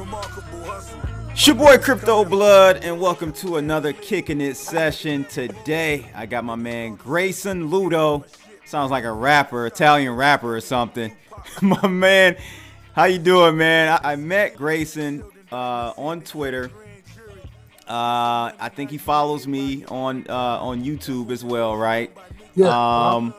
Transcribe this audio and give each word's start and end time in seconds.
It's 0.00 1.46
your 1.46 1.56
boy 1.56 1.76
Crypto 1.78 2.24
Blood, 2.24 2.84
and 2.84 3.00
welcome 3.00 3.32
to 3.32 3.56
another 3.56 3.92
Kicking 3.92 4.40
It 4.40 4.56
session. 4.56 5.24
Today, 5.24 6.06
I 6.14 6.24
got 6.24 6.44
my 6.44 6.54
man 6.54 6.94
Grayson 6.94 7.66
Ludo. 7.68 8.24
Sounds 8.64 8.92
like 8.92 9.02
a 9.02 9.10
rapper, 9.10 9.66
Italian 9.66 10.14
rapper 10.14 10.54
or 10.54 10.60
something. 10.60 11.16
my 11.62 11.88
man, 11.88 12.36
how 12.92 13.04
you 13.04 13.18
doing, 13.18 13.56
man? 13.56 13.98
I, 14.04 14.12
I 14.12 14.16
met 14.16 14.56
Grayson 14.56 15.24
uh, 15.50 15.94
on 15.96 16.20
Twitter. 16.20 16.70
Uh, 17.88 18.52
I 18.60 18.70
think 18.72 18.92
he 18.92 18.98
follows 18.98 19.48
me 19.48 19.84
on 19.86 20.26
uh, 20.28 20.60
on 20.60 20.84
YouTube 20.84 21.32
as 21.32 21.44
well, 21.44 21.76
right? 21.76 22.16
Yeah. 22.54 22.68
Um, 22.68 23.34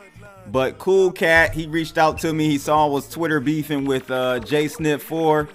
but 0.52 0.78
cool 0.78 1.12
cat, 1.12 1.54
he 1.54 1.68
reached 1.68 1.98
out 1.98 2.18
to 2.20 2.34
me. 2.34 2.50
He 2.50 2.58
saw 2.58 2.86
I 2.86 2.90
was 2.90 3.08
Twitter 3.08 3.40
beefing 3.40 3.86
with 3.86 4.12
uh, 4.12 4.40
J 4.40 4.68
Snip 4.68 5.00
Four, 5.00 5.48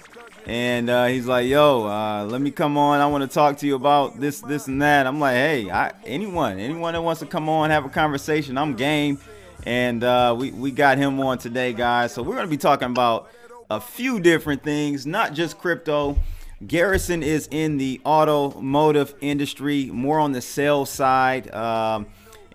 and 0.47 0.89
uh, 0.89 1.05
he's 1.05 1.25
like, 1.25 1.47
"Yo, 1.47 1.85
uh, 1.87 2.25
let 2.25 2.41
me 2.41 2.51
come 2.51 2.77
on. 2.77 2.99
I 2.99 3.07
want 3.07 3.23
to 3.23 3.33
talk 3.33 3.57
to 3.57 3.67
you 3.67 3.75
about 3.75 4.19
this, 4.19 4.41
this, 4.41 4.67
and 4.67 4.81
that." 4.81 5.07
I'm 5.07 5.19
like, 5.19 5.35
"Hey, 5.35 5.69
I, 5.69 5.91
anyone, 6.05 6.59
anyone 6.59 6.93
that 6.93 7.01
wants 7.01 7.19
to 7.21 7.25
come 7.25 7.49
on, 7.49 7.69
have 7.71 7.85
a 7.85 7.89
conversation, 7.89 8.57
I'm 8.57 8.75
game." 8.75 9.19
And 9.65 10.03
uh, 10.03 10.35
we 10.37 10.51
we 10.51 10.71
got 10.71 10.97
him 10.97 11.19
on 11.19 11.37
today, 11.39 11.73
guys. 11.73 12.13
So 12.13 12.21
we're 12.21 12.35
gonna 12.35 12.47
be 12.47 12.57
talking 12.57 12.89
about 12.89 13.29
a 13.69 13.79
few 13.79 14.19
different 14.19 14.63
things, 14.63 15.05
not 15.05 15.33
just 15.33 15.57
crypto. 15.57 16.17
Grayson 16.65 17.23
is 17.23 17.47
in 17.51 17.77
the 17.77 17.99
automotive 18.05 19.13
industry, 19.21 19.89
more 19.91 20.19
on 20.19 20.31
the 20.31 20.41
sales 20.41 20.89
side. 20.89 21.53
Um, 21.53 22.05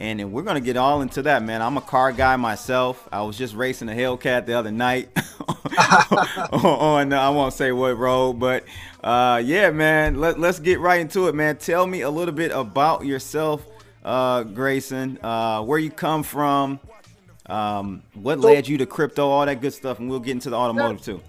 and 0.01 0.33
we're 0.33 0.43
gonna 0.43 0.61
get 0.61 0.77
all 0.79 1.03
into 1.03 1.23
that, 1.23 1.43
man. 1.43 1.61
I'm 1.61 1.77
a 1.77 1.83
car 1.83 2.11
guy 2.11 2.35
myself. 2.37 3.07
I 3.13 3.23
was 3.23 3.37
just 3.37 3.55
racing 3.55 3.89
a 3.91 3.93
Hellcat 3.93 4.47
the 4.47 4.55
other 4.55 4.71
night 4.71 5.11
on, 6.53 7.13
I 7.13 7.29
won't 7.31 7.53
say 7.53 7.71
what 7.71 7.97
road, 7.99 8.35
but 8.35 8.65
uh, 9.05 9.43
yeah, 9.45 9.71
man. 9.71 10.19
Let, 10.19 10.41
let's 10.41 10.59
get 10.59 10.81
right 10.81 11.01
into 11.01 11.29
it, 11.29 11.35
man. 11.35 11.57
Tell 11.59 11.87
me 11.87 12.01
a 12.01 12.11
little 12.11 12.35
bit 12.35 12.51
about 12.51 13.05
yourself, 13.05 13.65
uh, 14.05 14.43
Grayson. 14.43 15.19
Uh, 15.23 15.63
where 15.63 15.79
you 15.79 15.91
come 15.91 16.23
from, 16.23 16.81
um, 17.47 18.03
what 18.15 18.41
So- 18.41 18.49
led 18.49 18.69
you 18.69 18.79
to 18.79 18.87
crypto, 18.87 19.29
all 19.29 19.45
that 19.45 19.61
good 19.61 19.75
stuff, 19.75 19.99
and 19.99 20.09
we'll 20.09 20.21
get 20.21 20.33
into 20.33 20.51
the 20.51 20.57
automotive 20.57 21.03
too. 21.03 21.21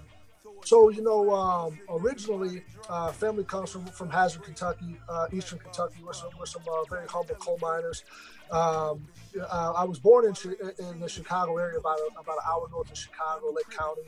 So 0.64 0.90
you 0.90 1.02
know, 1.02 1.34
um, 1.34 1.78
originally, 1.90 2.62
uh, 2.88 3.10
family 3.12 3.44
comes 3.44 3.70
from 3.70 3.84
from 3.86 4.08
Hazard, 4.10 4.44
Kentucky, 4.44 4.96
uh, 5.08 5.26
Eastern 5.32 5.58
Kentucky. 5.58 5.96
We're 6.04 6.12
some, 6.12 6.30
we're 6.38 6.46
some 6.46 6.62
uh, 6.70 6.84
very 6.88 7.06
humble 7.06 7.34
coal 7.34 7.58
miners. 7.60 8.04
Um, 8.52 9.06
uh, 9.40 9.72
I 9.74 9.84
was 9.84 9.98
born 9.98 10.26
in 10.26 10.34
in 10.78 11.00
the 11.00 11.08
Chicago 11.08 11.56
area, 11.56 11.78
about 11.78 11.98
a, 11.98 12.20
about 12.20 12.36
an 12.36 12.44
hour 12.46 12.68
north 12.70 12.90
of 12.90 12.98
Chicago, 12.98 13.50
Lake 13.50 13.70
County. 13.70 14.02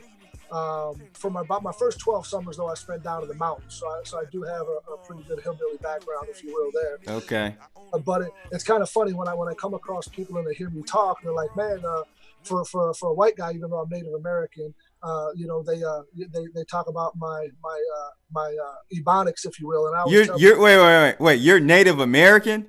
Um, 0.51 1.01
for 1.13 1.31
my, 1.31 1.41
about 1.41 1.63
my 1.63 1.71
first 1.71 1.99
12 1.99 2.27
summers, 2.27 2.57
though, 2.57 2.67
I 2.67 2.75
spent 2.75 3.03
down 3.03 3.23
in 3.23 3.27
the 3.27 3.35
mountains, 3.35 3.73
so 3.73 3.87
I, 3.87 4.01
so 4.03 4.19
I 4.19 4.25
do 4.31 4.43
have 4.43 4.61
a, 4.61 4.93
a 4.93 4.97
pretty 5.03 5.23
good 5.23 5.41
hillbilly 5.41 5.77
background, 5.81 6.27
if 6.29 6.43
you 6.43 6.53
will, 6.53 6.69
there. 6.71 7.15
Okay. 7.15 7.55
Uh, 7.91 7.97
but 7.97 8.21
it, 8.21 8.31
it's 8.51 8.63
kind 8.63 8.83
of 8.83 8.89
funny 8.89 9.13
when 9.13 9.27
I 9.27 9.33
when 9.33 9.49
I 9.49 9.55
come 9.55 9.73
across 9.73 10.07
people 10.07 10.37
and 10.37 10.47
they 10.47 10.53
hear 10.53 10.69
me 10.69 10.83
talk, 10.83 11.23
they're 11.23 11.33
like, 11.33 11.55
"Man, 11.55 11.81
uh, 11.83 12.03
for 12.43 12.63
for 12.65 12.93
for 12.93 13.09
a 13.09 13.13
white 13.13 13.35
guy, 13.35 13.53
even 13.53 13.71
though 13.71 13.79
I'm 13.79 13.89
Native 13.89 14.13
American, 14.13 14.73
uh, 15.01 15.29
you 15.35 15.47
know, 15.47 15.63
they 15.63 15.83
uh 15.83 16.01
they, 16.15 16.45
they 16.53 16.63
talk 16.65 16.87
about 16.87 17.17
my 17.17 17.47
my 17.63 17.83
uh, 17.97 18.09
my 18.31 18.55
uh, 18.63 18.75
ebonics, 18.95 19.45
if 19.45 19.59
you 19.59 19.67
will." 19.67 19.87
And 19.87 19.95
I 19.95 20.03
You're 20.07 20.37
you're 20.37 20.59
wait 20.59 20.77
wait 20.77 21.01
wait 21.01 21.19
wait. 21.19 21.35
You're 21.41 21.59
Native 21.59 21.99
American. 21.99 22.67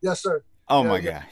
yes, 0.00 0.22
sir. 0.22 0.42
Oh 0.70 0.84
my 0.84 1.00
god. 1.00 1.24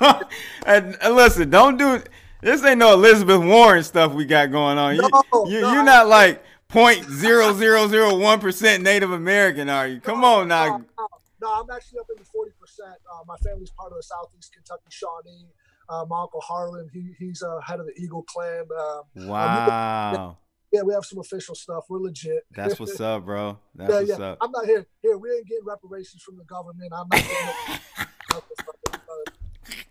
and, 0.66 0.96
and 1.00 1.14
listen, 1.14 1.50
don't 1.50 1.76
do 1.76 2.02
this. 2.40 2.64
Ain't 2.64 2.78
no 2.78 2.94
Elizabeth 2.94 3.42
Warren 3.42 3.82
stuff 3.82 4.12
we 4.12 4.24
got 4.24 4.50
going 4.50 4.78
on. 4.78 4.96
You, 4.96 5.02
No, 5.02 5.46
you 5.46 5.60
no. 5.60 5.72
you're 5.72 5.82
not 5.84 6.08
like 6.08 6.42
point 6.68 7.04
zero 7.10 7.52
zero 7.52 7.88
zero 7.88 8.16
one 8.16 8.40
percent 8.40 8.82
Native 8.82 9.12
American, 9.12 9.68
are 9.68 9.86
you? 9.86 10.00
Come 10.00 10.24
on 10.24 10.48
now. 10.48 10.66
No, 10.66 10.84
no, 10.98 11.08
no, 11.40 11.48
I'm 11.60 11.70
actually 11.70 11.98
up 12.00 12.06
in 12.10 12.18
the 12.18 12.24
40 12.24 12.52
percent. 12.60 12.96
Uh, 13.12 13.24
my 13.26 13.36
family's 13.38 13.70
part 13.70 13.92
of 13.92 13.98
the 13.98 14.02
Southeast 14.02 14.52
Kentucky 14.52 14.82
Shawnee. 14.88 15.46
Uh, 15.88 16.04
my 16.08 16.22
uncle 16.22 16.40
Harlan, 16.40 16.88
he, 16.92 17.12
he's 17.18 17.42
uh, 17.42 17.60
head 17.60 17.78
of 17.80 17.86
the 17.86 17.92
Eagle 18.02 18.22
Clan. 18.22 18.64
Um, 18.78 19.28
Wow. 19.28 20.38
Yeah, 20.74 20.82
we 20.82 20.92
have 20.92 21.04
some 21.04 21.20
official 21.20 21.54
stuff. 21.54 21.84
We're 21.88 22.00
legit. 22.00 22.44
That's 22.50 22.80
what's 22.80 23.00
up, 23.00 23.24
bro. 23.24 23.58
That's 23.76 23.92
yeah, 23.92 23.98
what's 24.00 24.18
yeah. 24.18 24.26
up. 24.26 24.38
I'm 24.40 24.50
not 24.50 24.66
here. 24.66 24.84
Here, 25.02 25.16
we 25.16 25.30
ain't 25.30 25.46
getting 25.46 25.64
reparations 25.64 26.22
from 26.24 26.36
the 26.36 26.42
government. 26.44 26.92
I'm 26.92 27.06
not 27.08 27.20
getting 27.20 27.48
it. 27.68 27.80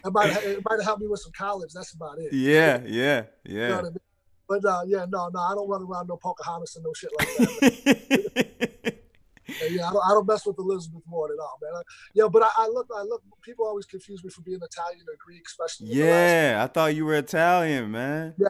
might, 0.12 0.44
it 0.44 0.62
might 0.70 0.84
helped 0.84 1.02
me 1.02 1.08
with 1.08 1.22
some 1.22 1.32
college. 1.32 1.72
That's 1.74 1.94
about 1.94 2.20
it. 2.20 2.34
Yeah, 2.34 2.82
yeah, 2.86 3.24
You 3.46 3.60
know 3.60 3.68
yeah. 3.70 3.78
I 3.78 3.82
mean? 3.84 3.98
But 4.50 4.66
uh, 4.66 4.82
yeah, 4.86 5.06
no, 5.10 5.30
no, 5.34 5.40
I 5.40 5.56
don't 5.56 5.70
run 5.70 5.84
around 5.84 6.08
no 6.08 6.18
Pocahontas 6.18 6.76
and 6.76 6.84
no 6.84 6.92
shit 6.94 7.12
like 7.18 7.28
that. 7.38 8.94
Yeah, 9.48 9.68
yeah, 9.70 9.90
I 9.90 9.94
don't, 9.94 10.04
I 10.06 10.10
don't 10.10 10.28
mess 10.28 10.46
with 10.46 10.60
Elizabeth 10.60 11.04
Warren 11.08 11.38
at 11.40 11.42
all, 11.42 11.58
man. 11.62 11.72
I, 11.76 11.82
yeah, 12.14 12.28
but 12.28 12.44
I, 12.44 12.50
I 12.58 12.68
look, 12.68 12.88
I 12.94 13.04
look. 13.04 13.24
People 13.42 13.66
always 13.66 13.86
confuse 13.86 14.22
me 14.22 14.30
for 14.30 14.42
being 14.42 14.60
Italian 14.62 15.06
or 15.08 15.16
Greek, 15.18 15.44
especially. 15.48 15.94
in 15.94 15.98
the 15.98 16.04
last- 16.04 16.30
yeah, 16.30 16.62
I 16.62 16.68
thought 16.68 16.94
you 16.94 17.06
were 17.06 17.16
Italian, 17.16 17.90
man. 17.92 18.34
Uh, 18.44 18.50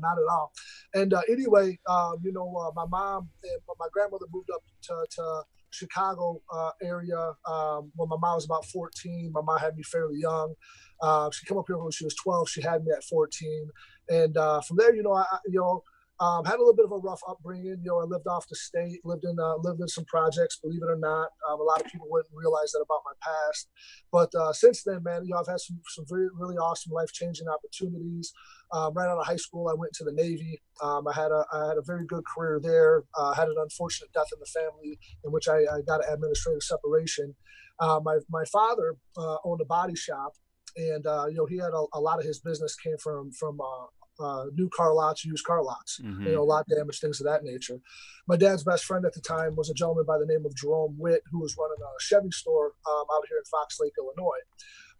not 0.00 0.18
at 0.18 0.24
all. 0.30 0.52
And 0.94 1.14
uh, 1.14 1.22
anyway, 1.30 1.78
um, 1.88 2.16
you 2.22 2.32
know, 2.32 2.54
uh, 2.56 2.70
my 2.74 2.86
mom 2.86 3.28
and 3.44 3.60
my 3.78 3.86
grandmother 3.92 4.26
moved 4.32 4.50
up 4.54 4.62
to, 4.84 5.06
to 5.16 5.42
Chicago 5.70 6.42
uh, 6.52 6.70
area 6.82 7.32
um, 7.48 7.92
when 7.96 8.08
my 8.08 8.16
mom 8.20 8.36
was 8.36 8.44
about 8.44 8.64
14. 8.66 9.30
My 9.34 9.42
mom 9.42 9.58
had 9.58 9.76
me 9.76 9.82
fairly 9.82 10.18
young. 10.20 10.54
Uh, 11.02 11.30
she 11.32 11.46
came 11.46 11.58
up 11.58 11.64
here 11.66 11.78
when 11.78 11.90
she 11.92 12.04
was 12.04 12.14
12. 12.16 12.48
She 12.48 12.62
had 12.62 12.84
me 12.84 12.92
at 12.96 13.04
14. 13.04 13.68
And 14.10 14.36
uh, 14.36 14.60
from 14.62 14.76
there, 14.78 14.94
you 14.94 15.02
know, 15.02 15.14
I- 15.14 15.26
you 15.46 15.60
know, 15.60 15.82
um, 16.22 16.44
had 16.44 16.54
a 16.54 16.58
little 16.58 16.76
bit 16.76 16.84
of 16.84 16.92
a 16.92 16.98
rough 16.98 17.20
upbringing. 17.28 17.82
You 17.82 17.90
know, 17.90 18.00
I 18.00 18.04
lived 18.04 18.28
off 18.28 18.46
the 18.46 18.54
state, 18.54 19.00
lived 19.04 19.24
in 19.24 19.36
uh, 19.40 19.56
lived 19.56 19.80
in 19.80 19.88
some 19.88 20.04
projects. 20.04 20.56
Believe 20.62 20.82
it 20.82 20.88
or 20.88 20.96
not, 20.96 21.30
um, 21.50 21.58
a 21.58 21.64
lot 21.64 21.80
of 21.80 21.90
people 21.90 22.06
wouldn't 22.08 22.32
realize 22.32 22.70
that 22.72 22.84
about 22.86 23.02
my 23.04 23.12
past. 23.20 23.68
But 24.12 24.32
uh, 24.40 24.52
since 24.52 24.84
then, 24.84 25.02
man, 25.02 25.24
you 25.24 25.32
know, 25.32 25.40
I've 25.40 25.48
had 25.48 25.58
some 25.58 25.80
some 25.88 26.04
very 26.08 26.28
really 26.38 26.54
awesome 26.56 26.92
life 26.92 27.12
changing 27.12 27.48
opportunities. 27.48 28.32
Um, 28.72 28.94
right 28.94 29.08
out 29.08 29.18
of 29.18 29.26
high 29.26 29.36
school, 29.36 29.68
I 29.68 29.74
went 29.74 29.94
to 29.94 30.04
the 30.04 30.12
Navy. 30.12 30.62
Um, 30.80 31.08
I 31.08 31.12
had 31.12 31.32
a 31.32 31.44
I 31.52 31.66
had 31.66 31.78
a 31.78 31.82
very 31.84 32.06
good 32.06 32.22
career 32.24 32.60
there. 32.62 33.02
Uh, 33.18 33.34
had 33.34 33.48
an 33.48 33.56
unfortunate 33.58 34.12
death 34.12 34.30
in 34.32 34.38
the 34.38 34.46
family, 34.46 35.00
in 35.24 35.32
which 35.32 35.48
I, 35.48 35.56
I 35.56 35.80
got 35.84 36.06
an 36.06 36.14
administrative 36.14 36.62
separation. 36.62 37.34
Uh, 37.80 37.98
my 38.04 38.18
my 38.30 38.44
father 38.44 38.94
uh, 39.18 39.38
owned 39.44 39.60
a 39.60 39.64
body 39.66 39.96
shop, 39.96 40.34
and 40.76 41.04
uh, 41.04 41.26
you 41.28 41.34
know 41.34 41.46
he 41.46 41.56
had 41.56 41.72
a, 41.74 41.84
a 41.94 42.00
lot 42.00 42.20
of 42.20 42.24
his 42.24 42.38
business 42.38 42.76
came 42.76 42.96
from 42.98 43.32
from 43.32 43.60
uh, 43.60 43.86
uh, 44.22 44.46
new 44.54 44.68
car 44.68 44.94
lots, 44.94 45.24
used 45.24 45.44
car 45.44 45.62
lots. 45.62 46.00
Mhm. 46.00 46.26
You 46.26 46.32
know, 46.32 46.44
lot 46.44 46.66
damage, 46.68 47.00
things 47.00 47.20
of 47.20 47.26
that 47.26 47.42
nature. 47.42 47.80
My 48.26 48.36
dad's 48.36 48.64
best 48.64 48.84
friend 48.84 49.04
at 49.04 49.14
the 49.14 49.20
time 49.20 49.56
was 49.56 49.68
a 49.68 49.74
gentleman 49.74 50.04
by 50.06 50.18
the 50.18 50.26
name 50.26 50.46
of 50.46 50.54
Jerome 50.54 50.96
Witt, 50.98 51.22
who 51.30 51.40
was 51.40 51.56
running 51.58 51.82
a 51.82 52.00
Chevy 52.00 52.30
store 52.30 52.74
um, 52.88 53.04
out 53.12 53.26
here 53.28 53.38
in 53.38 53.44
Fox 53.44 53.78
Lake, 53.80 53.94
Illinois. 53.98 54.42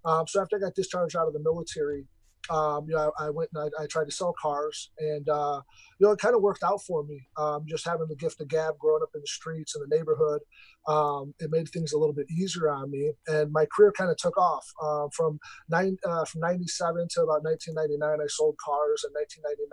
Um, 0.04 0.26
so 0.26 0.42
after 0.42 0.56
I 0.56 0.60
got 0.60 0.74
discharged 0.74 1.16
out 1.16 1.28
of 1.28 1.32
the 1.32 1.40
military, 1.40 2.06
um, 2.50 2.86
you 2.88 2.94
know, 2.94 3.12
I, 3.18 3.26
I 3.26 3.30
went 3.30 3.50
and 3.54 3.70
I, 3.78 3.82
I 3.82 3.86
tried 3.86 4.06
to 4.06 4.10
sell 4.10 4.34
cars, 4.40 4.90
and 4.98 5.28
uh, 5.28 5.60
you 5.98 6.06
know, 6.06 6.12
it 6.12 6.18
kind 6.18 6.34
of 6.34 6.42
worked 6.42 6.62
out 6.62 6.82
for 6.82 7.04
me. 7.04 7.20
Um, 7.36 7.64
just 7.68 7.86
having 7.86 8.08
the 8.08 8.16
gift 8.16 8.40
of 8.40 8.48
gab, 8.48 8.78
growing 8.78 9.02
up 9.02 9.10
in 9.14 9.20
the 9.20 9.26
streets 9.26 9.76
in 9.76 9.82
the 9.82 9.96
neighborhood, 9.96 10.40
um, 10.88 11.34
it 11.38 11.50
made 11.50 11.68
things 11.68 11.92
a 11.92 11.98
little 11.98 12.14
bit 12.14 12.26
easier 12.30 12.70
on 12.70 12.90
me, 12.90 13.12
and 13.28 13.52
my 13.52 13.66
career 13.66 13.92
kind 13.92 14.10
of 14.10 14.16
took 14.16 14.36
off. 14.36 14.66
Uh, 14.82 15.08
from 15.14 15.38
nine, 15.68 15.96
uh, 16.04 16.24
from 16.24 16.40
'97 16.40 17.08
to 17.12 17.22
about 17.22 17.44
1999, 17.44 18.18
I 18.20 18.26
sold 18.28 18.56
cars. 18.58 19.04
In 19.06 19.12
1999, 19.12 19.70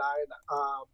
um, 0.51 0.86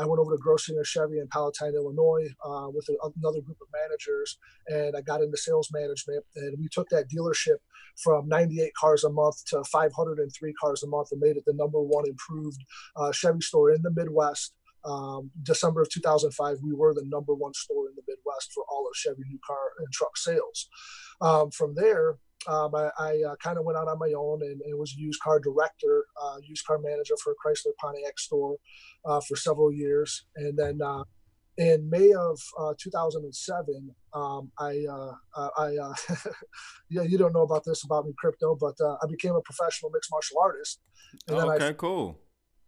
I 0.00 0.06
went 0.06 0.18
over 0.18 0.34
to 0.34 0.42
Grossinger 0.42 0.84
Chevy 0.84 1.18
in 1.18 1.28
Palatine, 1.28 1.74
Illinois, 1.74 2.26
uh, 2.42 2.68
with 2.72 2.88
another 2.88 3.42
group 3.42 3.58
of 3.60 3.68
managers, 3.70 4.38
and 4.68 4.96
I 4.96 5.02
got 5.02 5.20
into 5.20 5.36
sales 5.36 5.68
management. 5.72 6.24
And 6.36 6.56
we 6.58 6.68
took 6.72 6.88
that 6.88 7.10
dealership 7.10 7.58
from 8.02 8.26
98 8.26 8.72
cars 8.80 9.04
a 9.04 9.10
month 9.10 9.44
to 9.48 9.62
503 9.64 10.52
cars 10.54 10.82
a 10.82 10.86
month, 10.86 11.08
and 11.12 11.20
made 11.20 11.36
it 11.36 11.44
the 11.46 11.52
number 11.52 11.82
one 11.82 12.04
improved 12.08 12.64
uh, 12.96 13.12
Chevy 13.12 13.42
store 13.42 13.72
in 13.72 13.82
the 13.82 13.90
Midwest. 13.90 14.54
Um, 14.86 15.30
December 15.42 15.82
of 15.82 15.90
2005, 15.90 16.56
we 16.62 16.72
were 16.72 16.94
the 16.94 17.04
number 17.04 17.34
one 17.34 17.52
store 17.52 17.88
in 17.88 17.94
the 17.94 18.02
Midwest 18.08 18.52
for 18.54 18.64
all 18.70 18.86
of 18.88 18.96
Chevy 18.96 19.22
new 19.28 19.38
car 19.46 19.72
and 19.78 19.92
truck 19.92 20.16
sales. 20.16 20.68
Um, 21.20 21.50
from 21.50 21.74
there, 21.74 22.16
um, 22.46 22.74
I, 22.74 22.90
I 22.98 23.22
uh, 23.28 23.36
kind 23.36 23.58
of 23.58 23.64
went 23.64 23.78
out 23.78 23.88
on 23.88 23.98
my 23.98 24.12
own 24.16 24.40
and, 24.42 24.60
and 24.62 24.78
was 24.78 24.94
a 24.96 25.00
used 25.00 25.20
car 25.20 25.38
director, 25.40 26.06
uh, 26.22 26.36
used 26.42 26.64
car 26.64 26.78
manager 26.78 27.14
for 27.22 27.32
a 27.32 27.34
Chrysler 27.36 27.72
Pontiac 27.78 28.18
store 28.18 28.56
uh, 29.04 29.20
for 29.20 29.36
several 29.36 29.72
years. 29.72 30.26
And 30.36 30.58
then 30.58 30.80
uh, 30.82 31.04
in 31.58 31.88
May 31.90 32.12
of 32.12 32.40
uh, 32.58 32.74
2007, 32.80 33.94
um, 34.14 34.50
I, 34.58 34.84
uh, 34.90 35.48
I 35.58 35.70
yeah, 36.90 37.02
you 37.02 37.18
don't 37.18 37.34
know 37.34 37.42
about 37.42 37.64
this 37.64 37.84
about 37.84 38.06
me, 38.06 38.14
crypto, 38.16 38.56
but 38.58 38.76
I 38.80 39.06
became 39.08 39.34
a 39.34 39.42
professional 39.42 39.90
mixed 39.90 40.10
martial 40.10 40.38
artist. 40.42 40.80
And 41.28 41.38
then 41.38 41.48
I 41.50 41.56
Okay, 41.56 41.74
cool. 41.76 42.18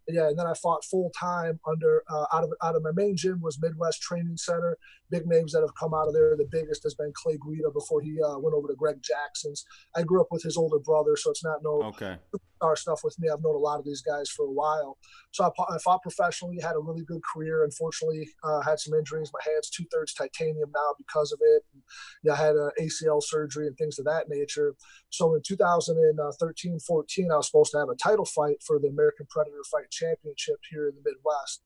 Yeah, 0.09 0.29
and 0.29 0.39
then 0.39 0.47
I 0.47 0.55
fought 0.55 0.85
full 0.85 1.11
time 1.19 1.61
under 1.67 2.03
uh, 2.11 2.27
out 2.33 2.45
of 2.45 2.53
out 2.63 2.77
of 2.77 2.83
my 2.83 2.93
main 2.95 3.17
gym 3.17 3.41
was 3.41 3.61
Midwest 3.61 4.01
Training 4.03 4.37
Center. 4.37 4.77
Big 5.11 5.27
names 5.27 5.53
that 5.53 5.61
have 5.61 5.75
come 5.79 5.95
out 5.95 6.09
of 6.09 6.15
there. 6.15 6.37
The 6.37 6.49
biggest 6.51 6.83
has 6.85 6.95
been 6.95 7.13
Clay 7.15 7.39
Guida 7.47 7.71
before 7.73 8.01
he 8.01 8.19
uh, 8.23 8.39
went 8.39 8.55
over 8.55 8.69
to 8.69 8.75
Greg 8.75 8.97
Jackson's. 9.03 9.65
I 9.97 10.03
grew 10.03 10.21
up 10.21 10.29
with 10.31 10.43
his 10.43 10.57
older 10.57 10.79
brother, 10.79 11.17
so 11.17 11.31
it's 11.31 11.45
not 11.45 11.59
no 11.63 11.83
Okay. 11.83 12.17
Star 12.63 12.77
stuff 12.77 13.01
with 13.03 13.19
me. 13.19 13.29
I've 13.29 13.43
known 13.43 13.57
a 13.57 13.59
lot 13.59 13.81
of 13.81 13.85
these 13.85 14.03
guys 14.03 14.31
for 14.31 14.47
a 14.47 14.51
while. 14.51 14.97
So 15.33 15.45
I, 15.45 15.75
I 15.75 15.79
fought 15.79 16.03
professionally, 16.03 16.61
had 16.61 16.77
a 16.77 16.79
really 16.79 17.05
good 17.05 17.23
career. 17.23 17.65
Unfortunately, 17.65 18.29
uh, 18.45 18.61
had 18.61 18.79
some 18.79 18.95
injuries. 18.95 19.33
My 19.33 19.41
hand's 19.45 19.69
two 19.69 19.85
thirds 19.93 20.15
titanium 20.15 20.71
now 20.73 20.95
because 20.97 21.33
of 21.33 21.41
it. 21.43 21.65
And, 21.73 21.83
yeah, 22.23 22.35
I 22.35 22.37
had 22.37 22.55
an 22.55 22.71
ACL 22.81 23.21
surgery 23.23 23.67
and 23.67 23.77
things 23.77 23.99
of 23.99 24.05
that 24.05 24.29
nature. 24.29 24.75
So 25.11 25.35
in 25.35 25.43
2013 25.45 26.79
14, 26.79 27.33
I 27.33 27.37
was 27.37 27.47
supposed 27.47 27.73
to 27.73 27.79
have 27.79 27.89
a 27.89 27.97
title 27.97 28.25
fight 28.25 28.63
for 28.65 28.79
the 28.79 28.89
American 28.89 29.27
Predator 29.29 29.63
Fight 29.71 29.91
Championship 29.91 30.59
here 30.71 30.89
in 30.89 30.95
the 30.95 31.11
Midwest. 31.11 31.65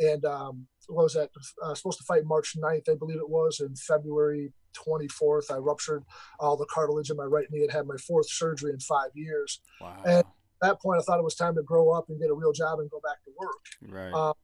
And 0.00 0.24
um, 0.24 0.66
was 0.88 1.14
that? 1.14 1.30
Uh, 1.62 1.74
supposed 1.74 1.98
to 1.98 2.04
fight 2.04 2.24
March 2.24 2.56
9th, 2.56 2.88
I 2.88 2.94
believe 2.94 3.18
it 3.18 3.28
was. 3.28 3.60
In 3.60 3.74
February 3.74 4.52
24th, 4.76 5.50
I 5.50 5.56
ruptured 5.56 6.04
all 6.38 6.56
the 6.56 6.66
cartilage 6.66 7.10
in 7.10 7.16
my 7.16 7.24
right 7.24 7.46
knee 7.50 7.62
and 7.62 7.72
had 7.72 7.86
my 7.86 7.96
fourth 7.96 8.30
surgery 8.30 8.72
in 8.72 8.80
five 8.80 9.10
years. 9.14 9.60
Wow. 9.80 10.02
And 10.06 10.24
that 10.62 10.80
point, 10.80 11.00
I 11.00 11.02
thought 11.04 11.18
it 11.18 11.24
was 11.24 11.34
time 11.34 11.54
to 11.56 11.62
grow 11.62 11.90
up 11.90 12.08
and 12.08 12.20
get 12.20 12.30
a 12.30 12.34
real 12.34 12.52
job 12.52 12.80
and 12.80 12.90
go 12.90 13.00
back 13.02 13.22
to 13.24 13.30
work. 13.38 13.94
Right. 13.94 14.12
Um, 14.12 14.34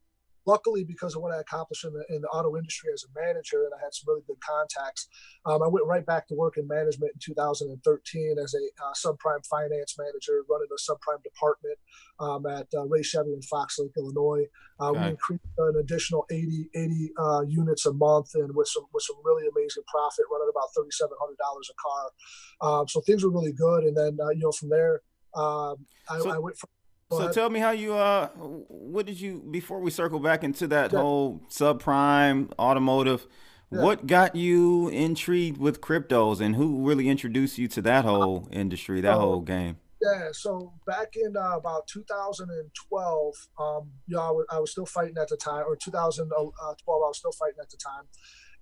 luckily, 0.45 0.83
because 0.83 1.15
of 1.15 1.21
what 1.21 1.33
I 1.33 1.39
accomplished 1.39 1.85
in 1.85 1.93
the, 1.93 2.05
in 2.13 2.21
the 2.21 2.27
auto 2.27 2.55
industry 2.57 2.91
as 2.93 3.03
a 3.03 3.19
manager, 3.19 3.63
and 3.63 3.73
I 3.77 3.83
had 3.83 3.93
some 3.93 4.05
really 4.07 4.23
good 4.27 4.39
contacts, 4.39 5.07
um, 5.45 5.61
I 5.63 5.67
went 5.67 5.85
right 5.85 6.05
back 6.05 6.27
to 6.27 6.35
work 6.35 6.57
in 6.57 6.67
management 6.67 7.11
in 7.13 7.19
2013 7.19 8.35
as 8.41 8.53
a 8.53 8.83
uh, 8.83 8.93
subprime 8.93 9.45
finance 9.45 9.95
manager, 9.97 10.43
running 10.49 10.67
a 10.71 10.91
subprime 10.91 11.23
department 11.23 11.77
um, 12.19 12.45
at 12.45 12.67
uh, 12.75 12.85
Ray 12.85 13.03
Chevy 13.03 13.33
in 13.33 13.41
Fox 13.41 13.79
Lake, 13.79 13.91
Illinois. 13.97 14.45
Uh, 14.79 14.89
okay. 14.91 15.01
We 15.01 15.07
increased 15.09 15.43
an 15.57 15.75
additional 15.79 16.25
80, 16.29 16.69
80 16.75 17.11
uh, 17.17 17.41
units 17.47 17.85
a 17.85 17.93
month, 17.93 18.35
and 18.35 18.55
with 18.55 18.67
some 18.67 18.85
with 18.93 19.03
some 19.03 19.17
really 19.23 19.47
amazing 19.47 19.83
profit, 19.87 20.25
running 20.31 20.49
about 20.49 20.69
$3,700 20.77 21.11
a 21.11 21.73
car. 21.81 22.79
Um, 22.79 22.87
so 22.87 23.01
things 23.01 23.23
were 23.23 23.31
really 23.31 23.53
good, 23.53 23.83
and 23.83 23.95
then 23.95 24.17
uh, 24.21 24.29
you 24.29 24.41
know 24.41 24.51
from 24.51 24.69
there. 24.69 25.01
Um, 25.35 25.85
I, 26.09 26.19
so- 26.19 26.29
I 26.29 26.37
went 26.37 26.57
from 26.57 26.69
so 27.11 27.31
tell 27.31 27.49
me 27.49 27.59
how 27.59 27.71
you 27.71 27.93
uh 27.93 28.27
what 28.29 29.05
did 29.05 29.19
you 29.19 29.43
before 29.51 29.79
we 29.79 29.91
circle 29.91 30.19
back 30.19 30.43
into 30.43 30.67
that 30.67 30.91
yeah. 30.91 30.99
whole 30.99 31.41
subprime 31.49 32.51
automotive 32.57 33.27
yeah. 33.71 33.81
what 33.81 34.07
got 34.07 34.35
you 34.35 34.89
intrigued 34.89 35.57
with 35.57 35.81
cryptos 35.81 36.41
and 36.41 36.55
who 36.55 36.85
really 36.87 37.07
introduced 37.09 37.57
you 37.57 37.67
to 37.67 37.81
that 37.81 38.05
whole 38.05 38.47
industry 38.51 39.01
that 39.01 39.15
whole 39.15 39.41
game 39.41 39.77
yeah 40.01 40.29
so 40.31 40.73
back 40.87 41.13
in 41.15 41.37
uh, 41.37 41.55
about 41.55 41.87
2012 41.87 43.33
um 43.59 43.91
you 44.07 44.15
know 44.15 44.21
I, 44.21 44.27
w- 44.27 44.45
I 44.49 44.59
was 44.59 44.71
still 44.71 44.85
fighting 44.85 45.17
at 45.19 45.29
the 45.29 45.37
time 45.37 45.63
or 45.67 45.75
2012 45.75 46.53
uh, 46.63 46.69
I 46.69 46.73
was 46.85 47.17
still 47.17 47.31
fighting 47.31 47.59
at 47.61 47.69
the 47.69 47.77
time 47.77 48.05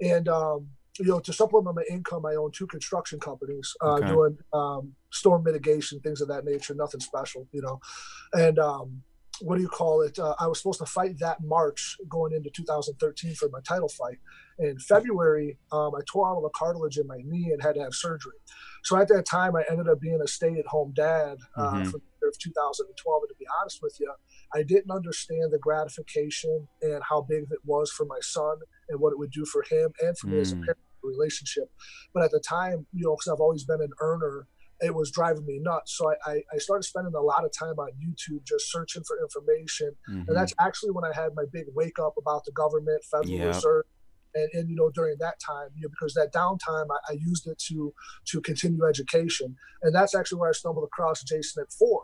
and 0.01 0.27
um 0.27 0.67
you 0.99 1.05
know, 1.05 1.19
to 1.19 1.33
supplement 1.33 1.75
my 1.75 1.83
income, 1.89 2.25
I 2.25 2.35
own 2.35 2.51
two 2.51 2.67
construction 2.67 3.19
companies 3.19 3.75
uh, 3.81 3.93
okay. 3.93 4.07
doing 4.07 4.37
um, 4.53 4.93
storm 5.11 5.43
mitigation, 5.43 5.99
things 5.99 6.21
of 6.21 6.27
that 6.27 6.45
nature. 6.45 6.75
Nothing 6.75 6.99
special, 6.99 7.47
you 7.51 7.61
know. 7.61 7.79
And 8.33 8.59
um, 8.59 9.01
what 9.41 9.55
do 9.55 9.61
you 9.61 9.69
call 9.69 10.01
it? 10.01 10.19
Uh, 10.19 10.35
I 10.39 10.47
was 10.47 10.59
supposed 10.59 10.79
to 10.79 10.85
fight 10.85 11.17
that 11.19 11.43
March 11.43 11.97
going 12.07 12.33
into 12.33 12.49
2013 12.51 13.33
for 13.35 13.49
my 13.49 13.59
title 13.67 13.89
fight. 13.89 14.17
In 14.59 14.77
February, 14.77 15.57
um, 15.71 15.91
I 15.95 16.01
tore 16.07 16.27
out 16.27 16.35
all 16.35 16.41
the 16.43 16.49
cartilage 16.49 16.97
in 16.97 17.07
my 17.07 17.17
knee 17.25 17.49
and 17.51 17.61
had 17.61 17.75
to 17.75 17.81
have 17.81 17.95
surgery. 17.95 18.37
So 18.83 18.95
at 18.97 19.07
that 19.07 19.25
time, 19.25 19.55
I 19.55 19.63
ended 19.69 19.89
up 19.89 19.99
being 19.99 20.21
a 20.23 20.27
stay-at-home 20.27 20.93
dad 20.95 21.37
uh, 21.57 21.71
mm-hmm. 21.71 21.89
for 21.89 21.99
of 22.27 22.37
2012. 22.39 23.21
And 23.23 23.29
to 23.29 23.35
be 23.39 23.45
honest 23.61 23.79
with 23.81 23.97
you, 23.99 24.11
I 24.53 24.63
didn't 24.63 24.91
understand 24.91 25.51
the 25.51 25.59
gratification 25.59 26.67
and 26.81 27.01
how 27.07 27.21
big 27.21 27.43
it 27.51 27.59
was 27.65 27.91
for 27.91 28.05
my 28.05 28.19
son 28.21 28.57
and 28.89 28.99
what 28.99 29.11
it 29.11 29.19
would 29.19 29.31
do 29.31 29.45
for 29.45 29.63
him 29.69 29.91
and 30.01 30.17
for 30.17 30.27
mm. 30.27 30.31
me 30.31 30.39
as 30.39 30.51
a 30.51 30.55
mm. 30.55 30.63
parent 30.65 30.79
relationship. 31.03 31.71
But 32.13 32.23
at 32.23 32.31
the 32.31 32.39
time, 32.39 32.85
you 32.93 33.05
know, 33.05 33.15
because 33.15 33.31
I've 33.31 33.41
always 33.41 33.63
been 33.63 33.81
an 33.81 33.91
earner, 33.99 34.47
it 34.79 34.93
was 34.93 35.11
driving 35.11 35.45
me 35.45 35.59
nuts. 35.61 35.97
So 35.97 36.11
I, 36.25 36.41
I, 36.53 36.57
started 36.57 36.83
spending 36.83 37.13
a 37.15 37.21
lot 37.21 37.45
of 37.45 37.51
time 37.57 37.79
on 37.79 37.89
YouTube 37.91 38.43
just 38.45 38.71
searching 38.71 39.03
for 39.03 39.17
information. 39.21 39.95
Mm-hmm. 40.09 40.27
And 40.27 40.35
that's 40.35 40.53
actually 40.59 40.91
when 40.91 41.05
I 41.05 41.13
had 41.13 41.35
my 41.35 41.45
big 41.51 41.65
wake 41.73 41.99
up 41.99 42.15
about 42.17 42.43
the 42.45 42.51
government, 42.51 43.03
Federal 43.03 43.29
yep. 43.29 43.55
Reserve. 43.55 43.85
And, 44.35 44.49
and, 44.53 44.67
you 44.67 44.75
know 44.75 44.89
during 44.89 45.17
that 45.19 45.35
time 45.39 45.67
you 45.75 45.83
know, 45.83 45.89
because 45.89 46.15
that 46.15 46.33
downtime 46.33 46.87
I, 46.89 47.13
I, 47.13 47.17
used 47.23 47.45
it 47.45 47.59
to 47.67 47.93
to 48.25 48.41
continue 48.41 48.83
education 48.83 49.55
and 49.83 49.93
that's 49.93 50.15
actually 50.15 50.39
where 50.39 50.49
i 50.49 50.53
stumbled 50.53 50.85
across 50.85 51.21
Jay 51.21 51.43
Snip 51.43 51.71
4 51.71 52.01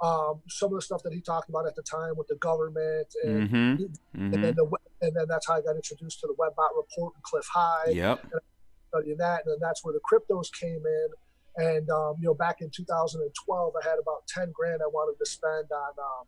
um, 0.00 0.40
some 0.48 0.72
of 0.72 0.76
the 0.76 0.82
stuff 0.82 1.02
that 1.02 1.12
he 1.12 1.20
talked 1.20 1.48
about 1.48 1.66
at 1.66 1.74
the 1.74 1.82
time 1.82 2.14
with 2.16 2.28
the 2.28 2.36
government, 2.36 3.08
and, 3.24 3.48
mm-hmm. 3.48 3.82
Mm-hmm. 3.82 4.34
and 4.34 4.44
then 4.44 4.54
the, 4.54 4.70
and 5.02 5.14
then 5.14 5.26
that's 5.28 5.46
how 5.48 5.54
I 5.54 5.60
got 5.60 5.76
introduced 5.76 6.20
to 6.20 6.28
the 6.28 6.34
WebBot 6.34 6.76
report 6.76 7.14
and 7.14 7.22
Cliff 7.22 7.46
High. 7.52 7.90
Yep. 7.90 8.22
And 8.22 8.40
studying 8.88 9.18
that, 9.18 9.42
and 9.44 9.52
then 9.52 9.58
that's 9.60 9.84
where 9.84 9.92
the 9.92 10.00
cryptos 10.00 10.52
came 10.52 10.82
in. 10.86 11.08
And 11.56 11.90
um, 11.90 12.14
you 12.20 12.26
know, 12.26 12.34
back 12.34 12.60
in 12.60 12.70
2012, 12.70 13.74
I 13.74 13.88
had 13.88 13.98
about 14.00 14.26
10 14.28 14.52
grand 14.52 14.80
I 14.82 14.86
wanted 14.86 15.18
to 15.18 15.26
spend 15.28 15.66
on 15.72 15.92
um, 15.98 16.26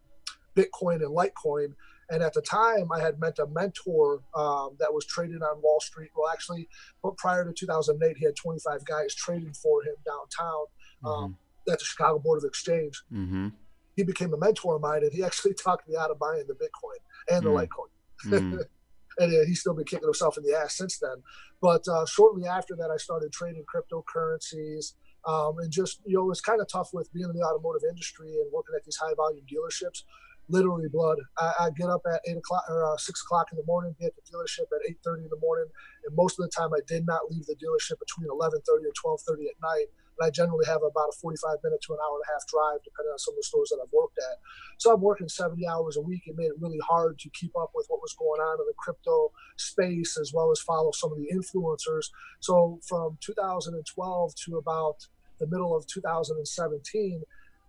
Bitcoin 0.57 0.97
and 1.05 1.17
Litecoin. 1.17 1.75
And 2.13 2.25
at 2.25 2.35
the 2.35 2.43
time, 2.43 2.91
I 2.91 2.99
had 2.99 3.21
met 3.21 3.39
a 3.39 3.47
mentor 3.47 4.23
um, 4.35 4.71
that 4.81 4.93
was 4.93 5.07
trading 5.07 5.43
on 5.43 5.63
Wall 5.63 5.79
Street. 5.79 6.11
Well, 6.17 6.29
actually, 6.29 6.69
but 7.05 7.17
prior 7.19 7.45
to 7.45 7.53
2008, 7.53 8.17
he 8.17 8.25
had 8.25 8.35
25 8.35 8.85
guys 8.85 9.15
trading 9.15 9.53
for 9.53 9.85
him 9.85 9.95
downtown. 10.05 10.65
Um, 11.05 11.13
mm-hmm 11.13 11.33
at 11.71 11.79
the 11.79 11.85
Chicago 11.85 12.19
Board 12.19 12.43
of 12.43 12.49
Exchange. 12.49 13.03
Mm-hmm. 13.13 13.49
He 13.97 14.05
became 14.05 14.33
a 14.33 14.39
mentor 14.39 14.77
of 14.77 14.83
mine, 14.83 15.03
and 15.03 15.13
he 15.13 15.23
actually 15.23 15.55
talked 15.65 15.89
me 15.89 15.97
out 15.97 16.11
of 16.11 16.19
buying 16.19 16.45
the 16.47 16.55
Bitcoin 16.55 17.01
and 17.35 17.45
the 17.45 17.51
mm. 17.51 17.67
Litecoin. 17.67 18.31
Mm. 18.33 18.65
and 19.19 19.35
uh, 19.35 19.45
he's 19.47 19.61
still 19.61 19.75
been 19.75 19.85
kicking 19.85 20.07
himself 20.07 20.37
in 20.37 20.45
the 20.45 20.57
ass 20.57 20.77
since 20.77 20.99
then. 20.99 21.23
But 21.61 21.87
uh, 21.89 22.07
shortly 22.07 22.47
after 22.47 22.75
that, 22.77 22.91
I 22.91 22.97
started 22.97 23.33
trading 23.33 23.65
cryptocurrencies. 23.65 24.95
Um, 25.27 25.59
and 25.59 25.71
just, 25.71 26.01
you 26.07 26.17
know, 26.17 26.31
it's 26.31 26.41
kind 26.41 26.61
of 26.61 26.69
tough 26.69 26.91
with 26.95 27.13
being 27.13 27.29
in 27.29 27.37
the 27.37 27.45
automotive 27.45 27.83
industry 27.89 28.29
and 28.29 28.51
working 28.53 28.75
at 28.75 28.85
these 28.85 28.97
high 28.97 29.13
volume 29.15 29.45
dealerships. 29.45 30.05
Literally, 30.49 30.89
blood. 30.89 31.19
I, 31.39 31.53
I 31.61 31.71
get 31.77 31.91
up 31.91 32.01
at 32.11 32.23
eight 32.27 32.37
o'clock 32.37 32.65
or 32.69 32.85
uh, 32.85 32.97
six 32.97 33.23
o'clock 33.23 33.49
in 33.53 33.59
the 33.59 33.65
morning, 33.67 33.95
be 34.01 34.07
at 34.07 34.13
the 34.17 34.23
dealership 34.23 34.67
at 34.75 34.89
eight 34.89 34.97
thirty 35.05 35.23
in 35.23 35.29
the 35.29 35.39
morning, 35.39 35.67
and 36.05 36.17
most 36.17 36.41
of 36.41 36.45
the 36.45 36.51
time 36.51 36.71
I 36.75 36.81
did 36.89 37.07
not 37.07 37.31
leave 37.31 37.47
the 37.47 37.55
dealership 37.55 38.01
between 38.01 38.29
eleven 38.29 38.59
thirty 38.67 38.87
and 38.87 38.95
twelve 38.97 39.21
thirty 39.21 39.47
at 39.47 39.55
night 39.63 39.87
and 40.21 40.27
I 40.27 40.31
generally 40.31 40.67
have 40.67 40.83
about 40.85 41.09
a 41.09 41.17
45 41.21 41.57
minute 41.65 41.81
to 41.87 41.93
an 41.95 41.99
hour 42.05 42.21
and 42.21 42.25
a 42.29 42.33
half 42.33 42.47
drive, 42.47 42.85
depending 42.85 43.13
on 43.13 43.19
some 43.19 43.33
of 43.33 43.41
the 43.41 43.43
stores 43.43 43.71
that 43.71 43.81
I've 43.83 43.93
worked 43.93 44.19
at. 44.19 44.37
So 44.77 44.93
I'm 44.93 45.01
working 45.01 45.29
70 45.29 45.67
hours 45.67 45.97
a 45.97 46.03
week. 46.03 46.23
It 46.27 46.37
made 46.37 46.53
it 46.53 46.61
really 46.61 46.81
hard 46.87 47.19
to 47.21 47.31
keep 47.31 47.57
up 47.57 47.71
with 47.75 47.87
what 47.89 48.03
was 48.03 48.15
going 48.15 48.41
on 48.41 48.61
in 48.61 48.67
the 48.67 48.77
crypto 48.77 49.33
space, 49.57 50.19
as 50.21 50.33
well 50.33 50.51
as 50.51 50.61
follow 50.61 50.93
some 50.93 51.13
of 51.13 51.19
the 51.19 51.29
influencers. 51.33 52.11
So 52.41 52.81
from 52.87 53.17
2012 53.21 54.35
to 54.45 54.57
about 54.59 55.07
the 55.39 55.47
middle 55.47 55.75
of 55.75 55.87
2017, 55.87 57.23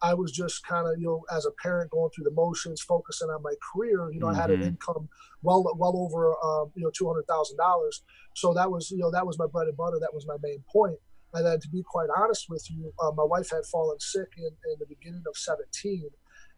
I 0.04 0.14
was 0.16 0.32
just 0.32 0.66
kind 0.66 0.88
of, 0.88 1.00
you 1.00 1.06
know, 1.06 1.24
as 1.32 1.46
a 1.46 1.52
parent 1.62 1.92
going 1.92 2.10
through 2.10 2.24
the 2.26 2.32
motions, 2.32 2.82
focusing 2.82 3.30
on 3.30 3.44
my 3.44 3.54
career. 3.72 4.12
You 4.12 4.20
know, 4.20 4.28
mm-hmm. 4.28 4.36
I 4.36 4.42
had 4.42 4.50
an 4.50 4.60
mm-hmm. 4.60 4.70
income 4.70 5.08
well, 5.44 5.64
well 5.78 5.96
over, 5.96 6.36
um, 6.44 6.72
you 6.76 6.84
know, 6.84 6.92
two 6.94 7.08
hundred 7.08 7.28
thousand 7.28 7.58
dollars. 7.58 8.04
So 8.36 8.54
that 8.56 8.72
was, 8.72 8.90
you 8.92 8.98
know, 8.98 9.12
that 9.12 9.26
was 9.26 9.38
my 9.38 9.46
bread 9.48 9.68
and 9.68 9.78
butter. 9.78 10.00
That 10.00 10.14
was 10.14 10.26
my 10.26 10.38
main 10.42 10.64
point. 10.72 10.98
And 11.34 11.46
then, 11.46 11.60
to 11.60 11.70
be 11.70 11.84
quite 11.84 12.10
honest 12.16 12.50
with 12.50 12.70
you, 12.70 12.94
uh, 13.02 13.12
my 13.12 13.24
wife 13.24 13.50
had 13.50 13.66
fallen 13.66 14.00
sick 14.00 14.28
in, 14.38 14.46
in, 14.46 14.76
the 14.80 14.86
beginning 14.86 15.24
of 15.28 15.38
17, 15.38 16.10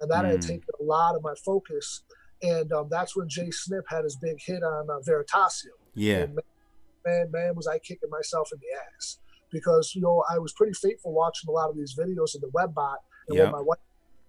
and 0.02 0.12
that 0.12 0.26
mm. 0.26 0.32
had 0.32 0.42
taken 0.42 0.70
a 0.80 0.84
lot 0.84 1.16
of 1.16 1.24
my 1.24 1.34
focus. 1.46 2.04
And 2.42 2.72
um, 2.74 2.88
that's 2.90 3.16
when 3.16 3.30
Jay 3.30 3.52
Snip 3.52 3.86
had 3.88 4.04
his 4.04 4.16
big 4.16 4.38
hit 4.44 4.64
on 4.64 4.90
uh, 4.90 5.00
Veritasium. 5.08 5.78
Yeah. 5.94 6.26
Man, 6.26 6.40
man, 7.06 7.32
man, 7.32 7.56
was 7.56 7.68
I 7.68 7.78
kicking 7.80 8.10
myself 8.10 8.50
in 8.52 8.60
the 8.60 8.98
ass 8.98 9.20
because, 9.52 9.94
you 9.96 10.02
know, 10.02 10.24
I 10.30 10.40
was 10.40 10.52
pretty 10.54 10.74
faithful 10.74 11.14
watching 11.14 11.48
a 11.50 11.54
lot 11.54 11.70
of 11.70 11.78
these 11.78 11.96
videos 11.96 12.36
in 12.36 12.42
the 12.42 12.50
WebBot. 12.54 12.98
And 13.30 13.38
yep. 13.38 13.46
when 13.46 13.52
my 13.52 13.62
wife 13.62 13.78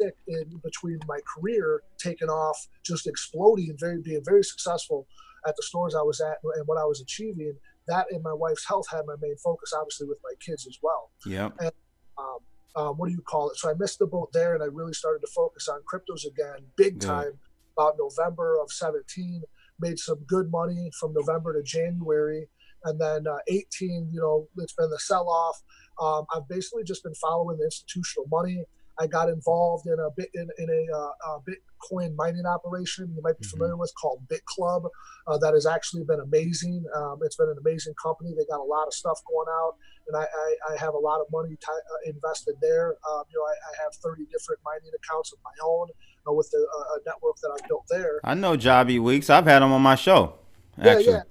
sick 0.01 0.15
in 0.27 0.61
between 0.63 0.99
my 1.09 1.19
career 1.35 1.83
taking 1.99 2.29
off, 2.29 2.69
just 2.85 3.07
exploding 3.07 3.71
and 3.71 3.79
very 3.79 4.01
being 4.01 4.23
very 4.25 4.43
successful 4.43 5.07
at 5.47 5.55
the 5.57 5.63
stores 5.63 5.95
I 5.95 6.03
was 6.03 6.21
at 6.21 6.39
and 6.57 6.67
what 6.67 6.79
I 6.79 6.85
was 6.85 7.01
achieving, 7.01 7.55
that 7.89 8.07
and 8.11 8.23
my 8.23 8.33
wife's 8.33 8.67
health 8.67 8.87
had 8.91 9.07
my 9.07 9.15
main 9.21 9.37
focus, 9.37 9.73
obviously 9.77 10.07
with 10.07 10.19
my 10.23 10.33
kids 10.41 10.67
as 10.67 10.79
well. 10.83 11.11
Yeah. 11.27 11.51
And 11.59 11.73
um, 12.19 12.39
um, 12.77 12.97
what 12.97 13.09
do 13.09 13.13
you 13.13 13.23
call 13.23 13.51
it? 13.51 13.57
So 13.57 13.71
I 13.71 13.75
missed 13.79 13.99
the 13.99 14.07
boat 14.07 14.33
there, 14.33 14.55
and 14.55 14.63
I 14.63 14.67
really 14.67 14.93
started 14.93 15.21
to 15.21 15.33
focus 15.33 15.69
on 15.69 15.81
cryptos 15.83 16.27
again, 16.27 16.67
big 16.77 17.01
time. 17.01 17.39
About 17.77 17.97
November 17.99 18.61
of 18.63 18.71
17, 18.71 19.43
made 19.81 19.99
some 19.99 20.19
good 20.29 20.49
money 20.49 20.91
from 21.01 21.13
November 21.13 21.53
to 21.55 21.63
January, 21.63 22.49
and 22.85 23.01
then 23.01 23.27
uh, 23.27 23.39
18, 23.49 24.11
you 24.13 24.21
know, 24.21 24.49
it's 24.59 24.75
been 24.75 24.91
the 24.91 24.99
sell 24.99 25.29
off. 25.29 25.61
Um, 26.01 26.25
I've 26.35 26.49
basically 26.49 26.85
just 26.85 27.03
been 27.03 27.15
following 27.15 27.59
the 27.59 27.65
institutional 27.65 28.27
money. 28.31 28.63
I 28.99 29.07
got 29.07 29.29
involved 29.29 29.87
in 29.87 29.99
a 29.99 30.11
bit 30.17 30.31
in, 30.35 30.49
in 30.59 30.71
a, 30.71 30.97
uh, 30.97 31.37
a 31.37 31.41
Bitcoin 31.43 32.15
mining 32.17 32.47
operation 32.47 33.13
you 33.15 33.23
might 33.23 33.39
be 33.39 33.45
mm-hmm. 33.45 33.57
familiar 33.57 33.77
with 33.77 33.93
called 34.01 34.23
BitClub. 34.29 34.89
Uh, 35.27 35.39
that 35.39 35.55
has 35.55 35.67
actually 35.67 36.05
been 36.05 36.21
amazing. 36.21 36.85
Um, 36.95 37.19
it's 37.23 37.37
been 37.37 37.49
an 37.49 37.57
amazing 37.61 37.95
company. 38.01 38.35
They 38.37 38.45
got 38.45 38.61
a 38.61 38.65
lot 38.65 38.87
of 38.87 38.95
stuff 38.95 39.21
going 39.29 39.49
out, 39.51 39.75
and 40.09 40.17
I, 40.17 40.23
I, 40.23 40.75
I 40.75 40.79
have 40.79 40.95
a 40.95 40.99
lot 40.99 41.21
of 41.21 41.27
money 41.33 41.57
t- 41.57 41.67
uh, 41.69 42.11
invested 42.11 42.57
there. 42.61 42.97
Um, 43.11 43.25
you 43.31 43.39
know, 43.39 43.45
I, 43.45 43.55
I, 43.73 43.85
have 43.85 43.95
30 43.97 44.27
different 44.31 44.61
mining 44.65 44.91
accounts 44.95 45.33
of 45.33 45.39
my 45.43 45.53
own 45.65 45.89
uh, 46.29 46.33
with 46.33 46.51
the 46.51 46.59
uh, 46.59 46.99
network 47.07 47.37
that 47.43 47.51
I've 47.57 47.67
built 47.69 47.87
there. 47.89 48.21
I 48.23 48.35
know 48.35 48.57
Joby 48.57 48.99
Weeks. 48.99 49.31
I've 49.31 49.47
had 49.47 49.63
him 49.63 49.73
on 49.73 49.83
my 49.83 49.95
show. 49.95 50.35
Actually. 50.79 51.05
Yeah, 51.05 51.11
yeah 51.11 51.23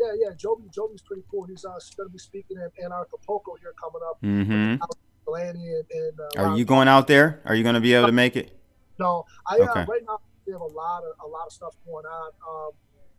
yeah, 0.00 0.12
yeah. 0.28 0.34
Joby, 0.34 0.64
Joby's 0.74 1.02
pretty 1.02 1.24
cool. 1.30 1.44
He's 1.44 1.62
uh, 1.62 1.78
going 1.94 2.08
to 2.08 2.12
be 2.12 2.18
speaking 2.18 2.56
in 2.56 2.84
Anarchapulco 2.84 3.58
here 3.60 3.74
coming 3.78 4.00
up. 4.08 4.22
Mm-hmm 4.22 4.82
Blaney 5.30 5.68
and. 5.68 5.84
and 5.90 6.20
uh, 6.20 6.42
Are 6.42 6.58
you 6.58 6.64
going 6.64 6.88
out 6.88 7.06
there? 7.06 7.40
Are 7.44 7.54
you 7.54 7.62
going 7.62 7.76
to 7.76 7.80
be 7.80 7.94
able 7.94 8.06
to 8.06 8.12
make 8.12 8.36
it? 8.36 8.56
No, 8.98 9.24
I 9.46 9.56
uh, 9.56 9.70
okay. 9.70 9.80
uh, 9.80 9.86
right 9.86 10.02
now 10.06 10.18
we 10.46 10.52
have 10.52 10.60
a 10.60 10.64
lot 10.64 11.02
of 11.04 11.12
a 11.24 11.28
lot 11.28 11.46
of 11.46 11.52
stuff 11.52 11.74
going 11.86 12.04
on. 12.04 12.30
Um, 12.48 12.70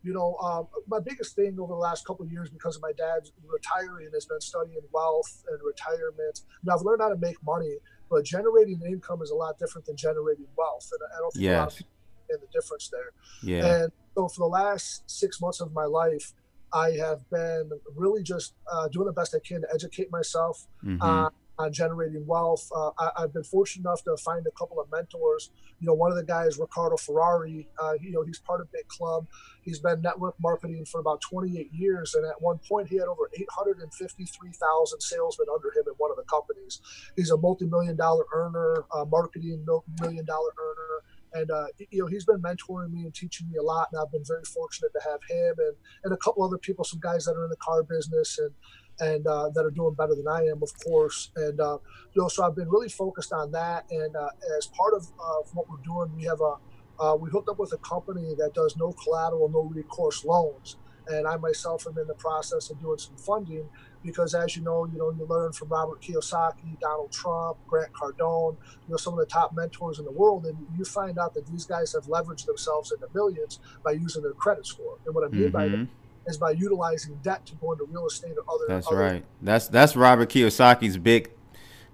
you 0.04 0.14
know, 0.14 0.36
um, 0.38 0.68
my 0.88 1.00
biggest 1.00 1.36
thing 1.36 1.58
over 1.60 1.74
the 1.74 1.80
last 1.80 2.06
couple 2.06 2.26
of 2.26 2.32
years 2.32 2.50
because 2.50 2.76
of 2.76 2.82
my 2.82 2.92
dad's 2.92 3.32
retiring 3.46 4.10
has 4.14 4.26
been 4.26 4.42
studying 4.42 4.82
wealth 4.92 5.44
and 5.50 5.60
retirement. 5.64 6.42
Now 6.64 6.76
I've 6.76 6.82
learned 6.82 7.02
how 7.02 7.10
to 7.10 7.18
make 7.18 7.38
money, 7.44 7.78
but 8.10 8.26
generating 8.26 8.82
income 8.86 9.22
is 9.22 9.32
a 9.32 9.36
lot 9.36 9.60
different 9.60 9.86
than 9.86 9.96
generating 9.96 10.48
wealth, 10.58 10.90
and 10.92 11.00
I 11.16 11.20
don't 11.20 11.32
think 11.32 11.44
yes. 11.44 11.56
a 11.56 11.60
lot 11.60 11.72
of 11.72 11.78
people 11.78 11.92
understand 12.30 12.50
the 12.50 12.60
difference 12.60 12.90
there. 12.90 13.12
Yeah. 13.44 13.84
And 13.84 13.92
so 14.16 14.28
for 14.28 14.40
the 14.40 14.52
last 14.52 15.10
six 15.10 15.40
months 15.40 15.62
of 15.62 15.72
my 15.74 15.86
life, 15.86 16.34
I 16.74 16.92
have 16.92 17.30
been 17.30 17.70
really 17.96 18.24
just 18.24 18.54
uh, 18.72 18.88
doing 18.88 19.08
the 19.08 19.14
best 19.14 19.36
I 19.36 19.40
can 19.40 19.62
to 19.62 19.68
educate 19.74 20.12
myself. 20.12 20.68
Mm-hmm. 20.84 21.02
Uh, 21.02 21.30
on 21.60 21.72
generating 21.72 22.26
wealth. 22.26 22.68
Uh, 22.76 22.92
I, 23.00 23.22
have 23.22 23.34
been 23.34 23.44
fortunate 23.44 23.88
enough 23.88 24.04
to 24.04 24.18
find 24.18 24.46
a 24.48 24.52
couple 24.52 24.80
of 24.80 24.88
mentors. 24.92 25.52
You 25.80 25.88
know, 25.88 25.94
one 25.94 26.12
of 26.12 26.18
the 26.18 26.24
guys, 26.24 26.58
Ricardo 26.58 26.98
Ferrari. 26.98 27.68
Uh, 27.82 27.94
you 28.02 28.12
know, 28.12 28.24
he's 28.24 28.40
part 28.40 28.62
of 28.62 28.68
BitClub. 28.68 29.28
He's 29.62 29.80
been 29.80 30.02
network 30.02 30.36
marketing 30.40 30.86
for 30.86 31.00
about 31.00 31.22
28 31.22 31.70
years, 31.72 32.16
and 32.16 32.26
at 32.26 32.42
one 32.42 32.60
point, 32.68 32.88
he 32.88 32.96
had 32.96 33.08
over 33.08 33.30
853,000 33.34 35.02
salesmen 35.02 35.48
under 35.54 35.70
him 35.70 35.84
in 35.88 35.94
one 35.98 36.12
of 36.12 36.18
the 36.18 36.24
companies. 36.24 36.82
He's 37.16 37.32
a 37.32 37.38
multi-million 37.38 37.96
dollar 37.96 38.26
earner, 38.34 38.86
uh, 38.94 39.06
marketing 39.06 39.66
million 40.00 40.26
dollar 40.26 40.50
earner 40.60 41.04
and 41.34 41.52
uh, 41.52 41.66
you 41.90 42.02
know 42.02 42.08
he's 42.08 42.26
been 42.26 42.42
mentoring 42.42 42.92
me 42.92 43.04
and 43.04 43.14
teaching 43.14 43.48
me 43.50 43.58
a 43.58 43.62
lot 43.62 43.88
and 43.92 44.02
i've 44.02 44.12
been 44.12 44.24
very 44.26 44.44
fortunate 44.44 44.92
to 44.94 45.10
have 45.10 45.20
him 45.30 45.56
and, 45.60 45.76
and 46.04 46.14
a 46.14 46.18
couple 46.18 46.44
other 46.44 46.58
people 46.58 46.84
some 46.84 47.00
guys 47.00 47.26
that 47.26 47.36
are 47.36 47.44
in 47.44 47.50
the 47.50 47.56
car 47.58 47.84
business 47.84 48.38
and 48.40 48.52
and 49.00 49.26
uh, 49.26 49.50
that 49.50 49.66
are 49.66 49.72
doing 49.72 49.94
better 49.96 50.16
than 50.16 50.28
I 50.28 50.46
am, 50.46 50.62
of 50.62 50.72
course. 50.84 51.32
And 51.36 51.60
uh, 51.60 51.78
you 52.14 52.22
know, 52.22 52.28
so 52.28 52.44
I've 52.44 52.56
been 52.56 52.70
really 52.70 52.90
focused 52.90 53.34
on 53.34 53.52
that. 53.52 53.86
And 53.90 54.16
uh, 54.16 54.30
as 54.58 54.68
part 54.68 54.94
of, 54.94 55.08
what 55.54 55.70
we're 55.70 55.84
doing, 55.84 56.16
we 56.16 56.24
have 56.26 56.42
a 56.42 56.56
uh, 57.00 57.16
we 57.16 57.30
hooked 57.32 57.50
up 57.50 57.58
with 57.58 57.74
a 57.74 57.78
company 57.78 58.36
that 58.38 58.54
does 58.54 58.78
no 58.78 58.92
collateral, 58.94 59.50
no 59.50 59.64
recourse 59.64 60.24
loans. 60.24 60.78
And 61.08 61.28
I 61.28 61.36
myself 61.38 61.88
am 61.88 61.98
in 61.98 62.06
the 62.06 62.14
process 62.14 62.70
of 62.70 62.80
doing 62.80 63.00
some 63.00 63.18
funding 63.18 63.68
because, 64.04 64.36
as 64.36 64.56
you 64.56 64.62
know, 64.62 64.86
you 64.86 65.00
know 65.00 65.12
you 65.12 65.26
learn 65.28 65.52
from 65.52 65.70
Robert 65.70 66.00
Kiyosaki, 66.00 66.80
Donald 66.80 67.12
Trump, 67.12 67.58
Grant 67.68 67.92
Cardone, 67.94 68.56
you 68.86 68.92
know 68.92 68.98
some 68.98 69.14
of 69.14 69.20
the 69.20 69.26
top 69.26 69.56
mentors 69.56 69.98
in 69.98 70.06
the 70.06 70.12
world, 70.12 70.46
and 70.46 70.56
you 70.78 70.86
find 70.86 71.18
out 71.18 71.34
that 71.34 71.48
these 71.48 71.66
guys 71.66 71.94
have 71.94 72.04
leveraged 72.04 72.46
themselves 72.46 72.92
into 72.92 73.08
millions 73.16 73.60
by 73.84 73.92
using 73.92 74.22
their 74.22 74.34
credit 74.34 74.68
score. 74.68 75.00
And 75.06 75.16
what 75.16 75.26
I 75.26 75.30
mean 75.30 75.42
mm-hmm. 75.44 75.52
by 75.52 75.68
that 75.70 75.78
mm-hmm 75.78 76.01
is 76.28 76.38
by 76.38 76.52
utilizing 76.52 77.20
debt 77.24 77.46
to 77.48 77.56
go 77.56 77.72
into 77.72 77.86
real 77.86 78.08
estate 78.08 78.36
or 78.38 78.54
other. 78.54 78.66
That's 78.68 78.88
other 78.88 78.98
right. 78.98 79.26
That's 79.42 79.68
that's 79.68 79.96
Robert 79.96 80.30
Kiyosaki's 80.30 80.98
big 80.98 81.32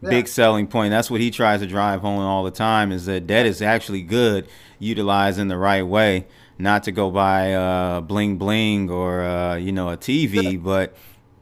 yeah. 0.01 0.09
big 0.09 0.27
selling 0.27 0.67
point. 0.67 0.91
That's 0.91 1.09
what 1.09 1.21
he 1.21 1.31
tries 1.31 1.61
to 1.61 1.67
drive 1.67 2.01
home 2.01 2.19
all 2.19 2.43
the 2.43 2.51
time 2.51 2.91
is 2.91 3.05
that 3.05 3.27
debt 3.27 3.45
is 3.45 3.61
actually 3.61 4.01
good 4.01 4.47
utilized 4.79 5.39
in 5.39 5.47
the 5.47 5.57
right 5.57 5.83
way, 5.83 6.27
not 6.57 6.83
to 6.83 6.91
go 6.91 7.09
buy 7.09 7.53
uh, 7.53 8.01
bling 8.01 8.37
bling 8.37 8.89
or 8.89 9.21
uh, 9.21 9.55
you 9.55 9.71
know 9.71 9.89
a 9.89 9.97
TV, 9.97 10.53
yeah. 10.53 10.57
but 10.57 10.95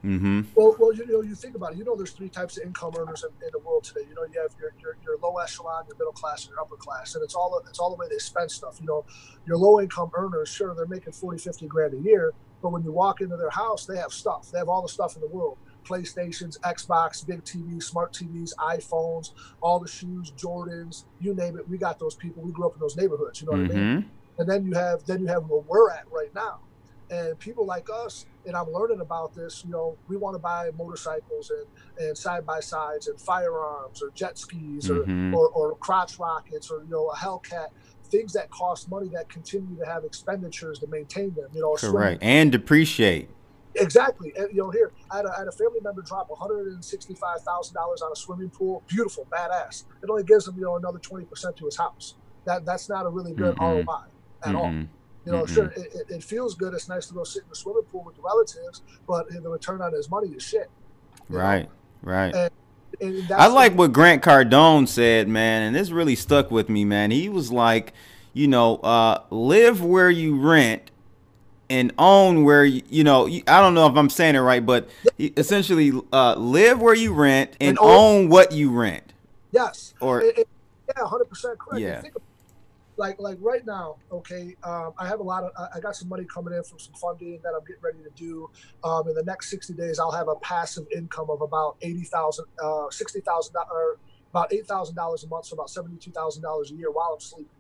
Mm-hmm. 0.06 0.42
Well, 0.54 0.76
well, 0.78 0.94
you 0.94 1.08
know, 1.08 1.22
you 1.22 1.34
think 1.34 1.56
about 1.56 1.72
it. 1.72 1.80
You 1.80 1.84
know, 1.84 1.96
there's 1.96 2.12
three 2.12 2.30
types 2.30 2.58
of 2.58 2.64
income 2.64 2.94
earners 2.96 3.24
in, 3.24 3.32
in, 3.44 3.50
the 3.52 3.60
world 3.60 3.84
today. 3.86 4.02
You 4.08 4.14
know, 4.14 4.22
you 4.32 4.40
have 4.40 4.52
your, 4.60 4.72
your, 4.80 4.98
your 5.04 5.18
low 5.18 5.36
echelon, 5.38 5.86
your 5.88 5.98
middle 5.98 6.14
class, 6.14 6.46
and 6.46 6.52
your 6.52 6.62
upper 6.62 6.76
class, 6.76 7.16
and 7.16 7.24
it's 7.24 7.34
all 7.34 7.60
it's 7.68 7.80
all 7.80 7.90
the 7.90 7.96
way 7.96 8.06
they 8.08 8.20
spend 8.20 8.52
stuff. 8.52 8.78
You 8.80 8.86
know, 8.86 9.04
your 9.48 9.58
low 9.58 9.82
income 9.82 10.12
earners, 10.14 10.50
sure, 10.50 10.76
they're 10.76 10.86
making 10.86 11.14
40, 11.14 11.40
50 11.40 11.66
grand 11.66 11.96
a 11.96 11.98
year, 11.98 12.34
but 12.66 12.72
when 12.72 12.84
you 12.84 12.92
walk 12.92 13.22
into 13.22 13.38
their 13.38 13.52
house, 13.52 13.86
they 13.86 13.96
have 13.96 14.12
stuff. 14.12 14.50
They 14.52 14.58
have 14.58 14.70
all 14.70 14.82
the 14.82 14.90
stuff 14.90 15.14
in 15.14 15.22
the 15.22 15.28
world 15.28 15.60
PlayStations, 15.84 16.60
Xbox, 16.62 17.24
big 17.24 17.44
TVs, 17.44 17.84
smart 17.84 18.12
TVs, 18.12 18.56
iPhones, 18.56 19.34
all 19.62 19.80
the 19.80 19.88
shoes, 19.88 20.32
Jordans, 20.32 21.06
you 21.20 21.36
name 21.36 21.60
it. 21.60 21.70
We 21.70 21.78
got 21.78 22.00
those 22.00 22.16
people. 22.16 22.42
We 22.42 22.52
grew 22.52 22.66
up 22.66 22.74
in 22.74 22.80
those 22.80 22.98
neighborhoods. 22.98 23.40
You 23.40 23.46
know 23.46 23.52
what 23.52 23.70
mm-hmm. 23.70 23.78
I 23.78 23.80
mean? 23.80 24.02
Mm-hmm. 24.02 24.42
And 24.42 24.50
then 24.50 24.66
you 24.66 24.74
have 24.74 25.06
then 25.06 25.22
you 25.22 25.28
have 25.28 25.46
where 25.46 25.62
we're 25.62 25.92
at 25.92 26.06
right 26.12 26.34
now. 26.34 26.62
And 27.12 27.38
people 27.38 27.68
like 27.68 27.88
us, 27.94 28.26
and 28.48 28.56
I'm 28.56 28.74
learning 28.74 29.00
about 29.00 29.36
this, 29.36 29.64
you 29.64 29.70
know, 29.70 29.96
we 30.08 30.18
want 30.18 30.34
to 30.34 30.40
buy 30.40 30.72
motorcycles 30.76 31.52
and, 31.52 32.08
and 32.08 32.18
side 32.18 32.48
by 32.48 32.62
sides 32.62 33.06
and 33.06 33.22
firearms 33.22 34.02
or 34.02 34.10
jet 34.16 34.40
skis 34.40 34.90
mm-hmm. 34.90 35.36
or, 35.36 35.50
or, 35.50 35.70
or 35.74 35.76
crotch 35.76 36.18
rockets 36.18 36.72
or, 36.72 36.80
you 36.80 36.90
know, 36.90 37.10
a 37.10 37.16
Hellcat 37.16 37.68
things 38.06 38.34
that 38.34 38.50
cost 38.50 38.90
money 38.90 39.10
that 39.10 39.30
continue 39.30 39.78
to 39.78 39.86
have 39.86 40.04
expenditures 40.04 40.80
to 40.80 40.88
maintain 40.88 41.34
them. 41.34 41.48
You 41.54 41.62
know, 41.62 41.76
correct 41.76 42.24
and 42.24 42.52
depreciate. 42.52 43.30
Exactly, 43.76 44.32
and 44.38 44.48
you 44.52 44.64
know, 44.64 44.70
here 44.70 44.94
I 45.12 45.18
had 45.18 45.26
a, 45.26 45.32
I 45.36 45.40
had 45.40 45.48
a 45.48 45.52
family 45.52 45.80
member 45.84 46.02
drop 46.02 46.30
one 46.30 46.40
hundred 46.40 46.68
and 46.68 46.84
sixty-five 46.84 47.42
thousand 47.42 47.74
dollars 47.74 48.02
on 48.02 48.12
a 48.12 48.16
swimming 48.16 48.50
pool. 48.50 48.84
Beautiful, 48.88 49.28
badass. 49.30 49.84
It 50.02 50.10
only 50.10 50.24
gives 50.24 50.48
him 50.48 50.56
you 50.56 50.64
know 50.64 50.78
another 50.78 51.00
twenty 51.00 51.26
percent 51.26 51.58
to 51.58 51.66
his 51.66 51.78
house. 51.78 52.16
That 52.46 52.66
that's 52.66 52.88
not 52.88 53.06
a 53.06 53.10
really 53.10 53.34
good 53.34 53.56
mm-hmm. 53.56 53.88
ROI 53.88 54.04
at 54.44 54.50
mm-hmm. 54.50 54.56
all. 54.56 54.72
You 55.26 55.32
know, 55.32 55.44
mm-hmm. 55.44 55.54
sure, 55.54 55.66
it, 55.76 56.06
it, 56.10 56.24
feels 56.24 56.54
good. 56.54 56.76
It's 56.76 56.88
nice 56.88 57.08
to 57.08 57.16
go 57.16 57.24
sit 57.24 57.44
in 57.44 57.50
the 57.50 57.56
swimming 57.56 57.84
pool 57.84 58.04
with 58.04 58.16
the 58.16 58.22
relatives, 58.22 58.84
but 59.08 59.28
the 59.30 59.50
return 59.50 59.82
on 59.82 59.92
his 59.92 60.08
money 60.10 60.30
is 60.30 60.44
shit. 60.44 60.70
Right, 61.30 61.64
know? 61.64 61.70
right. 62.04 62.36
And 62.36 62.52
I 63.36 63.48
like 63.48 63.74
what 63.74 63.94
Grant 63.94 64.24
Cardone 64.24 64.88
said, 64.88 65.28
man, 65.28 65.64
and 65.64 65.76
this 65.76 65.92
really 65.92 66.16
stuck 66.16 66.52
with 66.52 66.70
me, 66.70 66.86
man. 66.86 67.12
He 67.12 67.30
was 67.30 67.52
like, 67.52 67.94
you 68.34 68.48
know, 68.48 68.78
uh, 68.78 69.22
live 69.30 69.84
where 69.84 70.10
you 70.10 70.38
rent 70.38 70.92
and 71.70 71.94
own 71.98 72.44
where 72.44 72.66
you, 72.66 72.82
you 72.90 73.04
know. 73.04 73.28
I 73.28 73.62
don't 73.62 73.74
know 73.74 73.88
if 73.88 73.96
I'm 73.96 74.10
saying 74.10 74.36
it 74.36 74.40
right, 74.40 74.66
but 74.66 74.90
essentially, 75.18 75.92
uh, 76.14 76.36
live 76.36 76.82
where 76.82 76.96
you 76.96 77.14
rent 77.14 77.52
and, 77.60 77.70
and 77.70 77.80
own, 77.80 78.26
own, 78.26 78.30
what 78.30 78.52
you 78.52 78.72
rent. 78.72 79.14
Yes. 79.52 79.94
Or 80.00 80.22
it, 80.22 80.40
it, 80.40 80.48
yeah, 80.88 81.06
hundred 81.06 81.26
percent 81.26 81.58
correct. 81.58 81.82
Yeah 81.82 82.02
like 82.98 83.20
like 83.20 83.38
right 83.42 83.66
now, 83.66 83.98
okay, 84.12 84.56
um, 84.64 84.94
I 84.98 85.08
have 85.08 85.20
a 85.20 85.24
lot 85.24 85.44
of 85.44 85.52
I 85.74 85.80
got 85.80 85.96
some 85.96 86.10
money 86.10 86.26
coming 86.26 86.54
in 86.54 86.64
from 86.64 86.80
some 86.80 86.94
funding 86.94 87.40
that 87.44 87.54
I'm 87.56 87.64
getting 87.66 87.82
ready 87.82 88.00
to 88.04 88.10
do. 88.16 88.50
Um, 88.84 89.08
in 89.10 89.16
the 89.16 89.24
next 89.24 89.50
60 89.50 89.74
days, 89.74 90.00
I'll 90.00 90.12
have 90.12 90.28
a 90.28 90.36
passive 90.36 90.86
income 90.96 91.30
of 91.30 91.42
about 91.42 91.78
eighty 91.82 92.04
thousand, 92.04 92.46
uh, 92.64 92.90
sixty 92.92 93.22
thousand, 93.22 93.56
or 93.72 94.00
about 94.32 94.54
eight 94.54 94.68
thousand 94.68 94.96
dollars 94.96 95.24
a 95.24 95.28
month, 95.28 95.46
so 95.48 95.54
about 95.56 95.70
seventy-two 95.70 96.12
thousand 96.12 96.44
dollars 96.44 96.72
a 96.72 96.76
year 96.76 96.92
while 96.92 97.14
I'm 97.14 97.20
sleeping. 97.20 97.52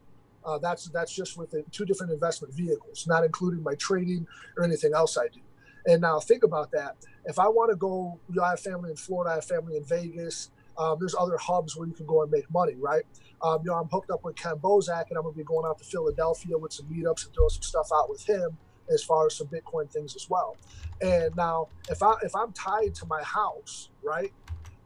Uh, 0.43 0.59
that's 0.59 0.89
that's 0.89 1.13
just 1.13 1.37
with 1.37 1.53
two 1.71 1.85
different 1.85 2.13
investment 2.13 2.53
vehicles, 2.53 3.05
not 3.07 3.23
including 3.23 3.63
my 3.63 3.75
trading 3.75 4.27
or 4.57 4.63
anything 4.63 4.93
else 4.93 5.17
I 5.17 5.27
do. 5.27 5.41
And 5.87 6.01
now 6.01 6.19
think 6.19 6.43
about 6.43 6.71
that. 6.71 6.95
If 7.25 7.39
I 7.39 7.47
want 7.47 7.71
to 7.71 7.75
go, 7.75 8.19
you 8.29 8.35
know, 8.35 8.43
I 8.43 8.51
have 8.51 8.59
family 8.59 8.91
in 8.91 8.95
Florida, 8.95 9.31
I 9.31 9.35
have 9.35 9.45
family 9.45 9.77
in 9.77 9.83
Vegas. 9.83 10.51
Um, 10.77 10.97
there's 10.99 11.15
other 11.17 11.37
hubs 11.37 11.75
where 11.75 11.87
you 11.87 11.93
can 11.93 12.05
go 12.05 12.21
and 12.21 12.29
make 12.31 12.49
money, 12.51 12.75
right? 12.75 13.03
Um, 13.41 13.59
you 13.63 13.71
know, 13.71 13.77
I'm 13.77 13.87
hooked 13.87 14.11
up 14.11 14.23
with 14.23 14.35
Ken 14.35 14.55
Bozak, 14.55 15.05
and 15.09 15.17
I'm 15.17 15.23
going 15.23 15.33
to 15.33 15.37
be 15.37 15.43
going 15.43 15.65
out 15.65 15.77
to 15.79 15.83
Philadelphia 15.83 16.57
with 16.57 16.73
some 16.73 16.85
meetups 16.87 17.25
and 17.25 17.33
throwing 17.33 17.49
some 17.49 17.61
stuff 17.61 17.89
out 17.93 18.09
with 18.09 18.25
him 18.25 18.57
as 18.91 19.03
far 19.03 19.25
as 19.25 19.35
some 19.35 19.47
Bitcoin 19.47 19.91
things 19.91 20.15
as 20.15 20.29
well. 20.29 20.57
And 21.01 21.35
now, 21.35 21.67
if 21.89 22.01
I 22.01 22.13
if 22.23 22.35
I'm 22.35 22.53
tied 22.53 22.95
to 22.95 23.05
my 23.07 23.21
house, 23.23 23.89
right, 24.03 24.31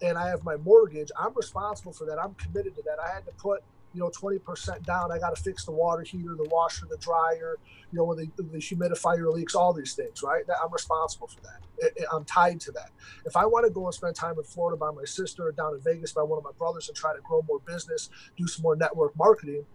and 0.02 0.18
I 0.18 0.28
have 0.30 0.44
my 0.44 0.58
mortgage, 0.58 1.12
I'm 1.20 1.34
responsible 1.36 1.94
for 1.94 2.06
that. 2.06 2.18
I'm 2.20 2.34
committed 2.36 2.76
to 2.76 2.82
that. 2.84 2.98
I 3.00 3.14
had 3.14 3.26
to 3.26 3.32
put 3.34 3.64
you 3.94 4.00
know 4.00 4.10
20% 4.10 4.86
down. 4.86 5.12
I 5.12 5.20
got 5.20 5.36
to 5.36 5.42
fix 5.42 5.66
the 5.66 5.72
water 5.72 6.04
heater, 6.04 6.36
the 6.36 6.48
washer, 6.50 6.86
the 6.90 6.98
dryer, 6.98 7.58
you 7.92 7.98
know, 7.98 8.06
when 8.06 8.18
the, 8.18 8.30
the 8.38 8.58
humidifier 8.58 9.32
leaks, 9.34 9.56
all 9.56 9.74
these 9.74 9.94
things, 9.94 10.22
right? 10.24 10.44
I'm 10.64 10.72
responsible 10.72 11.28
for 11.28 11.42
that. 11.42 11.94
I'm 12.12 12.26
tied 12.26 12.60
to 12.62 12.72
that. 12.74 12.92
If 13.26 13.36
I 13.36 13.46
want 13.46 13.66
to 13.66 13.72
go 13.72 13.86
and 13.86 13.94
spend 13.94 14.16
time 14.16 14.36
in 14.38 14.44
Florida 14.44 14.78
by 14.78 14.92
my 14.92 15.06
sister 15.06 15.48
or 15.48 15.52
down 15.52 15.74
in 15.74 15.82
Vegas 15.82 16.12
by 16.12 16.24
one 16.24 16.38
of 16.38 16.44
my 16.44 16.52
brothers 16.58 16.88
and 16.88 16.96
try 16.96 17.16
to 17.16 17.22
grow 17.22 17.44
more 17.48 17.60
business, 17.66 18.10
do 18.38 18.48
some 18.48 18.64
more 18.64 18.76
network 18.76 19.18
marketing, 19.18 19.66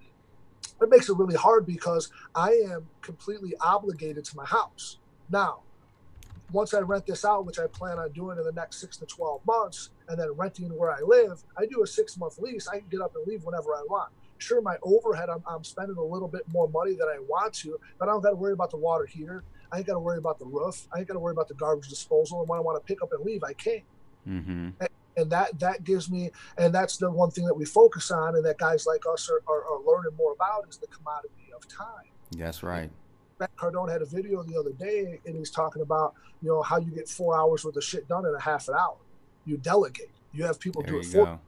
it 0.80 0.90
makes 0.90 1.08
it 1.08 1.16
really 1.16 1.36
hard 1.36 1.66
because 1.66 2.10
I 2.34 2.50
am 2.70 2.86
completely 3.00 3.54
obligated 3.60 4.24
to 4.26 4.36
my 4.36 4.44
house. 4.44 4.98
Now, 5.30 5.60
once 6.54 6.72
I 6.72 6.80
rent 6.80 7.04
this 7.04 7.24
out, 7.24 7.44
which 7.44 7.58
I 7.58 7.66
plan 7.66 7.98
on 7.98 8.12
doing 8.12 8.38
in 8.38 8.44
the 8.44 8.52
next 8.52 8.80
six 8.80 8.96
to 8.98 9.06
12 9.06 9.44
months, 9.44 9.90
and 10.08 10.18
then 10.18 10.30
renting 10.32 10.68
where 10.68 10.90
I 10.90 11.00
live, 11.00 11.42
I 11.58 11.66
do 11.66 11.82
a 11.82 11.86
six 11.86 12.16
month 12.16 12.38
lease. 12.38 12.68
I 12.68 12.78
can 12.78 12.88
get 12.88 13.00
up 13.00 13.14
and 13.16 13.26
leave 13.26 13.44
whenever 13.44 13.74
I 13.74 13.82
want. 13.88 14.12
Sure, 14.38 14.62
my 14.62 14.76
overhead, 14.82 15.28
I'm, 15.28 15.42
I'm 15.46 15.64
spending 15.64 15.96
a 15.96 16.02
little 16.02 16.28
bit 16.28 16.42
more 16.48 16.68
money 16.68 16.94
than 16.94 17.08
I 17.08 17.18
want 17.18 17.54
to, 17.54 17.78
but 17.98 18.08
I 18.08 18.12
don't 18.12 18.22
got 18.22 18.30
to 18.30 18.36
worry 18.36 18.52
about 18.52 18.70
the 18.70 18.76
water 18.76 19.04
heater. 19.04 19.42
I 19.72 19.78
ain't 19.78 19.86
got 19.86 19.94
to 19.94 19.98
worry 19.98 20.18
about 20.18 20.38
the 20.38 20.44
roof. 20.44 20.86
I 20.92 21.00
ain't 21.00 21.08
got 21.08 21.14
to 21.14 21.20
worry 21.20 21.32
about 21.32 21.48
the 21.48 21.54
garbage 21.54 21.88
disposal. 21.88 22.40
And 22.40 22.48
when 22.48 22.58
I 22.58 22.62
want 22.62 22.80
to 22.80 22.86
pick 22.86 23.02
up 23.02 23.12
and 23.12 23.24
leave, 23.24 23.42
I 23.42 23.52
can. 23.54 23.82
Mm-hmm. 24.28 24.68
And, 24.80 24.88
and, 25.16 25.30
that 25.30 25.58
that 25.58 25.84
gives 25.84 26.10
me, 26.10 26.30
and 26.56 26.72
that's 26.72 26.96
the 26.96 27.10
one 27.10 27.30
thing 27.30 27.44
that 27.46 27.54
we 27.54 27.64
focus 27.64 28.10
on, 28.10 28.36
and 28.36 28.44
that 28.44 28.58
guys 28.58 28.86
like 28.86 29.02
us 29.12 29.28
are, 29.28 29.42
are, 29.52 29.64
are 29.64 29.80
learning 29.84 30.16
more 30.16 30.32
about 30.32 30.68
is 30.68 30.76
the 30.76 30.86
commodity 30.86 31.52
of 31.54 31.66
time. 31.68 32.10
That's 32.36 32.62
right. 32.62 32.90
Grant 33.38 33.56
Cardone 33.56 33.90
had 33.90 34.02
a 34.02 34.06
video 34.06 34.42
the 34.42 34.56
other 34.58 34.72
day, 34.72 35.20
and 35.26 35.36
he's 35.36 35.50
talking 35.50 35.82
about 35.82 36.14
you 36.42 36.48
know 36.48 36.62
how 36.62 36.78
you 36.78 36.90
get 36.90 37.08
four 37.08 37.36
hours 37.36 37.64
worth 37.64 37.76
of 37.76 37.84
shit 37.84 38.06
done 38.08 38.26
in 38.26 38.34
a 38.34 38.40
half 38.40 38.68
an 38.68 38.74
hour. 38.74 38.96
You 39.44 39.56
delegate. 39.56 40.10
You 40.32 40.44
have 40.44 40.58
people 40.60 40.82
there 40.82 40.92
do 40.92 40.98
it 40.98 41.06
for 41.06 41.18
you. 41.18 41.40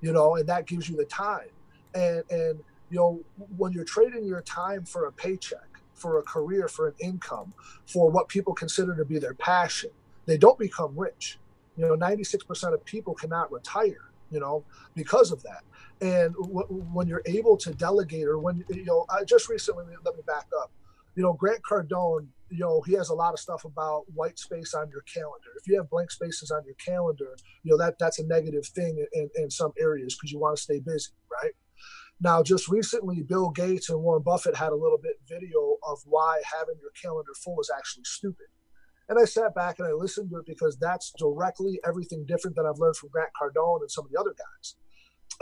You 0.00 0.12
know, 0.12 0.36
and 0.36 0.48
that 0.48 0.66
gives 0.66 0.88
you 0.88 0.96
the 0.96 1.04
time. 1.04 1.48
And 1.94 2.22
and 2.30 2.58
you 2.90 2.98
know 2.98 3.20
when 3.56 3.72
you're 3.72 3.84
trading 3.84 4.24
your 4.24 4.42
time 4.42 4.84
for 4.84 5.06
a 5.06 5.12
paycheck, 5.12 5.78
for 5.94 6.18
a 6.18 6.22
career, 6.22 6.68
for 6.68 6.88
an 6.88 6.94
income, 7.00 7.54
for 7.86 8.10
what 8.10 8.28
people 8.28 8.52
consider 8.54 8.94
to 8.96 9.04
be 9.04 9.18
their 9.18 9.34
passion, 9.34 9.90
they 10.26 10.36
don't 10.36 10.58
become 10.58 10.98
rich. 10.98 11.38
You 11.76 11.86
know, 11.86 11.96
96% 11.96 12.74
of 12.74 12.84
people 12.84 13.14
cannot 13.14 13.50
retire. 13.50 14.10
you 14.30 14.40
know, 14.40 14.64
because 14.94 15.30
of 15.30 15.42
that. 15.42 15.62
And 16.00 16.34
w- 16.34 16.66
when 16.92 17.06
you're 17.06 17.22
able 17.26 17.56
to 17.58 17.70
delegate, 17.74 18.26
or 18.26 18.38
when 18.38 18.64
you 18.70 18.84
know, 18.86 19.04
I 19.10 19.24
just 19.24 19.48
recently 19.50 19.84
let 20.04 20.16
me 20.16 20.22
back 20.26 20.46
up. 20.58 20.70
You 21.14 21.22
know, 21.22 21.32
Grant 21.34 21.60
Cardone, 21.68 22.28
you 22.50 22.58
know, 22.58 22.82
he 22.82 22.92
has 22.94 23.10
a 23.10 23.14
lot 23.14 23.32
of 23.32 23.38
stuff 23.38 23.64
about 23.64 24.04
white 24.14 24.38
space 24.38 24.74
on 24.74 24.88
your 24.90 25.02
calendar. 25.02 25.48
If 25.60 25.68
you 25.68 25.76
have 25.76 25.90
blank 25.90 26.10
spaces 26.10 26.50
on 26.50 26.62
your 26.64 26.74
calendar, 26.74 27.36
you 27.62 27.70
know 27.70 27.78
that 27.78 27.98
that's 27.98 28.18
a 28.18 28.26
negative 28.26 28.66
thing 28.66 29.04
in, 29.12 29.28
in 29.34 29.50
some 29.50 29.72
areas 29.78 30.14
because 30.14 30.32
you 30.32 30.38
want 30.38 30.56
to 30.56 30.62
stay 30.62 30.80
busy, 30.80 31.12
right? 31.30 31.52
Now, 32.20 32.42
just 32.42 32.68
recently, 32.68 33.22
Bill 33.22 33.50
Gates 33.50 33.90
and 33.90 34.00
Warren 34.00 34.22
Buffett 34.22 34.56
had 34.56 34.70
a 34.70 34.76
little 34.76 34.98
bit 35.02 35.16
video 35.28 35.76
of 35.88 35.98
why 36.04 36.40
having 36.44 36.76
your 36.80 36.92
calendar 37.02 37.32
full 37.42 37.60
is 37.60 37.70
actually 37.76 38.04
stupid. 38.04 38.46
And 39.08 39.18
I 39.18 39.24
sat 39.24 39.54
back 39.54 39.78
and 39.78 39.88
I 39.88 39.92
listened 39.92 40.30
to 40.30 40.38
it 40.38 40.46
because 40.46 40.78
that's 40.78 41.12
directly 41.18 41.80
everything 41.84 42.24
different 42.26 42.56
that 42.56 42.64
I've 42.64 42.78
learned 42.78 42.96
from 42.96 43.10
Grant 43.10 43.30
Cardone 43.40 43.80
and 43.80 43.90
some 43.90 44.04
of 44.04 44.10
the 44.12 44.20
other 44.20 44.34
guys. 44.38 44.76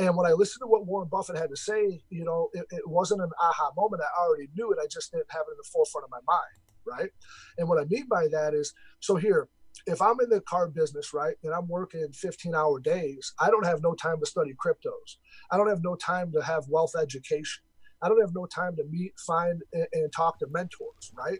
And 0.00 0.16
when 0.16 0.26
I 0.26 0.32
listened 0.32 0.62
to 0.62 0.66
what 0.66 0.86
Warren 0.86 1.08
Buffett 1.10 1.36
had 1.36 1.50
to 1.50 1.56
say, 1.56 2.00
you 2.08 2.24
know, 2.24 2.48
it, 2.54 2.64
it 2.70 2.88
wasn't 2.88 3.20
an 3.20 3.28
aha 3.38 3.70
moment. 3.76 4.02
I 4.02 4.22
already 4.24 4.48
knew 4.56 4.72
it. 4.72 4.78
I 4.82 4.86
just 4.90 5.12
didn't 5.12 5.30
have 5.30 5.42
it 5.46 5.52
in 5.52 5.58
the 5.58 5.68
forefront 5.70 6.04
of 6.04 6.10
my 6.10 6.20
mind. 6.26 6.56
Right. 6.86 7.10
And 7.58 7.68
what 7.68 7.78
I 7.78 7.84
mean 7.84 8.06
by 8.08 8.26
that 8.28 8.54
is 8.54 8.72
so 9.00 9.16
here, 9.16 9.48
if 9.86 10.00
I'm 10.00 10.18
in 10.22 10.30
the 10.30 10.40
car 10.40 10.68
business, 10.68 11.12
right, 11.12 11.36
and 11.44 11.54
I'm 11.54 11.68
working 11.68 12.08
15 12.12 12.54
hour 12.54 12.80
days, 12.80 13.34
I 13.38 13.50
don't 13.50 13.66
have 13.66 13.82
no 13.82 13.94
time 13.94 14.18
to 14.20 14.26
study 14.26 14.54
cryptos. 14.54 15.16
I 15.50 15.58
don't 15.58 15.68
have 15.68 15.82
no 15.84 15.94
time 15.96 16.32
to 16.32 16.42
have 16.42 16.64
wealth 16.68 16.92
education. 17.00 17.62
I 18.02 18.08
don't 18.08 18.20
have 18.20 18.34
no 18.34 18.46
time 18.46 18.76
to 18.76 18.84
meet, 18.90 19.12
find, 19.26 19.60
and, 19.74 19.86
and 19.92 20.12
talk 20.12 20.38
to 20.38 20.46
mentors, 20.50 21.12
right? 21.16 21.38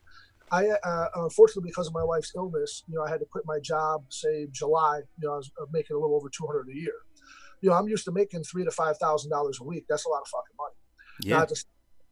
I 0.53 0.69
uh, 0.69 1.07
unfortunately 1.15 1.71
because 1.71 1.87
of 1.87 1.95
my 1.95 2.05
wife's 2.05 2.33
illness, 2.37 2.83
you 2.89 2.97
know, 2.97 3.05
I 3.05 3.09
had 3.09 3.21
to 3.21 3.27
quit 3.27 3.45
my 3.47 3.61
job. 3.61 4.03
Say 4.11 4.49
July, 4.51 5.01
you 5.19 5.29
know, 5.29 5.35
I 5.35 5.37
was 5.37 5.51
uh, 5.61 5.67
making 5.73 5.97
a 5.97 5.99
little 5.99 6.17
over 6.17 6.29
two 6.29 6.47
hundred 6.47 6.67
a 6.71 6.77
year. 6.77 6.95
You 7.61 7.71
know, 7.71 7.77
I'm 7.77 7.89
used 7.89 8.05
to 8.07 8.13
making 8.13 8.45
three 8.45 8.65
to 8.65 8.71
five 8.71 8.97
thousand 8.99 9.31
dollars 9.31 9.59
a 9.61 9.65
week. 9.65 9.85
That's 9.89 10.07
a 10.07 10.09
lot 10.09 10.23
of 10.23 10.29
fucking 10.29 10.57
money. 10.59 10.75
Yeah. 11.23 11.37
Now, 11.37 11.43
at, 11.43 11.49
the, 11.49 11.65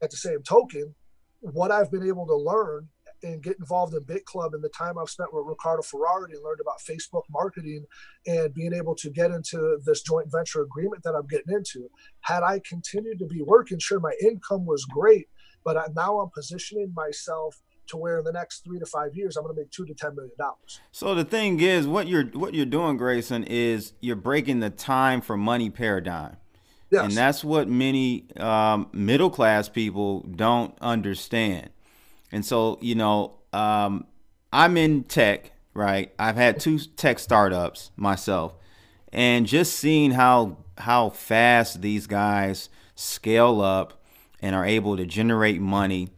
at 0.02 0.10
the 0.10 0.16
same 0.16 0.42
token, 0.42 0.94
what 1.40 1.70
I've 1.70 1.90
been 1.90 2.06
able 2.06 2.26
to 2.26 2.36
learn 2.36 2.88
and 3.22 3.42
get 3.42 3.58
involved 3.58 3.94
in 3.94 4.02
Bit 4.04 4.24
Club 4.26 4.54
and 4.54 4.62
the 4.62 4.68
time 4.68 4.98
I've 4.98 5.10
spent 5.10 5.32
with 5.32 5.44
Ricardo 5.46 5.82
Ferrari 5.82 6.32
and 6.34 6.42
learned 6.44 6.60
about 6.60 6.80
Facebook 6.80 7.22
marketing 7.30 7.84
and 8.26 8.54
being 8.54 8.72
able 8.72 8.94
to 8.96 9.10
get 9.10 9.30
into 9.30 9.78
this 9.84 10.02
joint 10.02 10.30
venture 10.30 10.62
agreement 10.62 11.02
that 11.02 11.14
I'm 11.14 11.26
getting 11.26 11.52
into. 11.52 11.88
Had 12.20 12.42
I 12.42 12.60
continued 12.68 13.18
to 13.18 13.26
be 13.26 13.42
working, 13.42 13.78
sure, 13.78 14.00
my 14.00 14.14
income 14.22 14.66
was 14.66 14.84
great, 14.84 15.28
but 15.64 15.76
I, 15.76 15.86
now 15.96 16.20
I'm 16.20 16.30
positioning 16.34 16.92
myself 16.94 17.60
to 17.88 17.96
where 17.96 18.18
in 18.18 18.24
the 18.24 18.32
next 18.32 18.64
three 18.64 18.78
to 18.78 18.86
five 18.86 19.14
years 19.14 19.36
I'm 19.36 19.44
going 19.44 19.54
to 19.54 19.60
make 19.60 19.70
two 19.70 19.84
to 19.86 19.94
ten 19.94 20.14
million 20.14 20.34
dollars. 20.38 20.80
So 20.92 21.14
the 21.14 21.24
thing 21.24 21.60
is, 21.60 21.86
what 21.86 22.06
you're 22.06 22.24
what 22.24 22.54
you're 22.54 22.66
doing, 22.66 22.96
Grayson, 22.96 23.44
is 23.44 23.92
you're 24.00 24.16
breaking 24.16 24.60
the 24.60 24.70
time 24.70 25.20
for 25.20 25.36
money 25.36 25.70
paradigm. 25.70 26.36
Yes. 26.90 27.04
And 27.04 27.12
that's 27.12 27.44
what 27.44 27.68
many 27.68 28.26
um, 28.38 28.88
middle 28.92 29.30
class 29.30 29.68
people 29.68 30.20
don't 30.22 30.74
understand. 30.80 31.68
And 32.32 32.44
so, 32.44 32.78
you 32.80 32.94
know, 32.94 33.34
um, 33.52 34.06
I'm 34.52 34.76
in 34.76 35.04
tech, 35.04 35.52
right? 35.74 36.12
I've 36.18 36.36
had 36.36 36.60
two 36.60 36.78
tech 36.78 37.18
startups 37.18 37.90
myself, 37.96 38.54
and 39.12 39.46
just 39.46 39.74
seeing 39.76 40.12
how 40.12 40.58
how 40.78 41.10
fast 41.10 41.82
these 41.82 42.06
guys 42.06 42.68
scale 42.94 43.60
up 43.60 44.02
and 44.40 44.54
are 44.54 44.64
able 44.64 44.96
to 44.96 45.04
generate 45.04 45.60
money 45.60 46.08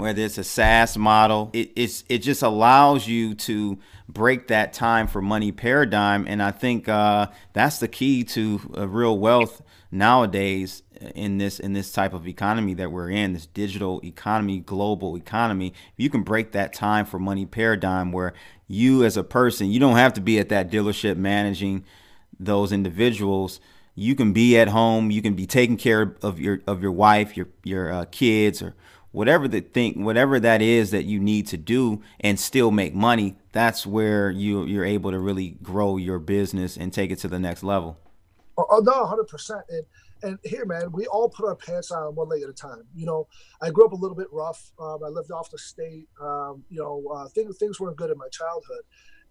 whether 0.00 0.22
it's 0.22 0.38
a 0.38 0.44
SaaS 0.44 0.96
model, 0.96 1.50
it, 1.52 1.72
it's 1.76 2.04
it 2.08 2.18
just 2.18 2.42
allows 2.42 3.06
you 3.06 3.34
to 3.34 3.78
break 4.08 4.48
that 4.48 4.72
time 4.72 5.06
for 5.06 5.22
money 5.22 5.52
paradigm, 5.52 6.26
and 6.26 6.42
I 6.42 6.50
think 6.50 6.88
uh, 6.88 7.28
that's 7.52 7.78
the 7.78 7.88
key 7.88 8.24
to 8.24 8.58
real 8.76 9.18
wealth 9.18 9.62
nowadays 9.90 10.82
in 11.14 11.38
this 11.38 11.60
in 11.60 11.72
this 11.72 11.92
type 11.92 12.12
of 12.12 12.26
economy 12.26 12.74
that 12.74 12.90
we're 12.90 13.10
in, 13.10 13.32
this 13.32 13.46
digital 13.46 14.00
economy, 14.04 14.58
global 14.58 15.16
economy. 15.16 15.72
You 15.96 16.10
can 16.10 16.22
break 16.22 16.52
that 16.52 16.72
time 16.72 17.06
for 17.06 17.18
money 17.18 17.46
paradigm, 17.46 18.12
where 18.12 18.32
you 18.66 19.04
as 19.04 19.16
a 19.16 19.24
person, 19.24 19.70
you 19.70 19.80
don't 19.80 19.96
have 19.96 20.14
to 20.14 20.20
be 20.20 20.38
at 20.38 20.48
that 20.48 20.70
dealership 20.70 21.16
managing 21.16 21.84
those 22.38 22.72
individuals 22.72 23.60
you 23.94 24.14
can 24.14 24.32
be 24.32 24.58
at 24.58 24.68
home 24.68 25.10
you 25.10 25.20
can 25.20 25.34
be 25.34 25.46
taking 25.46 25.76
care 25.76 26.16
of 26.22 26.40
your 26.40 26.60
of 26.66 26.80
your 26.80 26.92
wife 26.92 27.36
your 27.36 27.48
your 27.64 27.92
uh, 27.92 28.04
kids 28.10 28.62
or 28.62 28.74
whatever 29.12 29.48
the 29.48 29.60
thing 29.60 30.04
whatever 30.04 30.38
that 30.38 30.62
is 30.62 30.90
that 30.90 31.04
you 31.04 31.18
need 31.18 31.46
to 31.46 31.56
do 31.56 32.02
and 32.20 32.38
still 32.38 32.70
make 32.70 32.94
money 32.94 33.36
that's 33.52 33.86
where 33.86 34.30
you 34.30 34.64
you're 34.64 34.84
able 34.84 35.10
to 35.10 35.18
really 35.18 35.56
grow 35.62 35.96
your 35.96 36.18
business 36.18 36.76
and 36.76 36.92
take 36.92 37.10
it 37.10 37.18
to 37.18 37.28
the 37.28 37.38
next 37.38 37.62
level. 37.62 37.98
Oh, 38.56 38.66
oh 38.70 38.78
no 38.78 39.04
100% 39.04 39.62
and 39.68 39.84
and 40.22 40.38
here 40.44 40.66
man 40.66 40.92
we 40.92 41.06
all 41.06 41.28
put 41.28 41.46
our 41.46 41.56
pants 41.56 41.90
on 41.90 42.14
one 42.14 42.28
leg 42.28 42.42
at 42.42 42.48
a 42.48 42.52
time. 42.52 42.82
You 42.94 43.06
know 43.06 43.26
i 43.60 43.70
grew 43.70 43.84
up 43.84 43.92
a 43.92 43.96
little 43.96 44.16
bit 44.16 44.28
rough. 44.32 44.72
Um, 44.78 44.98
i 45.04 45.08
lived 45.08 45.30
off 45.30 45.50
the 45.50 45.58
state. 45.58 46.08
Um, 46.20 46.64
you 46.68 46.80
know 46.80 47.02
uh, 47.12 47.28
things, 47.28 47.56
things 47.58 47.80
weren't 47.80 47.96
good 47.96 48.10
in 48.10 48.18
my 48.18 48.28
childhood. 48.28 48.82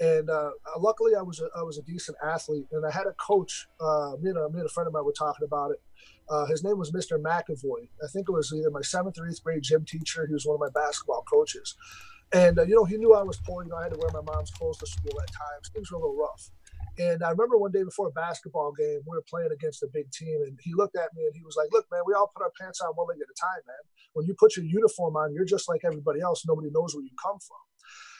And 0.01 0.29
uh, 0.29 0.51
luckily 0.77 1.13
I 1.15 1.21
was 1.21 1.41
a, 1.41 1.49
I 1.57 1.61
was 1.61 1.77
a 1.77 1.81
decent 1.81 2.17
athlete. 2.23 2.65
And 2.71 2.85
I 2.85 2.91
had 2.91 3.05
a 3.05 3.13
coach 3.13 3.67
uh, 3.81 4.13
me, 4.21 4.29
and 4.29 4.39
a, 4.39 4.49
me 4.49 4.59
and 4.59 4.65
a 4.65 4.69
friend 4.69 4.87
of 4.87 4.93
mine 4.93 5.03
were 5.03 5.11
talking 5.11 5.45
about 5.45 5.71
it 5.71 5.81
uh, 6.29 6.45
his 6.45 6.63
name 6.63 6.77
was 6.77 6.91
Mr. 6.91 7.21
McAvoy. 7.21 7.89
I 8.03 8.07
think 8.13 8.29
it 8.29 8.31
was 8.31 8.53
either 8.55 8.69
my 8.69 8.81
seventh 8.81 9.17
or 9.19 9.27
eighth 9.27 9.43
grade 9.43 9.63
gym 9.63 9.85
teacher. 9.85 10.25
He 10.27 10.33
was 10.33 10.45
one 10.45 10.55
of 10.55 10.61
my 10.61 10.69
basketball 10.73 11.23
coaches. 11.23 11.75
And, 12.31 12.59
uh, 12.59 12.63
you 12.63 12.75
know, 12.75 12.85
he 12.85 12.97
knew 12.97 13.13
I 13.13 13.23
was 13.23 13.39
poor. 13.45 13.63
You 13.63 13.69
know, 13.69 13.77
I 13.77 13.83
had 13.83 13.93
to 13.93 13.99
wear 13.99 14.11
my 14.13 14.21
mom's 14.21 14.51
clothes 14.51 14.77
to 14.77 14.85
school 14.85 15.19
at 15.19 15.33
times. 15.33 15.69
Things 15.73 15.91
were 15.91 15.97
a 15.97 16.01
little 16.01 16.15
rough. 16.15 16.51
And 16.99 17.23
I 17.23 17.31
remember 17.31 17.57
one 17.57 17.71
day 17.71 17.83
before 17.83 18.07
a 18.07 18.11
basketball 18.11 18.73
game, 18.77 18.99
we 19.07 19.15
were 19.15 19.23
playing 19.27 19.51
against 19.51 19.81
a 19.83 19.87
big 19.87 20.11
team, 20.11 20.41
and 20.45 20.59
he 20.61 20.73
looked 20.75 20.97
at 20.97 21.13
me 21.15 21.23
and 21.23 21.33
he 21.33 21.41
was 21.45 21.55
like, 21.55 21.69
"Look, 21.71 21.87
man, 21.89 22.01
we 22.05 22.13
all 22.13 22.27
put 22.27 22.43
our 22.43 22.51
pants 22.59 22.81
on 22.81 22.91
one 22.93 23.07
leg 23.07 23.17
at 23.21 23.31
a 23.31 23.39
time, 23.39 23.63
man. 23.65 23.83
When 24.13 24.25
you 24.27 24.35
put 24.37 24.57
your 24.57 24.65
uniform 24.65 25.15
on, 25.15 25.33
you're 25.33 25.45
just 25.45 25.69
like 25.69 25.81
everybody 25.85 26.19
else. 26.19 26.43
Nobody 26.45 26.69
knows 26.69 26.93
where 26.93 27.03
you 27.03 27.11
come 27.15 27.39
from." 27.39 27.68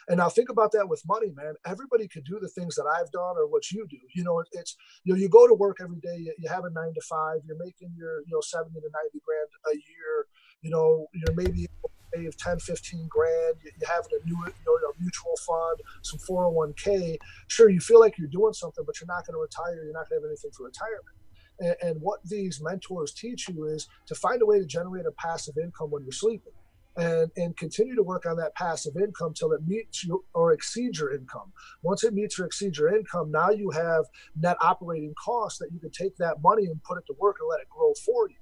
And 0.10 0.18
now 0.18 0.28
think 0.28 0.50
about 0.50 0.72
that 0.72 0.90
with 0.90 1.04
money, 1.08 1.32
man. 1.36 1.54
Everybody 1.68 2.08
could 2.08 2.24
do 2.24 2.40
the 2.42 2.48
things 2.48 2.76
that 2.76 2.86
I've 2.86 3.12
done 3.12 3.38
or 3.38 3.46
what 3.46 3.70
you 3.72 3.86
do. 3.88 4.00
You 4.16 4.24
know, 4.24 4.44
it's 4.54 4.76
you 5.04 5.14
know, 5.14 5.20
you 5.20 5.30
go 5.30 5.48
to 5.48 5.54
work 5.54 5.78
every 5.82 6.00
day, 6.00 6.18
you, 6.38 6.50
have 6.50 6.66
a 6.66 6.72
nine 6.72 6.96
to 6.96 7.02
five, 7.02 7.42
you're 7.46 7.64
making 7.64 7.94
your, 7.96 8.22
you 8.22 8.32
know, 8.32 8.42
70 8.42 8.74
to 8.74 8.90
90 9.14 9.22
grand 9.24 9.48
a 9.68 9.76
year, 9.76 10.26
you 10.64 10.72
know, 10.72 11.06
you're 11.14 11.36
maybe 11.36 11.68
save 12.16 12.36
10, 12.38 12.58
15 12.58 13.08
grand, 13.08 13.56
you, 13.64 13.70
you 13.80 13.88
have 13.88 14.04
a 14.08 14.26
new 14.26 14.36
you 14.36 14.54
know, 14.66 14.90
a 14.90 14.94
mutual 15.00 15.36
fund, 15.46 15.78
some 16.02 16.20
401k. 16.28 17.18
Sure, 17.48 17.70
you 17.70 17.80
feel 17.80 18.00
like 18.00 18.18
you're 18.18 18.28
doing 18.28 18.54
something, 18.54 18.84
but 18.88 19.00
you're 19.00 19.08
not 19.08 19.28
going 19.28 19.36
to 19.36 19.42
retire, 19.42 19.84
you're 19.84 19.94
not 19.94 20.10
going 20.10 20.22
to 20.22 20.26
have 20.26 20.32
anything 20.32 20.50
for 20.58 20.66
retirement. 20.66 21.18
And, 21.60 21.76
and 21.84 22.02
what 22.02 22.22
these 22.26 22.60
mentors 22.64 23.14
teach 23.14 23.48
you 23.48 23.66
is 23.66 23.88
to 24.08 24.16
find 24.16 24.42
a 24.42 24.46
way 24.48 24.58
to 24.58 24.66
generate 24.66 25.06
a 25.06 25.12
passive 25.12 25.56
income 25.62 25.92
when 25.92 26.02
you're 26.02 26.12
sleeping 26.12 26.54
and, 27.00 27.32
and 27.38 27.56
continue 27.56 27.96
to 27.96 28.04
work 28.04 28.26
on 28.26 28.36
that 28.38 28.54
passive 28.56 28.98
income 28.98 29.34
till 29.34 29.54
it 29.54 29.66
meets 29.66 30.06
or 30.34 30.52
exceeds 30.52 31.00
your 31.00 31.14
income. 31.16 31.54
Once 31.82 32.04
it 32.04 32.14
meets 32.14 32.38
or 32.38 32.46
exceeds 32.46 32.78
your 32.78 32.94
income, 32.94 33.32
now 33.32 33.50
you 33.50 33.70
have 33.70 34.06
net 34.36 34.58
operating 34.62 35.14
costs 35.16 35.60
that 35.60 35.70
you 35.72 35.80
can 35.80 35.92
take 35.92 36.16
that 36.18 36.42
money 36.44 36.66
and 36.66 36.84
put 36.84 36.98
it 36.98 37.06
to 37.08 37.14
work 37.18 37.38
and 37.40 37.50
let 37.50 37.62
it 37.62 37.70
grow 37.70 37.94
for 38.06 38.30
you. 38.30 38.36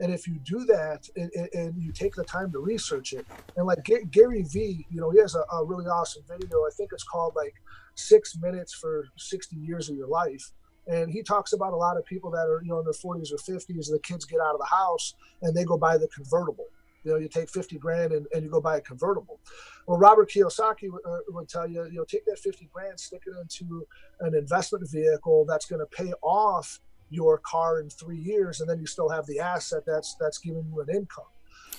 And 0.00 0.12
if 0.12 0.26
you 0.26 0.38
do 0.44 0.64
that 0.66 1.08
and, 1.16 1.30
and, 1.52 1.82
you 1.82 1.92
take 1.92 2.14
the 2.14 2.22
time 2.22 2.52
to 2.52 2.60
research 2.60 3.12
it, 3.12 3.26
and 3.56 3.66
like 3.66 3.84
Gary 4.10 4.42
Vee, 4.42 4.86
you 4.90 5.00
know, 5.00 5.10
he 5.10 5.18
has 5.18 5.34
a, 5.34 5.42
a 5.52 5.64
really 5.64 5.86
awesome 5.86 6.22
video. 6.28 6.58
I 6.58 6.70
think 6.76 6.90
it's 6.92 7.02
called 7.02 7.34
like 7.34 7.54
six 7.96 8.36
minutes 8.36 8.72
for 8.72 9.08
60 9.16 9.56
years 9.56 9.90
of 9.90 9.96
your 9.96 10.06
life 10.06 10.52
and 10.86 11.10
he 11.10 11.22
talks 11.22 11.52
about 11.52 11.72
a 11.72 11.76
lot 11.76 11.96
of 11.96 12.04
people 12.04 12.30
that 12.30 12.48
are 12.48 12.62
you 12.62 12.68
know 12.68 12.78
in 12.78 12.84
their 12.84 12.92
40s 12.92 13.32
or 13.32 13.36
50s 13.36 13.90
the 13.90 13.98
kids 14.02 14.24
get 14.24 14.40
out 14.40 14.54
of 14.54 14.60
the 14.60 14.66
house 14.66 15.14
and 15.42 15.54
they 15.54 15.64
go 15.64 15.76
buy 15.76 15.98
the 15.98 16.08
convertible 16.08 16.66
you 17.08 17.14
know, 17.14 17.20
you 17.20 17.28
take 17.28 17.48
50 17.48 17.78
grand 17.78 18.12
and, 18.12 18.26
and 18.34 18.44
you 18.44 18.50
go 18.50 18.60
buy 18.60 18.76
a 18.76 18.80
convertible. 18.80 19.40
Well, 19.86 19.98
Robert 19.98 20.30
Kiyosaki 20.30 20.88
uh, 20.88 21.18
would 21.28 21.48
tell 21.48 21.66
you, 21.66 21.84
you 21.86 21.94
know, 21.94 22.04
take 22.04 22.26
that 22.26 22.38
50 22.38 22.68
grand, 22.72 23.00
stick 23.00 23.22
it 23.26 23.32
into 23.40 23.86
an 24.20 24.34
investment 24.34 24.88
vehicle 24.90 25.46
that's 25.48 25.66
going 25.66 25.80
to 25.80 25.86
pay 25.86 26.12
off 26.22 26.80
your 27.08 27.38
car 27.38 27.80
in 27.80 27.88
three 27.88 28.18
years, 28.18 28.60
and 28.60 28.68
then 28.68 28.78
you 28.78 28.86
still 28.86 29.08
have 29.08 29.24
the 29.24 29.40
asset 29.40 29.82
that's 29.86 30.14
that's 30.20 30.36
giving 30.36 30.66
you 30.70 30.80
an 30.82 30.94
income. 30.94 31.24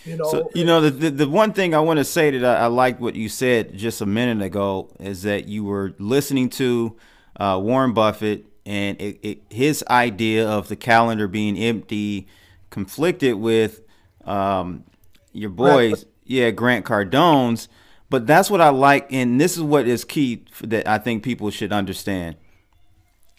You 0.04 0.18
know, 0.18 0.32
so, 0.32 0.50
you 0.56 0.66
know 0.66 0.82
the, 0.82 0.90
the, 0.90 1.10
the 1.12 1.30
one 1.30 1.54
thing 1.54 1.76
I 1.76 1.80
want 1.80 1.98
to 2.00 2.04
say 2.04 2.32
that 2.32 2.44
I, 2.44 2.64
I 2.64 2.68
like 2.68 3.00
what 3.00 3.16
you 3.16 3.30
said 3.30 3.78
just 3.78 4.02
a 4.02 4.08
minute 4.08 4.44
ago 4.44 4.90
is 5.00 5.22
that 5.24 5.48
you 5.48 5.64
were 5.64 5.94
listening 6.00 6.50
to 6.52 6.96
uh, 7.40 7.60
Warren 7.62 7.94
Buffett 7.94 8.46
and 8.66 9.00
it, 9.00 9.20
it, 9.22 9.42
his 9.52 9.84
idea 9.88 10.50
of 10.50 10.68
the 10.68 10.76
calendar 10.76 11.28
being 11.28 11.58
empty 11.58 12.28
conflicted 12.72 13.36
with 13.36 13.82
um, 14.26 14.84
your 15.32 15.50
boys, 15.50 16.06
yeah, 16.26 16.52
Grant 16.52 16.86
Cardone's. 16.86 17.70
But 18.10 18.26
that's 18.26 18.50
what 18.50 18.60
I 18.60 18.70
like, 18.70 19.14
and 19.14 19.40
this 19.40 19.56
is 19.56 19.62
what 19.62 19.88
is 19.88 20.04
key 20.04 20.44
that 20.62 20.88
I 20.88 20.98
think 20.98 21.22
people 21.22 21.52
should 21.52 21.72
understand. 21.72 22.38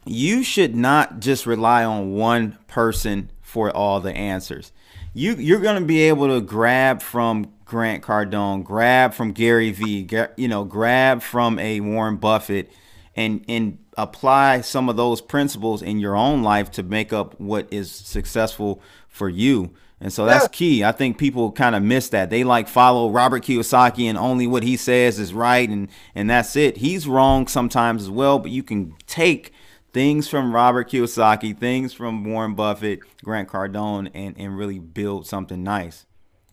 You 0.06 0.44
should 0.44 0.76
not 0.76 1.18
just 1.18 1.44
rely 1.44 1.84
on 1.84 2.12
one 2.12 2.56
person 2.68 3.30
for 3.42 3.74
all 3.76 4.00
the 4.00 4.12
answers. 4.12 4.70
You 5.12 5.34
you're 5.34 5.60
going 5.60 5.80
to 5.80 5.86
be 5.86 6.02
able 6.02 6.28
to 6.28 6.40
grab 6.40 7.02
from 7.02 7.52
Grant 7.64 8.02
Cardone, 8.02 8.62
grab 8.62 9.12
from 9.12 9.32
Gary 9.32 9.72
Vee, 9.72 10.08
you 10.36 10.46
know, 10.46 10.64
grab 10.64 11.20
from 11.20 11.58
a 11.58 11.80
Warren 11.80 12.16
Buffett, 12.16 12.70
and 13.16 13.44
and 13.48 13.78
apply 13.96 14.60
some 14.60 14.88
of 14.88 14.96
those 14.96 15.20
principles 15.20 15.82
in 15.82 15.98
your 15.98 16.16
own 16.16 16.44
life 16.44 16.70
to 16.72 16.84
make 16.84 17.12
up 17.12 17.38
what 17.40 17.66
is 17.72 17.90
successful 17.90 18.80
for 19.08 19.28
you. 19.28 19.70
And 20.00 20.12
so 20.12 20.24
that's 20.24 20.44
yeah. 20.44 20.48
key. 20.48 20.84
I 20.84 20.92
think 20.92 21.18
people 21.18 21.52
kind 21.52 21.74
of 21.74 21.82
miss 21.82 22.08
that. 22.08 22.30
They 22.30 22.42
like 22.42 22.68
follow 22.68 23.10
Robert 23.10 23.44
Kiyosaki 23.44 24.04
and 24.04 24.16
only 24.16 24.46
what 24.46 24.62
he 24.62 24.76
says 24.76 25.18
is 25.18 25.34
right 25.34 25.68
and 25.68 25.88
and 26.14 26.30
that's 26.30 26.56
it. 26.56 26.78
He's 26.78 27.06
wrong 27.06 27.46
sometimes 27.46 28.04
as 28.04 28.10
well, 28.10 28.38
but 28.38 28.50
you 28.50 28.62
can 28.62 28.94
take 29.06 29.52
things 29.92 30.26
from 30.26 30.54
Robert 30.54 30.88
Kiyosaki, 30.88 31.56
things 31.56 31.92
from 31.92 32.24
Warren 32.24 32.54
Buffett, 32.54 33.00
Grant 33.22 33.48
Cardone 33.48 34.10
and 34.14 34.34
and 34.38 34.56
really 34.56 34.78
build 34.78 35.26
something 35.26 35.62
nice. 35.62 36.06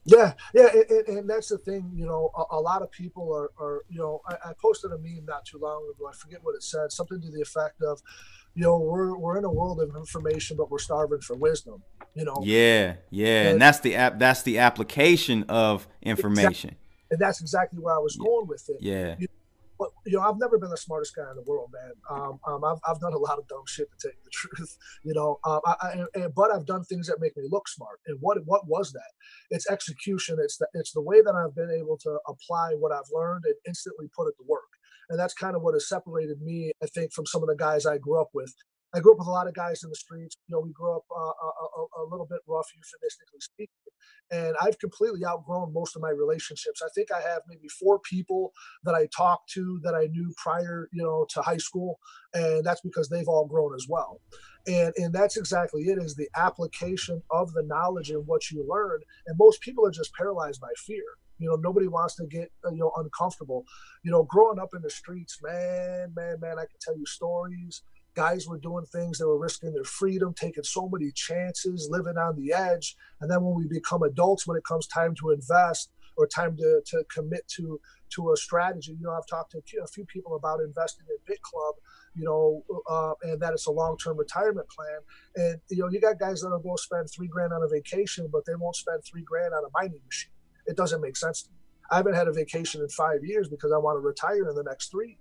Yeah, 0.07 0.33
yeah, 0.53 0.69
and, 0.89 1.07
and, 1.17 1.29
that's 1.29 1.49
the 1.49 1.57
thing. 1.57 1.91
You 1.93 2.05
know, 2.05 2.31
a, 2.33 2.55
a 2.55 2.61
lot 2.61 2.81
of 2.81 2.89
people 2.89 3.29
are, 3.33 3.51
are 3.61 3.83
you 3.89 3.99
know, 3.99 4.21
I, 4.25 4.51
I, 4.51 4.53
posted 4.53 4.93
a 4.93 4.97
meme 4.97 5.25
not 5.25 5.45
too 5.45 5.57
long 5.57 5.83
ago. 5.93 6.07
I 6.07 6.13
forget 6.15 6.39
what 6.43 6.55
it 6.55 6.63
said. 6.63 6.93
Something 6.93 7.19
to 7.19 7.29
the 7.29 7.41
effect 7.41 7.81
of, 7.81 8.01
you 8.57 8.63
know, 8.63 8.79
we're 8.79 9.15
we're 9.15 9.37
in 9.37 9.45
a 9.45 9.51
world 9.51 9.79
of 9.79 9.95
information, 9.95 10.57
but 10.57 10.71
we're 10.71 10.79
starving 10.79 11.21
for 11.21 11.35
wisdom. 11.35 11.83
You 12.15 12.25
know. 12.25 12.41
Yeah, 12.41 12.95
yeah, 13.11 13.41
and, 13.41 13.49
and 13.49 13.61
that's 13.61 13.81
the 13.81 13.95
app. 13.95 14.17
That's 14.17 14.41
the 14.41 14.57
application 14.57 15.43
of 15.43 15.87
information. 16.01 16.71
Exactly, 16.71 17.07
and 17.11 17.19
that's 17.19 17.39
exactly 17.39 17.79
where 17.79 17.93
I 17.93 17.99
was 17.99 18.15
going 18.15 18.47
with 18.47 18.67
it. 18.69 18.77
Yeah. 18.79 19.15
You 19.19 19.27
but 19.77 19.89
you 20.07 20.17
know, 20.17 20.23
I've 20.23 20.39
never 20.39 20.57
been 20.57 20.71
the 20.71 20.77
smartest 20.77 21.15
guy 21.15 21.29
in 21.29 21.35
the 21.35 21.43
world, 21.43 21.69
man. 21.71 21.91
Um, 22.09 22.39
um, 22.47 22.63
I've, 22.63 22.79
I've 22.87 22.99
done 22.99 23.13
a 23.13 23.17
lot 23.17 23.37
of 23.37 23.47
dumb 23.47 23.61
shit 23.67 23.87
to 23.91 23.97
tell 23.99 24.11
you 24.11 24.23
the 24.23 24.31
truth, 24.33 24.77
you 25.03 25.13
know. 25.13 25.39
Um, 25.45 25.59
I, 25.65 25.75
I, 25.81 26.05
and, 26.15 26.33
but 26.33 26.51
I've 26.51 26.65
done 26.65 26.83
things 26.83 27.05
that 27.07 27.17
make 27.21 27.37
me 27.37 27.43
look 27.49 27.67
smart. 27.67 27.99
And 28.07 28.17
what 28.19 28.39
what 28.45 28.67
was 28.67 28.91
that? 28.93 29.11
It's 29.51 29.69
execution. 29.69 30.37
It's 30.41 30.57
the 30.57 30.67
it's 30.73 30.93
the 30.93 31.01
way 31.01 31.21
that 31.21 31.35
I've 31.35 31.55
been 31.55 31.69
able 31.69 31.97
to 31.99 32.17
apply 32.27 32.73
what 32.79 32.91
I've 32.91 33.11
learned 33.13 33.43
and 33.45 33.53
instantly 33.67 34.09
put 34.15 34.27
it 34.27 34.33
to 34.37 34.45
work. 34.47 34.63
And 35.09 35.19
that's 35.19 35.33
kind 35.33 35.55
of 35.55 35.61
what 35.61 35.73
has 35.73 35.87
separated 35.87 36.41
me, 36.41 36.71
I 36.83 36.87
think, 36.87 37.13
from 37.13 37.25
some 37.25 37.41
of 37.43 37.49
the 37.49 37.55
guys 37.55 37.85
I 37.85 37.97
grew 37.97 38.19
up 38.19 38.29
with. 38.33 38.53
I 38.95 38.99
grew 38.99 39.11
up 39.11 39.19
with 39.19 39.27
a 39.27 39.31
lot 39.31 39.47
of 39.47 39.53
guys 39.53 39.83
in 39.83 39.89
the 39.89 39.95
streets. 39.95 40.37
You 40.47 40.55
know, 40.55 40.61
we 40.61 40.71
grew 40.71 40.95
up 40.95 41.03
uh, 41.11 41.19
a, 41.19 41.21
a, 41.21 42.03
a, 42.03 42.09
little 42.09 42.25
bit 42.25 42.39
rough, 42.47 42.67
euphemistically 42.73 43.39
speaking. 43.41 43.75
And 44.31 44.55
I've 44.61 44.79
completely 44.79 45.25
outgrown 45.25 45.73
most 45.73 45.95
of 45.95 46.01
my 46.01 46.09
relationships. 46.09 46.81
I 46.81 46.87
think 46.95 47.11
I 47.11 47.21
have 47.21 47.41
maybe 47.47 47.67
four 47.67 47.99
people 47.99 48.53
that 48.83 48.95
I 48.95 49.07
talked 49.15 49.49
to 49.51 49.79
that 49.83 49.93
I 49.93 50.07
knew 50.07 50.33
prior, 50.41 50.89
you 50.91 51.03
know, 51.03 51.25
to 51.31 51.41
high 51.41 51.57
school, 51.57 51.99
and 52.33 52.63
that's 52.63 52.81
because 52.81 53.09
they've 53.09 53.27
all 53.27 53.45
grown 53.45 53.75
as 53.75 53.85
well. 53.89 54.21
And 54.67 54.93
and 54.97 55.13
that's 55.13 55.37
exactly 55.37 55.83
it 55.83 55.97
is 55.97 56.15
the 56.15 56.29
application 56.35 57.21
of 57.31 57.53
the 57.53 57.63
knowledge 57.63 58.09
and 58.09 58.25
what 58.25 58.51
you 58.51 58.65
learn. 58.67 59.01
And 59.27 59.37
most 59.37 59.61
people 59.61 59.85
are 59.85 59.91
just 59.91 60.13
paralyzed 60.13 60.61
by 60.61 60.71
fear. 60.85 61.03
You 61.39 61.49
know, 61.49 61.55
nobody 61.55 61.87
wants 61.87 62.15
to 62.15 62.25
get 62.25 62.51
uh, 62.65 62.71
you 62.71 62.79
know 62.79 62.91
uncomfortable. 62.97 63.65
You 64.03 64.11
know, 64.11 64.23
growing 64.23 64.59
up 64.59 64.69
in 64.75 64.81
the 64.81 64.89
streets, 64.89 65.39
man, 65.43 66.13
man, 66.15 66.39
man, 66.39 66.59
I 66.59 66.65
can 66.65 66.79
tell 66.81 66.97
you 66.97 67.05
stories. 67.05 67.81
Guys 68.15 68.47
were 68.47 68.57
doing 68.57 68.85
things 68.85 69.19
they 69.19 69.25
were 69.25 69.37
risking 69.37 69.73
their 69.73 69.83
freedom 69.83 70.33
taking 70.33 70.63
so 70.63 70.89
many 70.91 71.11
chances 71.11 71.87
living 71.91 72.17
on 72.17 72.35
the 72.35 72.51
edge. 72.51 72.95
And 73.21 73.29
then 73.29 73.43
when 73.43 73.55
we 73.55 73.67
become 73.67 74.01
adults 74.01 74.47
when 74.47 74.57
it 74.57 74.63
comes 74.63 74.87
time 74.87 75.13
to 75.19 75.29
invest 75.29 75.91
or 76.17 76.27
time 76.27 76.57
to, 76.57 76.81
to 76.87 77.03
commit 77.13 77.47
to 77.47 77.79
to 78.09 78.31
a 78.31 78.37
strategy 78.37 78.93
you 78.93 79.03
know 79.03 79.11
i've 79.11 79.27
talked 79.27 79.51
to 79.51 79.59
a 79.83 79.87
few 79.87 80.05
people 80.05 80.35
about 80.35 80.59
investing 80.59 81.05
in 81.09 81.15
bit 81.25 81.41
club 81.41 81.75
you 82.15 82.25
know 82.25 82.63
uh, 82.89 83.13
and 83.23 83.39
that 83.39 83.53
it's 83.53 83.67
a 83.67 83.71
long-term 83.71 84.17
retirement 84.17 84.67
plan. 84.69 84.99
And 85.35 85.61
you 85.69 85.83
know 85.83 85.89
you 85.89 86.01
got 86.01 86.19
guys 86.19 86.41
that'll 86.41 86.59
go 86.59 86.75
spend 86.75 87.09
three 87.09 87.27
grand 87.27 87.53
on 87.53 87.63
a 87.63 87.67
vacation 87.67 88.27
but 88.31 88.45
they 88.45 88.55
won't 88.55 88.75
spend 88.75 89.03
three 89.03 89.23
grand 89.23 89.53
on 89.53 89.63
a 89.63 89.69
mining 89.73 90.01
machine 90.05 90.31
it 90.67 90.77
doesn't 90.77 91.01
make 91.01 91.17
sense 91.17 91.43
to 91.43 91.49
me 91.49 91.57
i 91.89 91.97
haven't 91.97 92.13
had 92.13 92.27
a 92.27 92.31
vacation 92.31 92.81
in 92.81 92.89
five 92.89 93.23
years 93.23 93.47
because 93.47 93.71
i 93.71 93.77
want 93.77 93.95
to 93.95 93.99
retire 93.99 94.47
in 94.49 94.55
the 94.55 94.63
next 94.63 94.91
three 94.91 95.17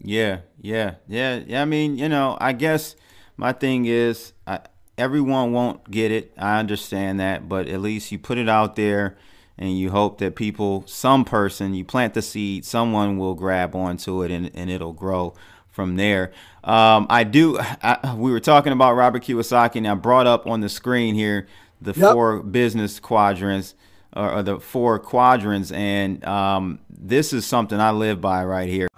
yeah, 0.00 0.40
yeah, 0.60 0.94
yeah, 1.06 1.40
yeah. 1.46 1.62
I 1.62 1.64
mean, 1.64 1.96
you 1.96 2.08
know, 2.08 2.36
I 2.40 2.52
guess 2.52 2.96
my 3.36 3.52
thing 3.52 3.86
is, 3.86 4.32
I, 4.46 4.60
everyone 4.98 5.52
won't 5.52 5.90
get 5.90 6.10
it. 6.10 6.32
I 6.36 6.58
understand 6.58 7.20
that, 7.20 7.48
but 7.48 7.68
at 7.68 7.80
least 7.80 8.10
you 8.12 8.18
put 8.18 8.38
it 8.38 8.48
out 8.48 8.76
there, 8.76 9.16
and 9.56 9.78
you 9.78 9.90
hope 9.90 10.18
that 10.18 10.34
people, 10.34 10.84
some 10.86 11.24
person, 11.24 11.74
you 11.74 11.84
plant 11.84 12.14
the 12.14 12.22
seed, 12.22 12.64
someone 12.64 13.18
will 13.18 13.34
grab 13.34 13.74
onto 13.74 14.22
it, 14.22 14.30
and, 14.30 14.50
and 14.54 14.70
it'll 14.70 14.92
grow 14.92 15.34
from 15.70 15.96
there. 15.96 16.32
Um, 16.64 17.06
I 17.08 17.24
do. 17.24 17.58
I, 17.60 18.14
we 18.16 18.30
were 18.30 18.40
talking 18.40 18.72
about 18.72 18.94
Robert 18.94 19.22
Kiyosaki, 19.22 19.76
and 19.76 19.88
I 19.88 19.94
brought 19.94 20.26
up 20.26 20.46
on 20.46 20.60
the 20.60 20.68
screen 20.68 21.14
here 21.14 21.46
the 21.80 21.92
yep. 21.92 22.12
four 22.12 22.42
business 22.42 22.98
quadrants 22.98 23.74
or, 24.14 24.30
or, 24.30 24.42
the 24.42 24.60
four 24.60 24.98
quadrants, 24.98 25.72
and 25.72 26.24
um, 26.24 26.78
this 26.88 27.32
is 27.32 27.44
something 27.44 27.80
I 27.80 27.90
live 27.90 28.20
by 28.20 28.44
right 28.44 28.68
here 28.68 28.88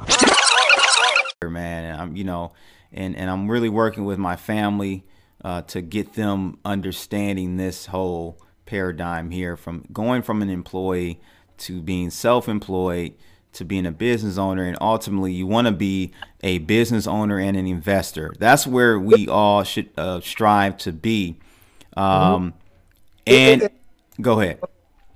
man. 1.50 1.84
And 1.84 2.00
I'm, 2.00 2.16
you 2.16 2.24
know, 2.24 2.52
and, 2.92 3.16
and 3.16 3.30
I'm 3.30 3.50
really 3.50 3.68
working 3.68 4.04
with 4.04 4.18
my 4.18 4.36
family 4.36 5.04
uh, 5.44 5.62
to 5.62 5.80
get 5.80 6.14
them 6.14 6.58
understanding 6.64 7.56
this 7.56 7.86
whole 7.86 8.40
paradigm 8.64 9.30
here 9.30 9.56
from 9.56 9.84
going 9.92 10.22
from 10.22 10.42
an 10.42 10.50
employee 10.50 11.20
to 11.58 11.80
being 11.80 12.10
self-employed 12.10 13.14
to 13.52 13.64
being 13.64 13.86
a 13.86 13.92
business 13.92 14.36
owner 14.36 14.64
and 14.64 14.76
ultimately 14.80 15.32
you 15.32 15.46
want 15.46 15.66
to 15.66 15.72
be 15.72 16.12
a 16.42 16.58
business 16.58 17.06
owner 17.06 17.38
and 17.38 17.56
an 17.56 17.66
investor 17.66 18.34
that's 18.40 18.66
where 18.66 18.98
we 18.98 19.28
all 19.28 19.62
should 19.62 19.88
uh, 19.96 20.20
strive 20.20 20.76
to 20.76 20.92
be 20.92 21.38
um, 21.96 22.52
mm-hmm. 22.52 23.62
and 23.62 23.70
go 24.20 24.40
ahead 24.40 24.58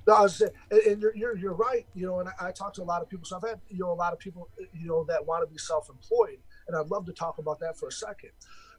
no, 0.07 0.15
I 0.15 0.21
was 0.21 0.41
and 0.41 1.01
you're, 1.01 1.15
you're, 1.15 1.37
you're 1.37 1.53
right. 1.53 1.85
You 1.93 2.07
know, 2.07 2.19
and 2.19 2.29
I, 2.29 2.47
I 2.47 2.51
talk 2.51 2.73
to 2.75 2.81
a 2.81 2.83
lot 2.83 3.01
of 3.01 3.09
people. 3.09 3.25
So 3.25 3.37
I've 3.37 3.47
had 3.47 3.59
you 3.69 3.79
know 3.79 3.91
a 3.91 3.93
lot 3.93 4.13
of 4.13 4.19
people 4.19 4.49
you 4.73 4.87
know 4.87 5.03
that 5.05 5.25
want 5.25 5.47
to 5.47 5.51
be 5.51 5.57
self-employed, 5.57 6.39
and 6.67 6.75
I'd 6.75 6.87
love 6.87 7.05
to 7.05 7.13
talk 7.13 7.37
about 7.37 7.59
that 7.59 7.77
for 7.77 7.87
a 7.87 7.91
second. 7.91 8.31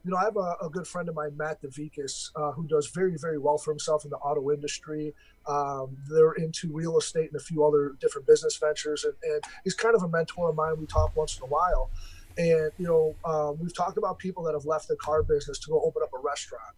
You 0.05 0.11
know, 0.11 0.17
I 0.17 0.25
have 0.25 0.37
a, 0.37 0.57
a 0.61 0.69
good 0.69 0.87
friend 0.87 1.09
of 1.09 1.15
mine, 1.15 1.37
Matt 1.37 1.63
DeVikas, 1.63 2.31
uh, 2.35 2.51
who 2.51 2.67
does 2.67 2.89
very, 2.89 3.17
very 3.17 3.39
well 3.39 3.57
for 3.57 3.71
himself 3.71 4.05
in 4.05 4.11
the 4.11 4.17
auto 4.17 4.51
industry. 4.51 5.15
Um, 5.47 5.97
they're 6.11 6.33
into 6.33 6.73
real 6.73 6.99
estate 6.99 7.31
and 7.31 7.41
a 7.41 7.45
few 7.45 7.65
other 7.65 7.95
different 8.01 8.27
business 8.27 8.57
ventures, 8.57 9.05
and, 9.05 9.15
and 9.23 9.45
he's 9.63 9.75
kind 9.75 9.95
of 9.95 10.03
a 10.03 10.09
mentor 10.09 10.49
of 10.51 10.57
mine. 10.57 10.75
We 10.79 10.87
talk 10.87 11.15
once 11.15 11.37
in 11.37 11.45
a 11.45 11.47
while, 11.47 11.91
and 12.37 12.73
you 12.79 12.87
know, 12.87 13.15
um, 13.25 13.59
we've 13.61 13.75
talked 13.75 13.97
about 13.97 14.19
people 14.19 14.43
that 14.43 14.55
have 14.55 14.65
left 14.65 14.89
the 14.89 14.97
car 14.97 15.23
business 15.23 15.61
to 15.61 15.71
go 15.71 15.81
open 15.81 16.03
up 16.03 16.11
a 16.13 16.19
restaurant 16.19 16.75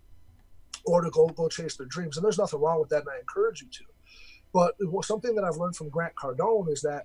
or 0.85 1.01
to 1.01 1.09
go 1.09 1.29
go 1.29 1.49
chase 1.49 1.77
their 1.77 1.87
dreams, 1.87 2.19
and 2.19 2.25
there's 2.25 2.39
nothing 2.39 2.61
wrong 2.61 2.79
with 2.79 2.91
that, 2.91 3.01
and 3.01 3.09
I 3.09 3.19
encourage 3.19 3.63
you 3.63 3.69
to 3.69 3.85
but 4.55 4.77
something 5.03 5.35
that 5.35 5.45
I've 5.45 5.57
learned 5.57 5.77
from 5.77 5.89
Grant 5.91 6.15
Cardone 6.15 6.71
is 6.71 6.81
that 6.83 7.03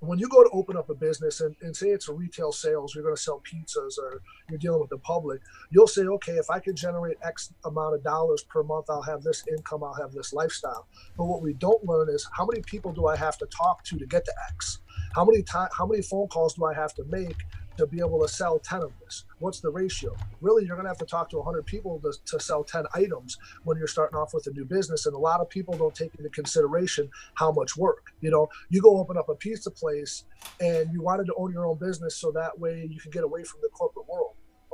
when 0.00 0.18
you 0.18 0.28
go 0.28 0.44
to 0.44 0.50
open 0.50 0.76
up 0.76 0.90
a 0.90 0.94
business 0.94 1.40
and, 1.40 1.56
and 1.60 1.74
say 1.74 1.88
it's 1.88 2.08
a 2.08 2.12
retail 2.12 2.52
sales, 2.52 2.94
you're 2.94 3.02
going 3.02 3.16
to 3.16 3.20
sell 3.20 3.42
pizzas 3.42 3.98
or 3.98 4.20
you're 4.48 4.58
dealing 4.58 4.80
with 4.80 4.90
the 4.90 4.98
public, 4.98 5.40
you'll 5.70 5.88
say, 5.88 6.02
okay, 6.02 6.34
if 6.34 6.50
I 6.50 6.60
can 6.60 6.76
generate 6.76 7.16
X 7.24 7.52
amount 7.64 7.96
of 7.96 8.04
dollars 8.04 8.44
per 8.44 8.62
month, 8.62 8.86
I'll 8.90 9.02
have 9.02 9.22
this 9.22 9.44
income, 9.48 9.82
I'll 9.82 9.94
have 9.94 10.12
this 10.12 10.32
lifestyle. 10.32 10.86
But 11.16 11.24
what 11.24 11.42
we 11.42 11.54
don't 11.54 11.82
learn 11.84 12.10
is 12.10 12.28
how 12.32 12.46
many 12.46 12.62
people 12.62 12.92
do 12.92 13.06
I 13.06 13.16
have 13.16 13.38
to 13.38 13.46
talk 13.46 13.82
to 13.84 13.98
to 13.98 14.06
get 14.06 14.24
to 14.26 14.32
X? 14.50 14.80
How 15.14 15.24
many 15.24 15.42
time, 15.42 15.68
how 15.76 15.86
many 15.86 16.02
phone 16.02 16.28
calls 16.28 16.54
do 16.54 16.64
I 16.66 16.74
have 16.74 16.94
to 16.94 17.04
make 17.04 17.36
to 17.78 17.86
be 17.86 18.00
able 18.00 18.20
to 18.20 18.28
sell 18.28 18.58
10 18.58 18.82
of 18.82 18.92
this? 19.02 19.24
What's 19.38 19.60
the 19.60 19.70
ratio? 19.70 20.14
Really, 20.40 20.66
you're 20.66 20.76
going 20.76 20.84
to 20.84 20.90
have 20.90 20.98
to 20.98 21.06
talk 21.06 21.30
to 21.30 21.36
100 21.36 21.64
people 21.64 22.00
to, 22.00 22.12
to 22.26 22.40
sell 22.40 22.62
10 22.62 22.84
items 22.94 23.38
when 23.64 23.78
you're 23.78 23.86
starting 23.86 24.18
off 24.18 24.34
with 24.34 24.46
a 24.46 24.50
new 24.50 24.64
business. 24.64 25.06
And 25.06 25.14
a 25.14 25.18
lot 25.18 25.40
of 25.40 25.48
people 25.48 25.74
don't 25.76 25.94
take 25.94 26.14
into 26.16 26.28
consideration 26.30 27.08
how 27.34 27.50
much 27.52 27.76
work. 27.76 28.12
You 28.20 28.30
know, 28.30 28.48
you 28.68 28.82
go 28.82 28.98
open 28.98 29.16
up 29.16 29.28
a 29.28 29.34
pizza 29.34 29.70
place 29.70 30.24
and 30.60 30.92
you 30.92 31.02
wanted 31.02 31.26
to 31.26 31.34
own 31.36 31.52
your 31.52 31.66
own 31.66 31.78
business 31.78 32.16
so 32.16 32.30
that 32.32 32.58
way 32.58 32.86
you 32.90 33.00
can 33.00 33.10
get 33.10 33.24
away 33.24 33.44
from 33.44 33.60
the 33.62 33.68
corporate 33.68 34.08
world 34.08 34.27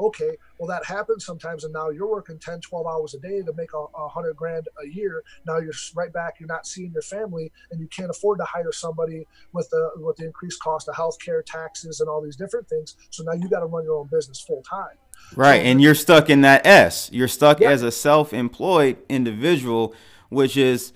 okay 0.04 0.36
well 0.58 0.68
that 0.68 0.84
happens 0.84 1.24
sometimes 1.24 1.64
and 1.64 1.72
now 1.72 1.88
you're 1.88 2.10
working 2.10 2.38
10 2.38 2.60
12 2.60 2.86
hours 2.86 3.14
a 3.14 3.18
day 3.20 3.42
to 3.42 3.52
make 3.54 3.72
a, 3.74 3.84
a 3.96 4.08
hundred 4.08 4.36
grand 4.36 4.68
a 4.82 4.86
year. 4.86 5.22
Now 5.46 5.58
you're 5.58 5.72
right 5.94 6.12
back 6.12 6.34
you're 6.38 6.48
not 6.48 6.66
seeing 6.66 6.92
your 6.92 7.02
family 7.02 7.50
and 7.70 7.80
you 7.80 7.86
can't 7.88 8.10
afford 8.10 8.38
to 8.38 8.44
hire 8.44 8.72
somebody 8.72 9.26
with 9.52 9.68
the 9.70 9.90
with 9.96 10.16
the 10.16 10.26
increased 10.26 10.60
cost 10.60 10.88
of 10.88 10.94
healthcare 10.94 11.44
taxes 11.44 12.00
and 12.00 12.08
all 12.08 12.20
these 12.20 12.36
different 12.36 12.68
things. 12.68 12.96
So 13.10 13.22
now 13.24 13.32
you 13.32 13.48
got 13.48 13.60
to 13.60 13.66
run 13.66 13.84
your 13.84 13.98
own 13.98 14.08
business 14.10 14.40
full 14.40 14.62
time 14.62 14.96
right 15.36 15.60
so, 15.60 15.66
and 15.66 15.80
you're 15.80 15.94
stuck 15.94 16.30
in 16.30 16.42
that 16.42 16.66
s. 16.66 17.10
You're 17.12 17.28
stuck 17.28 17.60
yeah. 17.60 17.70
as 17.70 17.82
a 17.82 17.90
self-employed 17.90 18.96
individual 19.08 19.94
which 20.28 20.56
is 20.56 20.92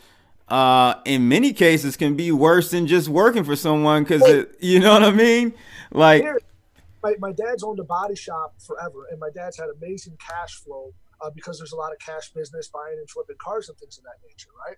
uh, 0.48 0.94
in 1.04 1.28
many 1.28 1.52
cases 1.52 1.96
can 1.96 2.16
be 2.16 2.32
worse 2.32 2.70
than 2.70 2.86
just 2.86 3.08
working 3.08 3.44
for 3.44 3.54
someone 3.54 4.02
because 4.02 4.46
you 4.60 4.80
know 4.80 4.94
what 4.94 5.02
I 5.02 5.10
mean? 5.10 5.52
Like, 5.90 6.24
my, 7.02 7.14
my 7.20 7.32
dad's 7.32 7.62
owned 7.62 7.78
a 7.78 7.84
body 7.84 8.16
shop 8.16 8.54
forever, 8.64 9.06
and 9.10 9.20
my 9.20 9.30
dad's 9.34 9.58
had 9.58 9.68
amazing 9.76 10.16
cash 10.18 10.54
flow 10.54 10.92
uh, 11.20 11.30
because 11.34 11.58
there's 11.58 11.72
a 11.72 11.76
lot 11.76 11.92
of 11.92 11.98
cash 11.98 12.30
business 12.32 12.68
buying 12.68 12.96
and 12.98 13.08
flipping 13.10 13.36
cars 13.38 13.68
and 13.68 13.78
things 13.78 13.98
of 13.98 14.04
that 14.04 14.16
nature, 14.26 14.50
right? 14.66 14.76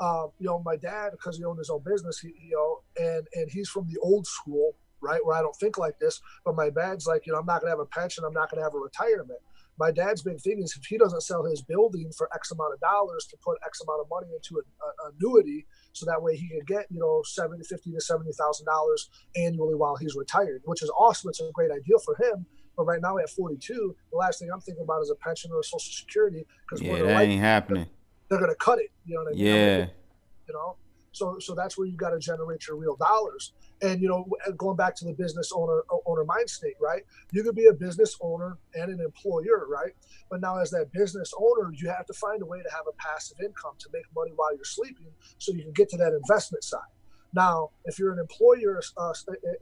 Um, 0.00 0.30
you 0.38 0.46
know, 0.46 0.60
my 0.64 0.76
dad, 0.76 1.10
because 1.12 1.38
he 1.38 1.44
owned 1.44 1.58
his 1.58 1.70
own 1.70 1.82
business, 1.84 2.18
he, 2.18 2.28
you 2.28 2.56
know, 2.56 3.04
and 3.04 3.26
and 3.34 3.50
he's 3.50 3.68
from 3.68 3.86
the 3.86 3.98
old 4.00 4.26
school, 4.26 4.74
right, 5.00 5.24
where 5.24 5.36
I 5.36 5.40
don't 5.40 5.56
think 5.56 5.78
like 5.78 5.98
this. 6.00 6.20
But 6.44 6.56
my 6.56 6.70
dad's 6.70 7.06
like, 7.06 7.26
you 7.26 7.32
know, 7.32 7.38
I'm 7.38 7.46
not 7.46 7.60
gonna 7.60 7.70
have 7.70 7.80
a 7.80 7.86
pension, 7.86 8.24
I'm 8.24 8.32
not 8.32 8.50
gonna 8.50 8.62
have 8.62 8.74
a 8.74 8.78
retirement. 8.78 9.38
My 9.78 9.90
dad's 9.90 10.22
big 10.22 10.40
thing 10.40 10.62
is 10.62 10.76
if 10.76 10.84
he 10.84 10.98
doesn't 10.98 11.22
sell 11.22 11.44
his 11.44 11.62
building 11.62 12.10
for 12.16 12.28
X 12.34 12.50
amount 12.50 12.74
of 12.74 12.80
dollars 12.80 13.26
to 13.30 13.36
put 13.44 13.58
X 13.66 13.80
amount 13.80 14.00
of 14.00 14.06
money 14.08 14.28
into 14.34 14.58
an 14.58 14.64
annuity 15.12 15.66
so 15.94 16.04
that 16.04 16.22
way 16.22 16.36
he 16.36 16.48
could 16.48 16.66
get 16.66 16.86
you 16.90 17.00
know 17.00 17.22
70 17.24 17.64
50 17.64 17.92
to 17.92 18.00
70 18.00 18.30
thousand 18.32 18.66
dollars 18.66 19.08
annually 19.36 19.74
while 19.74 19.96
he's 19.96 20.14
retired 20.14 20.60
which 20.66 20.82
is 20.82 20.90
awesome. 20.98 21.30
It's 21.30 21.40
a 21.40 21.50
great 21.54 21.70
idea 21.70 21.96
for 22.04 22.14
him. 22.16 22.44
But 22.76 22.84
right 22.84 23.00
now 23.00 23.16
at 23.18 23.30
42 23.30 23.96
the 24.10 24.16
last 24.16 24.40
thing 24.40 24.50
i'm 24.52 24.60
thinking 24.60 24.82
about 24.82 25.00
is 25.02 25.10
a 25.10 25.14
pension 25.14 25.50
or 25.52 25.60
a 25.60 25.64
social 25.64 25.92
security 25.92 26.44
because 26.62 26.82
yeah 26.82 27.00
that 27.02 27.22
ain't 27.22 27.40
happening. 27.40 27.86
they're 28.28 28.40
gonna 28.40 28.54
cut 28.56 28.80
it 28.80 28.90
you 29.06 29.14
know 29.14 29.22
what 29.22 29.32
i 29.32 29.36
mean? 29.36 29.46
Yeah. 29.46 29.86
You 30.48 30.54
know 30.54 30.76
so 31.14 31.38
so 31.38 31.54
that's 31.54 31.78
where 31.78 31.86
you 31.86 31.96
got 31.96 32.10
to 32.10 32.18
generate 32.18 32.66
your 32.66 32.76
real 32.76 32.96
dollars. 32.96 33.52
And 33.80 34.02
you 34.02 34.08
know 34.08 34.26
going 34.56 34.76
back 34.76 34.96
to 34.96 35.04
the 35.04 35.12
business 35.12 35.52
owner 35.54 35.82
owner 36.06 36.24
mind 36.24 36.50
state 36.50 36.74
right? 36.80 37.02
You 37.32 37.42
could 37.42 37.54
be 37.54 37.66
a 37.66 37.72
business 37.72 38.16
owner 38.20 38.58
and 38.74 38.90
an 38.90 39.00
employer 39.00 39.66
right? 39.68 39.92
But 40.28 40.40
now 40.40 40.58
as 40.58 40.70
that 40.70 40.92
business 40.92 41.32
owner 41.38 41.72
you 41.72 41.88
have 41.88 42.06
to 42.06 42.14
find 42.14 42.42
a 42.42 42.46
way 42.46 42.58
to 42.62 42.70
have 42.70 42.84
a 42.88 42.92
passive 42.96 43.38
income 43.40 43.74
to 43.78 43.88
make 43.92 44.04
money 44.14 44.32
while 44.34 44.54
you're 44.54 44.64
sleeping 44.64 45.12
so 45.38 45.52
you 45.52 45.62
can 45.62 45.72
get 45.72 45.88
to 45.90 45.96
that 45.98 46.12
investment 46.12 46.64
side. 46.64 46.80
Now 47.32 47.70
if 47.84 47.98
you're 47.98 48.12
an 48.12 48.18
employer 48.18 48.82
uh, 48.96 49.12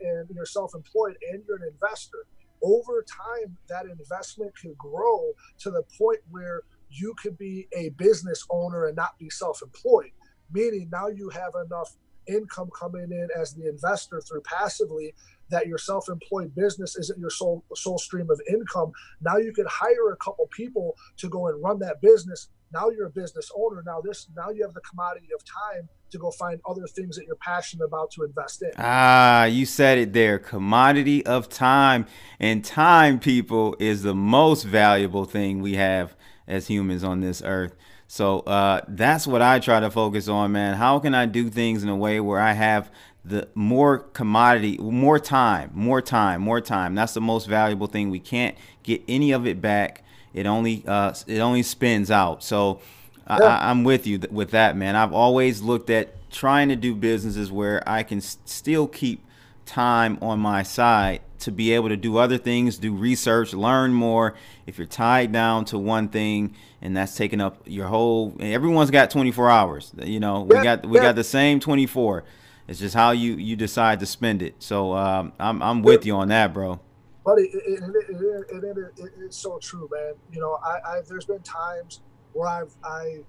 and 0.00 0.28
you're 0.34 0.46
self-employed 0.46 1.16
and 1.30 1.42
you're 1.46 1.58
an 1.58 1.70
investor 1.70 2.26
over 2.62 3.04
time 3.04 3.58
that 3.68 3.84
investment 3.86 4.52
could 4.56 4.78
grow 4.78 5.32
to 5.58 5.70
the 5.70 5.82
point 5.98 6.20
where 6.30 6.62
you 6.88 7.14
could 7.20 7.36
be 7.36 7.66
a 7.76 7.88
business 7.90 8.46
owner 8.50 8.86
and 8.86 8.96
not 8.96 9.18
be 9.18 9.28
self-employed 9.28 10.12
meaning 10.52 10.88
now 10.90 11.08
you 11.08 11.28
have 11.30 11.52
enough 11.66 11.96
income 12.26 12.70
coming 12.78 13.10
in 13.10 13.28
as 13.38 13.52
the 13.54 13.68
investor 13.68 14.20
through 14.20 14.42
passively 14.42 15.14
that 15.50 15.66
your 15.66 15.78
self-employed 15.78 16.54
business 16.54 16.96
isn't 16.96 17.18
your 17.18 17.30
sole 17.30 17.64
sole 17.74 17.98
stream 17.98 18.30
of 18.30 18.40
income. 18.48 18.90
Now 19.20 19.36
you 19.36 19.52
can 19.52 19.66
hire 19.68 20.10
a 20.12 20.16
couple 20.16 20.48
people 20.50 20.96
to 21.18 21.28
go 21.28 21.48
and 21.48 21.62
run 21.62 21.78
that 21.80 22.00
business. 22.00 22.48
Now 22.72 22.88
you're 22.88 23.08
a 23.08 23.10
business 23.10 23.50
owner. 23.54 23.82
Now 23.84 24.00
this 24.00 24.28
now 24.34 24.50
you 24.50 24.62
have 24.62 24.72
the 24.72 24.80
commodity 24.80 25.28
of 25.34 25.44
time 25.44 25.88
to 26.10 26.18
go 26.18 26.30
find 26.30 26.60
other 26.66 26.86
things 26.86 27.16
that 27.16 27.26
you're 27.26 27.36
passionate 27.36 27.84
about 27.84 28.10
to 28.12 28.22
invest 28.22 28.62
in. 28.62 28.70
Ah 28.78 29.44
you 29.44 29.66
said 29.66 29.98
it 29.98 30.12
there. 30.12 30.38
Commodity 30.38 31.24
of 31.26 31.48
time. 31.48 32.06
And 32.40 32.64
time 32.64 33.18
people 33.18 33.76
is 33.78 34.02
the 34.02 34.14
most 34.14 34.62
valuable 34.62 35.26
thing 35.26 35.60
we 35.60 35.74
have 35.74 36.16
as 36.46 36.68
humans 36.68 37.04
on 37.04 37.20
this 37.20 37.42
earth 37.44 37.76
so 38.12 38.40
uh, 38.40 38.82
that's 38.88 39.26
what 39.26 39.40
I 39.40 39.58
try 39.58 39.80
to 39.80 39.90
focus 39.90 40.28
on, 40.28 40.52
man. 40.52 40.74
How 40.74 40.98
can 40.98 41.14
I 41.14 41.24
do 41.24 41.48
things 41.48 41.82
in 41.82 41.88
a 41.88 41.96
way 41.96 42.20
where 42.20 42.38
I 42.38 42.52
have 42.52 42.90
the 43.24 43.48
more 43.54 44.00
commodity, 44.00 44.76
more 44.76 45.18
time, 45.18 45.70
more 45.72 46.02
time, 46.02 46.42
more 46.42 46.60
time? 46.60 46.94
That's 46.94 47.14
the 47.14 47.22
most 47.22 47.46
valuable 47.46 47.86
thing. 47.86 48.10
We 48.10 48.18
can't 48.18 48.54
get 48.82 49.00
any 49.08 49.32
of 49.32 49.46
it 49.46 49.62
back. 49.62 50.04
It 50.34 50.44
only 50.44 50.84
uh, 50.86 51.14
it 51.26 51.38
only 51.38 51.62
spins 51.62 52.10
out. 52.10 52.44
So 52.44 52.82
yeah. 53.30 53.36
I, 53.36 53.70
I'm 53.70 53.82
with 53.82 54.06
you 54.06 54.20
with 54.30 54.50
that, 54.50 54.76
man. 54.76 54.94
I've 54.94 55.14
always 55.14 55.62
looked 55.62 55.88
at 55.88 56.30
trying 56.30 56.68
to 56.68 56.76
do 56.76 56.94
businesses 56.94 57.50
where 57.50 57.82
I 57.88 58.02
can 58.02 58.20
still 58.20 58.88
keep 58.88 59.24
time 59.64 60.18
on 60.20 60.40
my 60.40 60.62
side 60.62 61.20
to 61.40 61.50
be 61.50 61.72
able 61.72 61.88
to 61.88 61.96
do 61.96 62.18
other 62.18 62.38
things, 62.38 62.78
do 62.78 62.94
research, 62.94 63.52
learn 63.52 63.92
more. 63.92 64.34
If 64.66 64.78
you're 64.78 64.86
tied 64.86 65.32
down 65.32 65.64
to 65.66 65.78
one 65.78 66.08
thing 66.08 66.54
and 66.80 66.96
that's 66.96 67.16
taking 67.16 67.40
up 67.40 67.62
your 67.66 67.86
whole 67.88 68.36
everyone's 68.40 68.90
got 68.90 69.10
24 69.10 69.50
hours. 69.50 69.92
You 70.02 70.20
know, 70.20 70.42
we 70.42 70.62
got 70.62 70.86
we 70.86 70.98
got 70.98 71.16
the 71.16 71.24
same 71.24 71.60
24. 71.60 72.24
It's 72.68 72.78
just 72.78 72.94
how 72.94 73.10
you 73.10 73.34
you 73.34 73.56
decide 73.56 74.00
to 74.00 74.06
spend 74.06 74.42
it. 74.42 74.54
So 74.60 74.92
um, 74.94 75.32
I'm 75.38 75.62
I'm 75.62 75.82
with 75.82 76.06
you 76.06 76.14
on 76.14 76.28
that, 76.28 76.54
bro. 76.54 76.80
Buddy, 77.24 77.42
it, 77.42 77.82
it, 77.82 78.86
it, 78.98 79.12
it's 79.20 79.36
so 79.36 79.58
true, 79.58 79.88
man. 79.92 80.14
You 80.32 80.40
know, 80.40 80.58
I, 80.64 80.78
I 80.84 81.00
there's 81.08 81.24
been 81.24 81.42
times 81.42 82.00
where 82.32 82.48
I've 82.48 82.74
I, 82.84 83.20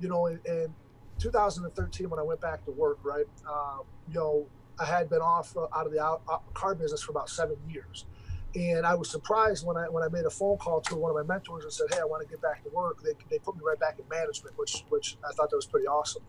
you 0.00 0.08
know, 0.08 0.26
in, 0.26 0.40
in 0.46 0.74
2013 1.18 2.08
when 2.08 2.18
I 2.18 2.22
went 2.22 2.40
back 2.40 2.64
to 2.64 2.70
work, 2.70 2.98
right? 3.02 3.26
Um, 3.48 3.80
you 4.08 4.14
know, 4.14 4.46
I 4.78 4.84
had 4.84 5.08
been 5.08 5.20
off 5.20 5.56
uh, 5.56 5.66
out 5.74 5.86
of 5.86 5.92
the 5.92 6.02
out, 6.02 6.22
uh, 6.28 6.38
car 6.52 6.74
business 6.74 7.02
for 7.02 7.12
about 7.12 7.28
seven 7.28 7.56
years. 7.68 8.06
And 8.54 8.86
I 8.86 8.94
was 8.94 9.10
surprised 9.10 9.66
when 9.66 9.76
I 9.76 9.88
when 9.88 10.04
I 10.04 10.08
made 10.08 10.24
a 10.24 10.30
phone 10.30 10.56
call 10.58 10.80
to 10.82 10.94
one 10.94 11.10
of 11.10 11.16
my 11.16 11.34
mentors 11.34 11.64
and 11.64 11.72
said, 11.72 11.86
"Hey, 11.92 12.00
I 12.00 12.04
want 12.04 12.22
to 12.22 12.28
get 12.28 12.40
back 12.40 12.62
to 12.64 12.70
work." 12.70 13.02
They, 13.02 13.12
they 13.28 13.38
put 13.38 13.56
me 13.56 13.62
right 13.66 13.78
back 13.78 13.98
in 13.98 14.08
management, 14.08 14.56
which 14.56 14.84
which 14.90 15.16
I 15.28 15.32
thought 15.32 15.50
that 15.50 15.56
was 15.56 15.66
pretty 15.66 15.86
awesome. 15.88 16.22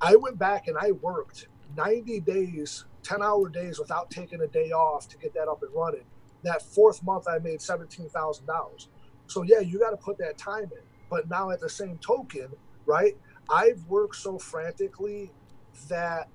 I 0.00 0.16
went 0.16 0.38
back 0.38 0.68
and 0.68 0.76
I 0.78 0.92
worked 0.92 1.48
90 1.76 2.20
days, 2.20 2.84
10 3.02 3.22
hour 3.22 3.48
days 3.48 3.78
without 3.78 4.10
taking 4.10 4.40
a 4.42 4.46
day 4.46 4.70
off 4.70 5.08
to 5.08 5.18
get 5.18 5.34
that 5.34 5.48
up 5.48 5.62
and 5.62 5.72
running. 5.74 6.04
That 6.42 6.62
fourth 6.62 7.02
month, 7.02 7.26
I 7.28 7.38
made 7.38 7.60
$17,000. 7.60 8.88
So, 9.26 9.42
yeah, 9.42 9.60
you 9.60 9.78
got 9.78 9.90
to 9.90 9.96
put 9.96 10.18
that 10.18 10.38
time 10.38 10.64
in. 10.64 10.82
But 11.08 11.28
now, 11.28 11.50
at 11.50 11.60
the 11.60 11.68
same 11.68 11.98
token, 11.98 12.48
right, 12.84 13.16
I've 13.50 13.84
worked 13.86 14.16
so 14.16 14.38
frantically 14.38 15.32
that 15.88 16.28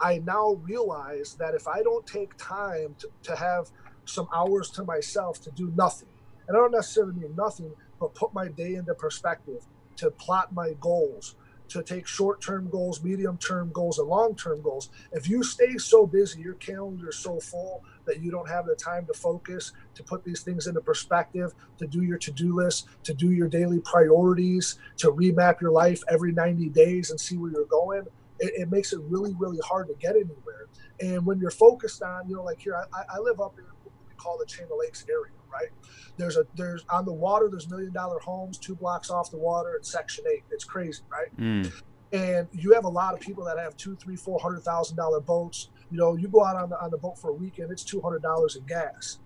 I 0.00 0.18
now 0.18 0.60
realize 0.62 1.36
that 1.38 1.54
if 1.54 1.66
I 1.66 1.82
don't 1.82 2.06
take 2.06 2.36
time 2.36 2.94
to, 2.98 3.08
to 3.24 3.36
have 3.36 3.70
some 4.04 4.28
hours 4.34 4.70
to 4.72 4.84
myself 4.84 5.40
to 5.42 5.50
do 5.50 5.72
nothing, 5.76 6.08
and 6.48 6.56
I 6.56 6.60
don't 6.60 6.72
necessarily 6.72 7.14
mean 7.14 7.34
nothing, 7.36 7.72
but 7.98 8.14
put 8.14 8.34
my 8.34 8.48
day 8.48 8.74
into 8.74 8.94
perspective, 8.94 9.64
to 9.96 10.10
plot 10.10 10.52
my 10.52 10.74
goals, 10.80 11.36
to 11.68 11.82
take 11.82 12.06
short 12.06 12.40
term 12.40 12.68
goals, 12.70 13.02
medium 13.02 13.38
term 13.38 13.70
goals, 13.72 13.98
and 13.98 14.08
long 14.08 14.36
term 14.36 14.62
goals. 14.62 14.90
If 15.12 15.28
you 15.28 15.42
stay 15.42 15.78
so 15.78 16.06
busy, 16.06 16.40
your 16.40 16.54
calendar 16.54 17.08
is 17.08 17.18
so 17.18 17.40
full 17.40 17.82
that 18.04 18.20
you 18.20 18.30
don't 18.30 18.48
have 18.48 18.66
the 18.66 18.76
time 18.76 19.06
to 19.06 19.14
focus, 19.14 19.72
to 19.94 20.02
put 20.04 20.24
these 20.24 20.42
things 20.42 20.66
into 20.66 20.80
perspective, 20.80 21.52
to 21.78 21.86
do 21.86 22.02
your 22.02 22.18
to 22.18 22.30
do 22.30 22.54
list, 22.54 22.86
to 23.04 23.14
do 23.14 23.32
your 23.32 23.48
daily 23.48 23.80
priorities, 23.80 24.78
to 24.98 25.10
remap 25.10 25.60
your 25.60 25.72
life 25.72 26.02
every 26.08 26.32
90 26.32 26.68
days 26.68 27.10
and 27.10 27.20
see 27.20 27.36
where 27.36 27.50
you're 27.50 27.64
going 27.64 28.06
it, 28.40 28.52
it, 28.56 28.70
makes 28.70 28.92
it 28.92 29.00
really, 29.02 29.34
really 29.38 29.58
hard 29.64 29.88
to 29.88 29.94
get 29.94 30.14
anywhere. 30.14 30.66
And 31.00 31.24
when 31.24 31.38
you're 31.38 31.50
focused 31.50 32.02
on, 32.02 32.28
you 32.28 32.36
know, 32.36 32.42
like 32.42 32.60
here, 32.60 32.76
I, 32.76 33.02
I 33.14 33.18
live 33.18 33.40
up 33.40 33.58
in 33.58 33.64
what 33.84 33.94
we 34.08 34.14
call 34.16 34.38
the 34.38 34.46
Chain 34.46 34.64
of 34.64 34.78
Lakes 34.78 35.04
area, 35.08 35.32
right? 35.52 35.68
There's 36.16 36.36
a 36.36 36.46
there's 36.56 36.84
on 36.88 37.04
the 37.04 37.12
water. 37.12 37.48
There's 37.50 37.68
million 37.68 37.92
dollar 37.92 38.18
homes 38.18 38.58
two 38.58 38.74
blocks 38.74 39.10
off 39.10 39.30
the 39.30 39.38
water 39.38 39.76
in 39.76 39.84
Section 39.84 40.24
Eight. 40.32 40.44
It's 40.50 40.64
crazy, 40.64 41.02
right? 41.10 41.36
Mm. 41.38 41.72
And 42.12 42.48
you 42.52 42.72
have 42.72 42.84
a 42.84 42.88
lot 42.88 43.14
of 43.14 43.20
people 43.20 43.44
that 43.44 43.58
have 43.58 43.76
two, 43.76 43.96
three, 43.96 44.16
four 44.16 44.38
hundred 44.40 44.62
thousand 44.62 44.96
dollar 44.96 45.20
boats. 45.20 45.68
You 45.90 45.98
know, 45.98 46.16
you 46.16 46.28
go 46.28 46.44
out 46.44 46.56
on 46.56 46.70
the 46.70 46.80
on 46.80 46.90
the 46.90 46.98
boat 46.98 47.18
for 47.18 47.30
a 47.30 47.34
weekend, 47.34 47.70
it's 47.70 47.84
two 47.84 48.00
hundred 48.00 48.22
dollars 48.22 48.56
in 48.56 48.64
gas. 48.64 49.18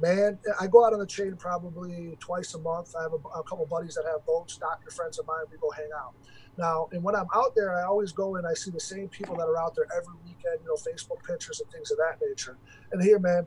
Man, 0.00 0.38
I 0.58 0.66
go 0.66 0.86
out 0.86 0.94
on 0.94 0.98
the 0.98 1.06
chain 1.06 1.36
probably 1.36 2.16
twice 2.20 2.54
a 2.54 2.58
month. 2.58 2.94
I 2.98 3.02
have 3.02 3.12
a, 3.12 3.38
a 3.38 3.42
couple 3.42 3.66
buddies 3.66 3.94
that 3.96 4.06
have 4.10 4.24
boats, 4.24 4.56
doctor 4.56 4.90
friends 4.90 5.18
of 5.18 5.26
mine. 5.26 5.44
We 5.50 5.58
go 5.58 5.70
hang 5.70 5.90
out. 5.94 6.14
Now, 6.60 6.88
and 6.92 7.02
when 7.02 7.16
I'm 7.16 7.26
out 7.34 7.54
there, 7.56 7.74
I 7.74 7.84
always 7.84 8.12
go 8.12 8.36
and 8.36 8.46
I 8.46 8.52
see 8.52 8.70
the 8.70 8.78
same 8.78 9.08
people 9.08 9.34
that 9.36 9.48
are 9.48 9.56
out 9.56 9.74
there 9.74 9.86
every 9.96 10.12
weekend, 10.24 10.60
you 10.62 10.68
know, 10.68 10.74
Facebook 10.74 11.24
pictures 11.26 11.58
and 11.60 11.70
things 11.72 11.90
of 11.90 11.96
that 11.96 12.18
nature. 12.24 12.58
And 12.92 13.02
here, 13.02 13.18
man, 13.18 13.46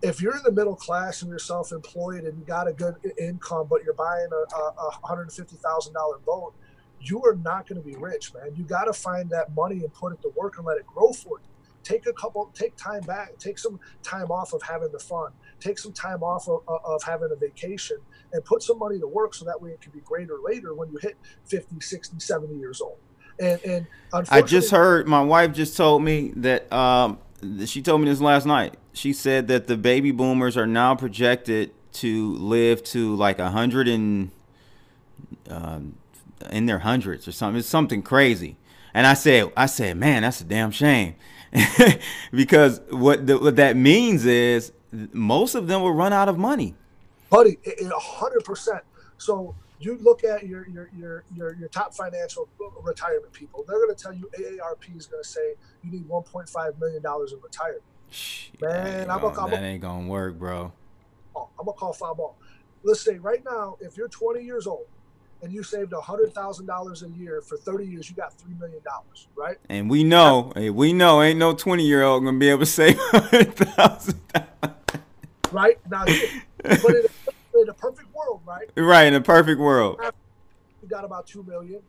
if 0.00 0.22
you're 0.22 0.34
in 0.34 0.42
the 0.42 0.52
middle 0.52 0.74
class 0.74 1.20
and 1.20 1.28
you're 1.28 1.38
self-employed 1.38 2.24
and 2.24 2.38
you 2.38 2.44
got 2.46 2.66
a 2.66 2.72
good 2.72 2.96
income, 3.18 3.66
but 3.68 3.84
you're 3.84 3.92
buying 3.94 4.28
a, 4.32 4.56
a, 4.56 4.88
a 4.88 4.90
$150,000 5.04 6.24
boat, 6.24 6.54
you 6.98 7.22
are 7.24 7.36
not 7.36 7.68
going 7.68 7.80
to 7.80 7.86
be 7.86 7.94
rich, 7.94 8.32
man. 8.32 8.54
You 8.56 8.64
got 8.64 8.84
to 8.84 8.94
find 8.94 9.28
that 9.30 9.54
money 9.54 9.80
and 9.80 9.92
put 9.92 10.14
it 10.14 10.22
to 10.22 10.32
work 10.34 10.56
and 10.56 10.66
let 10.66 10.78
it 10.78 10.86
grow 10.86 11.12
for 11.12 11.38
you. 11.38 11.55
Take 11.86 12.06
a 12.06 12.12
couple, 12.14 12.50
take 12.52 12.74
time 12.74 13.02
back, 13.02 13.38
take 13.38 13.60
some 13.60 13.78
time 14.02 14.32
off 14.32 14.52
of 14.52 14.60
having 14.60 14.90
the 14.90 14.98
fun, 14.98 15.30
take 15.60 15.78
some 15.78 15.92
time 15.92 16.20
off 16.20 16.48
of, 16.48 16.62
of 16.66 17.00
having 17.04 17.28
a 17.30 17.36
vacation 17.36 17.98
and 18.32 18.44
put 18.44 18.60
some 18.64 18.80
money 18.80 18.98
to 18.98 19.06
work 19.06 19.34
so 19.34 19.44
that 19.44 19.62
way 19.62 19.70
it 19.70 19.80
can 19.80 19.92
be 19.92 20.00
greater 20.00 20.38
later 20.44 20.74
when 20.74 20.90
you 20.90 20.98
hit 21.00 21.16
50, 21.44 21.78
60, 21.78 22.18
70 22.18 22.56
years 22.56 22.80
old. 22.80 22.98
And, 23.38 23.60
and 23.64 23.86
I 24.30 24.42
just 24.42 24.72
heard 24.72 25.06
my 25.06 25.22
wife 25.22 25.52
just 25.52 25.76
told 25.76 26.02
me 26.02 26.32
that 26.34 26.72
um, 26.72 27.18
she 27.66 27.82
told 27.82 28.00
me 28.00 28.08
this 28.08 28.20
last 28.20 28.46
night. 28.46 28.76
She 28.92 29.12
said 29.12 29.46
that 29.46 29.68
the 29.68 29.76
baby 29.76 30.10
boomers 30.10 30.56
are 30.56 30.66
now 30.66 30.96
projected 30.96 31.70
to 31.92 32.34
live 32.34 32.82
to 32.82 33.14
like 33.14 33.38
a 33.38 33.50
hundred 33.50 33.86
and 33.86 34.32
um, 35.48 35.94
in 36.50 36.66
their 36.66 36.80
hundreds 36.80 37.28
or 37.28 37.32
something. 37.32 37.60
It's 37.60 37.68
something 37.68 38.02
crazy. 38.02 38.56
And 38.92 39.06
I 39.06 39.14
said, 39.14 39.52
I 39.56 39.66
said, 39.66 39.98
man, 39.98 40.22
that's 40.22 40.40
a 40.40 40.44
damn 40.44 40.70
shame, 40.70 41.16
because 42.32 42.80
what 42.90 43.26
the, 43.26 43.38
what 43.38 43.56
that 43.56 43.76
means 43.76 44.26
is 44.26 44.72
most 45.12 45.54
of 45.54 45.66
them 45.68 45.82
will 45.82 45.94
run 45.94 46.12
out 46.12 46.28
of 46.28 46.38
money 46.38 46.74
buddy, 47.30 47.58
a 47.66 47.98
hundred 47.98 48.44
percent. 48.44 48.82
So 49.18 49.54
you 49.78 49.98
look 49.98 50.24
at 50.24 50.46
your, 50.46 50.66
your 50.68 50.90
your 50.96 51.24
your 51.34 51.54
your 51.56 51.68
top 51.68 51.94
financial 51.94 52.48
retirement 52.82 53.32
people. 53.32 53.64
They're 53.66 53.78
going 53.78 53.94
to 53.94 54.02
tell 54.02 54.12
you 54.12 54.28
AARP 54.38 54.96
is 54.96 55.06
going 55.06 55.22
to 55.22 55.28
say 55.28 55.54
you 55.82 55.90
need 55.90 56.08
1.5 56.08 56.80
million 56.80 57.02
dollars 57.02 57.32
in 57.32 57.40
retirement. 57.40 57.82
Man, 58.60 59.10
I'm 59.10 59.20
gonna, 59.20 59.34
call 59.34 59.48
that 59.48 59.62
ain't 59.62 59.82
gonna 59.82 60.06
work, 60.06 60.38
bro. 60.38 60.72
I'm 61.36 61.64
gonna 61.64 61.72
call 61.72 61.92
foul 61.92 62.14
ball. 62.14 62.36
Let's 62.84 63.00
say 63.00 63.18
right 63.18 63.44
now, 63.44 63.76
if 63.80 63.96
you're 63.96 64.08
20 64.08 64.44
years 64.44 64.66
old 64.66 64.86
and 65.42 65.52
you 65.52 65.62
saved 65.62 65.92
hundred 65.92 66.34
thousand 66.34 66.66
dollars 66.66 67.02
a 67.02 67.08
year 67.10 67.40
for 67.40 67.56
30 67.56 67.86
years, 67.86 68.08
you 68.08 68.16
got 68.16 68.32
three 68.38 68.54
million 68.54 68.80
dollars, 68.84 69.28
right? 69.36 69.56
And 69.68 69.88
we 69.90 70.04
know, 70.04 70.52
hey, 70.54 70.70
we 70.70 70.92
know, 70.92 71.22
ain't 71.22 71.38
no 71.38 71.54
20 71.54 71.84
year 71.84 72.02
old 72.02 72.24
gonna 72.24 72.38
be 72.38 72.48
able 72.48 72.60
to 72.60 72.66
save 72.66 72.96
hundred 73.00 73.54
thousand 73.56 74.20
dollars, 74.28 74.48
Right 75.52 75.78
now, 75.90 76.04
but 76.62 76.84
in 76.84 77.04
a, 77.06 77.60
in 77.60 77.68
a 77.68 77.74
perfect 77.74 78.12
world, 78.14 78.40
right? 78.44 78.68
Right, 78.76 79.06
in 79.06 79.14
a 79.14 79.20
perfect 79.20 79.60
world. 79.60 80.00
You 80.82 80.88
got 80.88 81.04
about 81.04 81.26
two 81.26 81.42
million. 81.44 81.80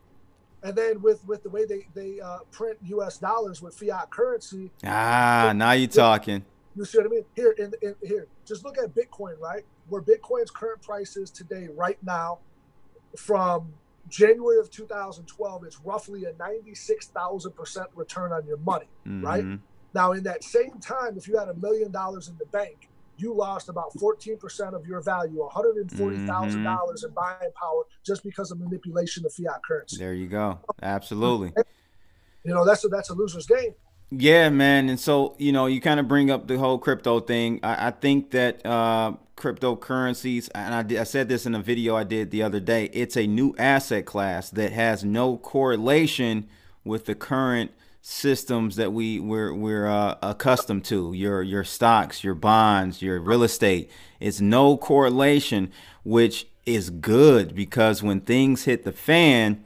And 0.64 0.76
then 0.76 1.02
with 1.02 1.26
with 1.28 1.44
the 1.44 1.50
way 1.50 1.66
they 1.66 1.88
they 1.94 2.20
uh, 2.20 2.40
print 2.52 2.78
U.S. 2.86 3.18
dollars 3.18 3.62
with 3.62 3.76
fiat 3.76 4.10
currency. 4.10 4.72
Ah, 4.84 5.54
now 5.56 5.72
you're 5.72 5.88
talking. 5.88 6.44
You 6.76 6.86
see 6.86 7.00
what 7.00 7.08
I 7.08 7.10
mean? 7.10 7.26
Here, 7.36 7.52
in, 7.58 7.74
in 7.82 7.96
here, 8.04 8.28
just 8.46 8.64
look 8.64 8.78
at 8.78 8.94
Bitcoin, 8.94 9.40
right? 9.40 9.64
Where 9.90 10.02
Bitcoin's 10.02 10.52
current 10.52 10.82
price 10.82 11.18
is 11.18 11.32
today, 11.32 11.70
right 11.76 11.98
now, 12.04 12.40
from 13.18 13.74
January 14.10 14.60
of 14.60 14.70
2012, 14.72 15.64
it's 15.66 15.80
roughly 15.82 16.26
a 16.26 16.32
96,000% 16.34 17.86
return 17.96 18.32
on 18.32 18.46
your 18.46 18.58
money, 18.58 18.88
mm-hmm. 19.06 19.26
right? 19.26 19.60
Now, 19.94 20.12
in 20.12 20.24
that 20.24 20.44
same 20.44 20.80
time, 20.80 21.18
if 21.18 21.28
you 21.28 21.38
had 21.38 21.50
a 21.50 21.54
million 21.56 21.92
dollars 21.92 22.28
in 22.28 22.38
the 22.38 22.46
bank, 22.46 22.90
you 23.18 23.34
lost 23.34 23.68
about 23.68 23.94
14% 23.96 24.74
of 24.74 24.86
your 24.86 25.02
value, 25.02 25.40
$140,000 25.40 25.90
mm-hmm. 25.90 27.06
in 27.06 27.14
buying 27.14 27.52
power 27.60 27.84
just 28.06 28.24
because 28.24 28.52
of 28.52 28.60
manipulation 28.60 29.26
of 29.26 29.34
fiat 29.34 29.62
currency. 29.68 29.98
There 29.98 30.14
you 30.14 30.28
go. 30.28 30.60
Absolutely. 30.82 31.52
You 32.44 32.54
know, 32.54 32.64
that's 32.64 32.86
a, 32.86 32.90
that's 32.90 33.10
a 33.10 33.16
loser's 33.16 33.48
game. 33.48 33.74
Yeah, 34.10 34.50
man. 34.50 34.88
And 34.88 35.00
so, 35.00 35.36
you 35.38 35.52
know, 35.52 35.66
you 35.66 35.82
kind 35.82 36.00
of 36.00 36.08
bring 36.08 36.32
up 36.32 36.48
the 36.48 36.58
whole 36.58 36.78
crypto 36.78 37.20
thing. 37.20 37.60
I, 37.64 37.88
I 37.88 37.92
think 37.92 38.32
that 38.32 38.66
uh, 38.66 39.14
cryptocurrencies, 39.38 40.50
and 40.54 40.74
I, 40.74 40.84
did, 40.84 41.00
I 41.00 41.04
said 41.04 41.30
this 41.30 41.46
in 41.46 41.56
a 41.56 41.62
video 41.62 41.96
I 41.96 42.04
did 42.04 42.32
the 42.32 42.44
other 42.44 42.60
day, 42.60 42.86
it's 42.92 43.16
a 43.16 43.28
new 43.28 43.56
asset 43.58 44.06
class 44.06 44.50
that 44.50 44.74
has 44.74 45.06
no 45.06 45.38
correlation 45.38 46.48
with 46.84 47.06
the 47.06 47.16
current 47.16 47.72
systems 48.02 48.78
that 48.78 48.94
we 48.94 49.20
we're 49.20 49.54
we're 49.54 49.88
uh, 49.88 50.16
accustomed 50.22 50.86
to 50.86 51.12
your 51.12 51.42
your 51.42 51.66
stocks 51.66 52.24
your 52.24 52.34
bonds 52.34 53.02
your 53.02 53.20
real 53.20 53.44
estate 53.44 53.92
it's 54.22 54.40
no 54.40 54.78
correlation 54.78 55.70
which 56.06 56.48
is 56.66 56.90
good 56.90 57.54
because 57.54 58.02
when 58.02 58.22
things 58.22 58.64
hit 58.64 58.86
the 58.86 58.94
fan 58.94 59.62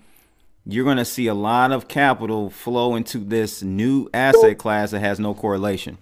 you're 0.65 0.85
going 0.85 0.97
to 0.97 1.05
see 1.05 1.27
a 1.27 1.33
lot 1.33 1.71
of 1.71 1.87
capital 1.87 2.49
flow 2.49 2.95
into 2.95 3.17
this 3.19 3.63
new 3.63 4.09
asset 4.13 4.57
class 4.57 4.91
that 4.91 4.99
has 4.99 5.19
no 5.19 5.33
correlation. 5.33 5.97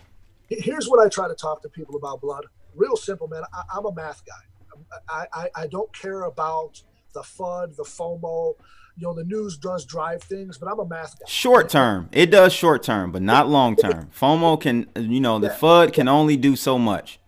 Here's 0.49 0.88
what 0.88 0.99
I 1.05 1.10
try 1.10 1.27
to 1.27 1.36
talk 1.36 1.62
to 1.62 1.69
people 1.69 1.95
about 1.95 2.21
blood. 2.21 2.45
Real 2.80 2.96
simple, 2.96 3.28
man. 3.28 3.44
I, 3.54 3.78
am 3.78 3.86
a 3.86 3.94
math 3.94 4.24
guy. 4.26 4.96
I, 5.10 5.26
I, 5.34 5.50
I 5.63 5.68
don't 5.68 5.92
care 5.94 6.24
about 6.24 6.82
the 7.13 7.20
FUD, 7.20 7.76
the 7.76 7.84
FOMO. 7.84 8.54
You 8.96 9.08
know, 9.08 9.13
the 9.13 9.26
news 9.26 9.58
does 9.58 9.86
drive 9.86 10.24
things, 10.24 10.58
but 10.58 10.72
I'm 10.72 10.80
a 10.80 10.88
math 10.88 11.20
guy. 11.20 11.26
Short 11.28 11.68
term. 11.68 12.08
It 12.13 12.32
does 12.32 12.54
short 12.54 12.82
term, 12.82 13.12
but 13.12 13.22
not 13.22 13.50
long 13.50 13.76
term. 13.76 14.10
FOMO 14.18 14.62
can, 14.62 14.88
you 14.96 15.20
know, 15.20 15.39
the 15.39 15.48
yeah. 15.48 15.58
FUD 15.58 15.94
can 15.94 16.08
only 16.08 16.38
do 16.38 16.56
so 16.56 16.80
much. 16.80 17.20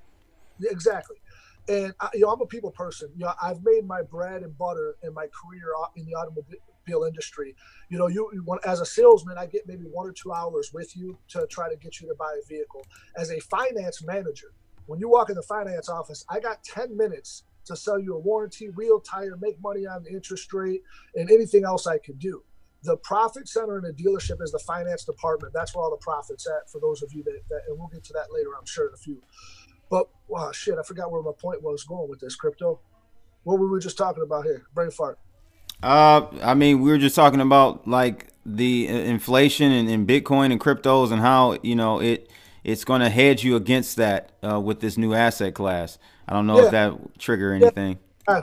Exactly. 0.62 1.18
And, 1.68 1.94
I, 2.00 2.08
you 2.14 2.22
know, 2.22 2.30
I'm 2.30 2.40
a 2.40 2.46
people 2.46 2.72
person. 2.72 3.10
You 3.18 3.26
know, 3.26 3.34
I've 3.44 3.62
made 3.62 3.86
my 3.86 4.04
bread 4.04 4.44
and 4.44 4.58
butter 4.58 4.96
in 5.04 5.14
my 5.14 5.28
career 5.28 5.74
uh, 5.82 5.88
in 5.98 6.06
the 6.06 6.14
automobile 6.14 7.04
industry. 7.04 7.56
You 7.90 7.98
know, 7.98 8.08
you, 8.08 8.30
you 8.34 8.44
want, 8.44 8.66
as 8.66 8.80
a 8.80 8.86
salesman, 8.86 9.38
I 9.38 9.48
get 9.48 9.68
maybe 9.68 9.84
one 9.84 10.08
or 10.08 10.14
two 10.14 10.32
hours 10.32 10.72
with 10.74 10.96
you 10.96 11.18
to 11.30 11.46
try 11.48 11.70
to 11.70 11.76
get 11.76 12.00
you 12.00 12.08
to 12.08 12.16
buy 12.16 12.38
a 12.42 12.48
vehicle. 12.48 12.86
As 13.18 13.32
a 13.32 13.40
finance 13.42 14.02
manager, 14.06 14.54
when 14.86 15.00
you 15.00 15.10
walk 15.10 15.30
in 15.30 15.36
the 15.36 15.44
finance 15.44 15.90
office, 15.90 16.26
I 16.30 16.40
got 16.40 16.64
10 16.64 16.96
minutes 16.96 17.44
to 17.66 17.76
sell 17.76 18.00
you 18.00 18.16
a 18.16 18.20
warranty, 18.20 18.70
real 18.70 19.00
tire, 19.00 19.38
make 19.40 19.62
money 19.62 19.86
on 19.86 20.04
the 20.04 20.10
interest 20.12 20.52
rate, 20.54 20.82
and 21.16 21.30
anything 21.30 21.64
else 21.64 21.88
I 21.88 21.98
could 21.98 22.20
do. 22.20 22.44
The 22.84 22.98
profit 22.98 23.48
center 23.48 23.78
in 23.78 23.86
a 23.86 23.94
dealership 23.94 24.42
is 24.42 24.52
the 24.52 24.60
finance 24.60 25.06
department. 25.06 25.54
That's 25.54 25.76
where 25.76 25.84
all 25.84 25.92
the 25.92 25.98
profits 25.98 26.48
at. 26.48 26.70
For 26.70 26.82
those 26.82 27.04
of 27.04 27.14
you 27.14 27.24
that, 27.24 27.40
that 27.50 27.62
and 27.68 27.78
we'll 27.78 27.90
get 27.90 28.04
to 28.06 28.14
that 28.14 28.34
later, 28.34 28.50
I'm 28.58 28.66
sure 28.66 28.88
in 28.88 28.94
a 28.94 28.98
few. 28.98 29.22
But 29.92 30.10
wow, 30.28 30.52
shit, 30.52 30.78
I 30.80 30.84
forgot 30.84 31.12
where 31.12 31.22
my 31.22 31.34
point 31.38 31.62
was 31.62 31.84
going 31.84 32.10
with 32.10 32.20
this 32.20 32.36
crypto. 32.36 32.80
What 33.44 33.60
were 33.60 33.68
we 33.68 33.80
just 33.80 33.98
talking 33.98 34.24
about 34.24 34.46
here? 34.46 34.64
Brain 34.74 34.90
fart. 34.90 35.20
Uh, 35.84 36.28
I 36.42 36.54
mean, 36.54 36.82
we 36.82 36.90
were 36.90 36.98
just 36.98 37.16
talking 37.16 37.42
about 37.42 37.88
like 37.88 38.28
the 38.46 38.88
inflation 38.88 39.72
and, 39.72 39.90
and 39.90 40.08
Bitcoin 40.08 40.52
and 40.52 40.60
cryptos 40.60 41.12
and 41.12 41.22
how 41.22 41.58
you 41.62 41.76
know 41.76 42.00
it 42.00 42.32
it's 42.64 42.84
going 42.84 43.02
to 43.02 43.10
hedge 43.10 43.44
you 43.44 43.56
against 43.56 43.98
that 43.98 44.32
uh, 44.44 44.60
with 44.60 44.80
this 44.80 44.98
new 44.98 45.14
asset 45.14 45.54
class. 45.54 45.98
I 46.28 46.34
don't 46.34 46.48
know 46.48 46.60
yeah. 46.60 46.66
if 46.66 46.72
that 46.72 47.20
trigger 47.20 47.54
anything. 47.54 48.00
Yeah. 48.28 48.38
Uh, 48.38 48.42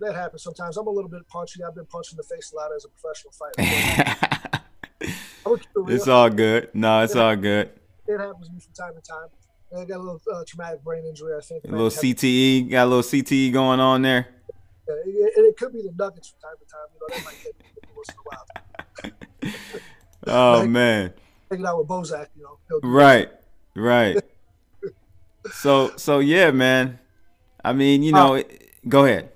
that 0.00 0.14
happens 0.14 0.42
sometimes. 0.42 0.76
I'm 0.76 0.86
a 0.86 0.90
little 0.90 1.10
bit 1.10 1.26
punchy. 1.28 1.62
I've 1.62 1.74
been 1.74 1.86
punched 1.86 2.12
in 2.12 2.16
the 2.16 2.22
face 2.22 2.52
a 2.52 2.56
lot 2.56 2.70
as 2.74 2.84
a 2.84 2.88
professional 2.88 3.32
fighter. 3.32 4.62
it's 5.88 6.08
all 6.08 6.28
good. 6.28 6.70
No, 6.74 7.02
it's 7.02 7.14
it 7.14 7.20
all 7.20 7.36
good. 7.36 7.70
It 8.06 8.18
happens 8.18 8.48
to 8.48 8.52
me 8.52 8.60
from 8.60 8.72
time 8.72 8.94
to 8.94 9.00
time. 9.00 9.28
I 9.76 9.84
got 9.84 9.98
a 9.98 10.02
little 10.02 10.20
uh, 10.32 10.44
traumatic 10.46 10.82
brain 10.82 11.04
injury, 11.04 11.34
I 11.36 11.40
think. 11.40 11.64
A 11.64 11.68
little 11.68 11.88
CTE, 11.88 12.70
got 12.70 12.84
a 12.84 12.86
little 12.86 13.02
CTE 13.02 13.52
going 13.52 13.80
on 13.80 14.02
there. 14.02 14.28
Yeah, 14.88 14.94
it, 15.04 15.32
it, 15.36 15.56
could 15.58 15.72
be 15.74 15.82
the 15.82 15.92
Nuggets 15.96 16.30
from 16.30 16.40
time 16.40 16.56
to 16.58 16.66
time. 16.66 16.86
You 16.94 17.00
know, 17.00 17.06
they 17.16 17.24
might 17.24 17.44
get 17.44 17.54
once 17.94 18.08
in 18.08 19.12
a 19.12 19.50
while. 19.50 19.56
oh 20.56 20.60
like, 20.60 20.70
man, 20.70 21.12
hanging 21.50 21.66
out 21.66 21.78
with 21.78 21.88
Bozak, 21.88 22.28
you 22.36 22.42
know. 22.42 22.80
Right, 22.82 23.30
right. 23.74 24.18
so, 25.52 25.92
so 25.96 26.18
yeah, 26.18 26.50
man. 26.50 26.98
I 27.64 27.72
mean, 27.72 28.02
you 28.02 28.12
know, 28.12 28.36
uh, 28.36 28.42
go 28.88 29.04
ahead. 29.04 29.30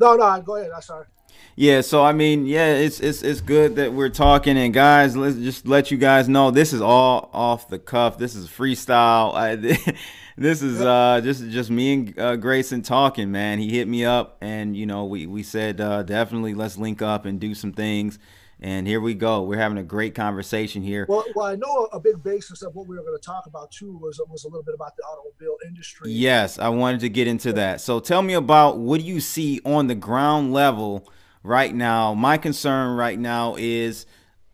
No, 0.00 0.14
no, 0.14 0.40
go 0.42 0.56
ahead. 0.56 0.70
I'm 0.74 0.82
sorry. 0.82 1.06
Yeah, 1.54 1.82
so 1.82 2.02
I 2.02 2.12
mean, 2.12 2.46
yeah, 2.46 2.74
it's 2.74 2.98
it's 3.00 3.22
it's 3.22 3.42
good 3.42 3.76
that 3.76 3.92
we're 3.92 4.08
talking, 4.08 4.56
and 4.56 4.72
guys, 4.72 5.16
let's 5.16 5.36
just 5.36 5.66
let 5.66 5.90
you 5.90 5.98
guys 5.98 6.28
know 6.28 6.50
this 6.50 6.72
is 6.72 6.80
all 6.80 7.28
off 7.32 7.68
the 7.68 7.78
cuff. 7.78 8.16
This 8.16 8.34
is 8.34 8.48
freestyle. 8.48 9.34
I, 9.34 9.56
this 10.36 10.62
is 10.62 10.80
uh, 10.80 11.20
just 11.22 11.46
just 11.50 11.70
me 11.70 11.92
and 11.92 12.18
uh, 12.18 12.36
Grayson 12.36 12.80
talking, 12.80 13.30
man. 13.30 13.58
He 13.58 13.68
hit 13.68 13.86
me 13.86 14.04
up, 14.04 14.38
and 14.40 14.74
you 14.74 14.86
know, 14.86 15.04
we 15.04 15.26
we 15.26 15.42
said 15.42 15.80
uh, 15.80 16.02
definitely 16.02 16.54
let's 16.54 16.78
link 16.78 17.02
up 17.02 17.26
and 17.26 17.38
do 17.38 17.54
some 17.54 17.72
things. 17.72 18.18
And 18.64 18.86
here 18.86 19.00
we 19.00 19.14
go. 19.14 19.42
We're 19.42 19.58
having 19.58 19.78
a 19.78 19.82
great 19.82 20.14
conversation 20.14 20.82
here. 20.82 21.04
Well, 21.08 21.24
well, 21.34 21.46
I 21.46 21.56
know 21.56 21.88
a 21.92 21.98
big 21.98 22.22
basis 22.22 22.62
of 22.62 22.76
what 22.76 22.86
we 22.86 22.96
were 22.96 23.02
going 23.02 23.18
to 23.18 23.26
talk 23.26 23.46
about 23.46 23.72
too 23.72 23.98
was 24.00 24.20
was 24.28 24.44
a 24.44 24.48
little 24.48 24.62
bit 24.62 24.76
about 24.76 24.96
the 24.96 25.02
automobile 25.02 25.56
industry. 25.66 26.12
Yes, 26.12 26.60
I 26.60 26.68
wanted 26.68 27.00
to 27.00 27.08
get 27.08 27.26
into 27.26 27.52
that. 27.54 27.80
So 27.80 27.98
tell 27.98 28.22
me 28.22 28.34
about 28.34 28.78
what 28.78 29.00
do 29.00 29.06
you 29.06 29.20
see 29.20 29.60
on 29.64 29.88
the 29.88 29.96
ground 29.96 30.52
level 30.52 31.10
right 31.42 31.74
now? 31.74 32.14
My 32.14 32.38
concern 32.38 32.96
right 32.96 33.18
now 33.18 33.56
is 33.58 34.06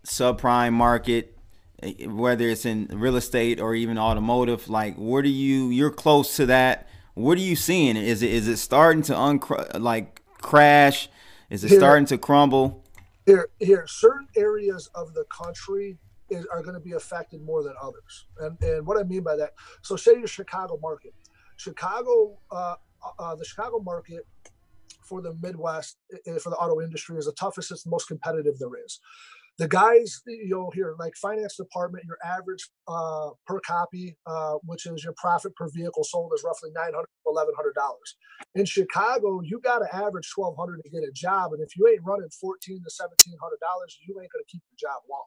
subprime 0.06 0.72
market 0.72 1.36
eh, 1.82 2.06
whether 2.06 2.48
it's 2.48 2.64
in 2.64 2.86
real 2.90 3.16
estate 3.16 3.60
or 3.60 3.74
even 3.74 3.98
automotive 3.98 4.70
like 4.70 4.96
what 4.96 5.22
are 5.24 5.28
you 5.28 5.68
you're 5.68 5.90
close 5.90 6.36
to 6.36 6.46
that 6.46 6.88
what 7.12 7.36
are 7.36 7.42
you 7.42 7.54
seeing 7.54 7.94
is 7.94 8.22
it 8.22 8.30
is 8.30 8.48
it 8.48 8.56
starting 8.56 9.02
to 9.02 9.12
uncr- 9.12 9.78
like 9.78 10.22
crash 10.40 11.10
is 11.50 11.62
it 11.62 11.68
here, 11.68 11.78
starting 11.78 12.06
to 12.06 12.16
crumble 12.16 12.82
here 13.28 13.50
here 13.60 13.86
certain 13.88 14.28
areas 14.36 14.90
of 14.96 15.14
the 15.14 15.24
country 15.26 15.98
is, 16.30 16.46
are 16.52 16.62
going 16.62 16.74
to 16.74 16.80
be 16.80 16.94
affected 16.94 17.42
more 17.42 17.62
than 17.64 17.74
others. 17.82 18.26
And 18.38 18.58
and 18.62 18.86
what 18.86 18.98
i 18.98 19.04
mean 19.04 19.24
by 19.24 19.36
that 19.36 19.52
so 19.82 19.96
say 19.96 20.14
your 20.18 20.28
chicago 20.28 20.78
market. 20.82 21.14
Chicago 21.58 22.40
uh, 22.52 22.76
uh, 23.20 23.36
the 23.36 23.46
chicago 23.46 23.80
market 23.80 24.26
for 25.04 25.22
the 25.22 25.34
midwest 25.42 25.98
for 26.42 26.50
the 26.50 26.56
auto 26.56 26.80
industry 26.82 27.18
is 27.18 27.26
the 27.26 27.32
toughest 27.32 27.72
it's 27.72 27.84
the 27.84 27.90
most 27.90 28.08
competitive 28.08 28.58
there 28.58 28.76
is 28.84 29.00
the 29.58 29.68
guys 29.68 30.22
you'll 30.26 30.70
hear 30.72 30.94
like 30.98 31.14
finance 31.16 31.56
department 31.56 32.04
your 32.06 32.18
average 32.24 32.68
uh, 32.88 33.30
per 33.46 33.60
copy 33.60 34.16
uh, 34.26 34.54
which 34.64 34.86
is 34.86 35.04
your 35.04 35.14
profit 35.16 35.54
per 35.56 35.68
vehicle 35.74 36.04
sold 36.04 36.32
is 36.34 36.44
roughly 36.44 36.70
900 36.74 37.06
1100 37.24 37.74
dollars. 37.74 38.16
In 38.54 38.64
chicago 38.64 39.40
you 39.44 39.60
got 39.62 39.80
to 39.80 39.94
average 39.94 40.30
1200 40.34 40.82
to 40.82 40.90
get 40.90 41.02
a 41.08 41.12
job 41.12 41.52
and 41.52 41.62
if 41.62 41.76
you 41.76 41.86
ain't 41.88 42.02
running 42.06 42.30
14 42.40 42.76
to 42.76 42.90
1700 42.90 43.58
dollars 43.60 43.98
you 44.06 44.14
ain't 44.20 44.32
going 44.32 44.44
to 44.44 44.50
keep 44.50 44.62
your 44.70 44.90
job 44.90 45.02
long 45.10 45.26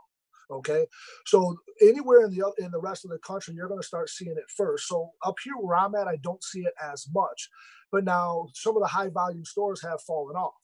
okay? 0.52 0.86
So 1.28 1.58
anywhere 1.82 2.26
in 2.26 2.32
the 2.32 2.52
in 2.60 2.72
the 2.72 2.80
rest 2.82 3.06
of 3.06 3.12
the 3.12 3.20
country 3.20 3.54
you're 3.56 3.70
going 3.70 3.82
to 3.82 3.88
start 3.88 4.10
seeing 4.10 4.36
it 4.38 4.50
first. 4.56 4.88
So 4.88 5.12
up 5.26 5.36
here 5.44 5.54
where 5.60 5.78
i'm 5.78 5.96
at 5.96 6.08
i 6.08 6.18
don't 6.24 6.44
see 6.44 6.62
it 6.62 6.74
as 6.94 7.08
much 7.14 7.50
but 7.92 8.04
now 8.06 8.48
some 8.54 8.76
of 8.76 8.82
the 8.82 8.88
high 8.88 9.10
volume 9.10 9.46
stores 9.46 9.82
have 9.84 10.02
fallen 10.02 10.36
off 10.36 10.61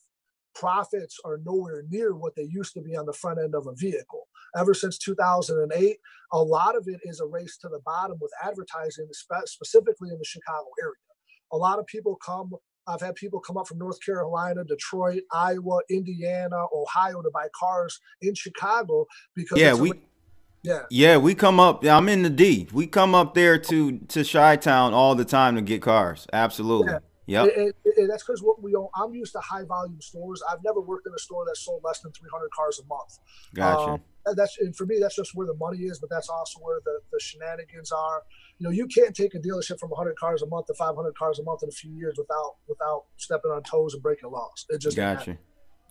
profits 0.60 1.20
are 1.24 1.40
nowhere 1.46 1.84
near 1.90 2.16
what 2.16 2.36
they 2.36 2.48
used 2.50 2.74
to 2.74 2.82
be 2.82 2.96
on 2.96 3.06
the 3.06 3.14
front 3.14 3.40
end 3.40 3.54
of 3.54 3.68
a 3.68 3.76
vehicle. 3.76 4.28
Ever 4.58 4.74
since 4.74 4.98
2008, 4.98 5.98
a 6.34 6.42
lot 6.42 6.76
of 6.76 6.88
it 6.88 7.00
is 7.04 7.20
a 7.20 7.26
race 7.26 7.58
to 7.58 7.70
the 7.70 7.80
bottom 7.86 8.18
with 8.20 8.32
advertising, 8.44 9.08
specifically 9.46 10.10
in 10.10 10.18
the 10.18 10.26
Chicago 10.26 10.68
area. 10.82 10.94
A 11.54 11.58
lot 11.58 11.80
of 11.80 11.86
people 11.86 12.16
come. 12.16 12.52
I've 12.88 13.02
had 13.02 13.16
people 13.16 13.40
come 13.40 13.58
up 13.58 13.68
from 13.68 13.78
North 13.78 14.00
Carolina, 14.04 14.64
Detroit, 14.64 15.22
Iowa, 15.32 15.80
Indiana, 15.90 16.66
Ohio 16.74 17.22
to 17.22 17.30
buy 17.34 17.48
cars 17.58 18.00
in 18.22 18.34
Chicago 18.34 19.06
because 19.36 19.60
yeah, 19.60 19.74
we. 19.74 19.94
Yeah. 20.64 20.84
Yeah, 20.90 21.18
we 21.18 21.36
come 21.36 21.60
up. 21.60 21.86
I'm 21.86 22.10
in 22.10 22.24
the 22.24 22.30
D. 22.30 22.68
We 22.74 22.88
come 22.88 23.14
up 23.14 23.36
there 23.36 23.58
to 23.58 24.00
to 24.00 24.24
Chi 24.24 24.58
Town 24.58 24.94
all 24.94 25.16
the 25.16 25.24
time 25.24 25.56
to 25.56 25.62
get 25.62 25.82
cars. 25.82 26.26
Absolutely. 26.34 26.94
Yeah. 26.94 27.00
Yeah, 27.28 27.46
that's 28.08 28.24
because 28.24 28.42
what 28.42 28.64
we 28.64 28.74
own. 28.74 28.88
I'm 28.96 29.14
used 29.14 29.34
to 29.34 29.40
high 29.40 29.66
volume 29.66 30.00
stores. 30.00 30.42
I've 30.50 30.64
never 30.64 30.80
worked 30.80 31.08
in 31.08 31.14
a 31.14 31.20
store 31.20 31.44
that 31.46 31.58
sold 31.58 31.82
less 31.84 32.00
than 32.00 32.14
300 32.14 32.50
cars 32.52 32.80
a 32.80 32.88
month. 32.88 33.20
Gotcha. 33.54 33.92
Um, 33.92 34.02
that's 34.36 34.58
and 34.60 34.74
for 34.76 34.86
me, 34.86 34.98
that's 35.00 35.16
just 35.16 35.36
where 35.36 35.46
the 35.46 35.54
money 35.56 35.80
is, 35.80 36.00
but 36.00 36.10
that's 36.10 36.30
also 36.30 36.60
where 36.62 36.80
the, 36.86 37.00
the 37.12 37.20
shenanigans 37.20 37.92
are. 37.92 38.24
You 38.60 38.66
know, 38.66 38.72
you 38.72 38.88
can't 38.88 39.14
take 39.14 39.36
a 39.36 39.40
dealership 39.40 39.78
from 39.78 39.90
100 39.90 40.16
cars 40.18 40.42
a 40.42 40.48
month 40.48 40.68
to 40.68 40.74
500 40.74 41.18
cars 41.18 41.40
a 41.40 41.44
month 41.44 41.64
in 41.64 41.70
a 41.70 41.72
few 41.72 41.92
years 41.92 42.16
without 42.18 42.56
without 42.68 43.04
stepping 43.18 43.52
on 43.52 43.62
toes 43.64 43.94
and 43.94 44.02
breaking 44.02 44.32
laws. 44.32 44.66
It 44.70 44.80
just 44.80 44.96
gotcha. 44.96 45.38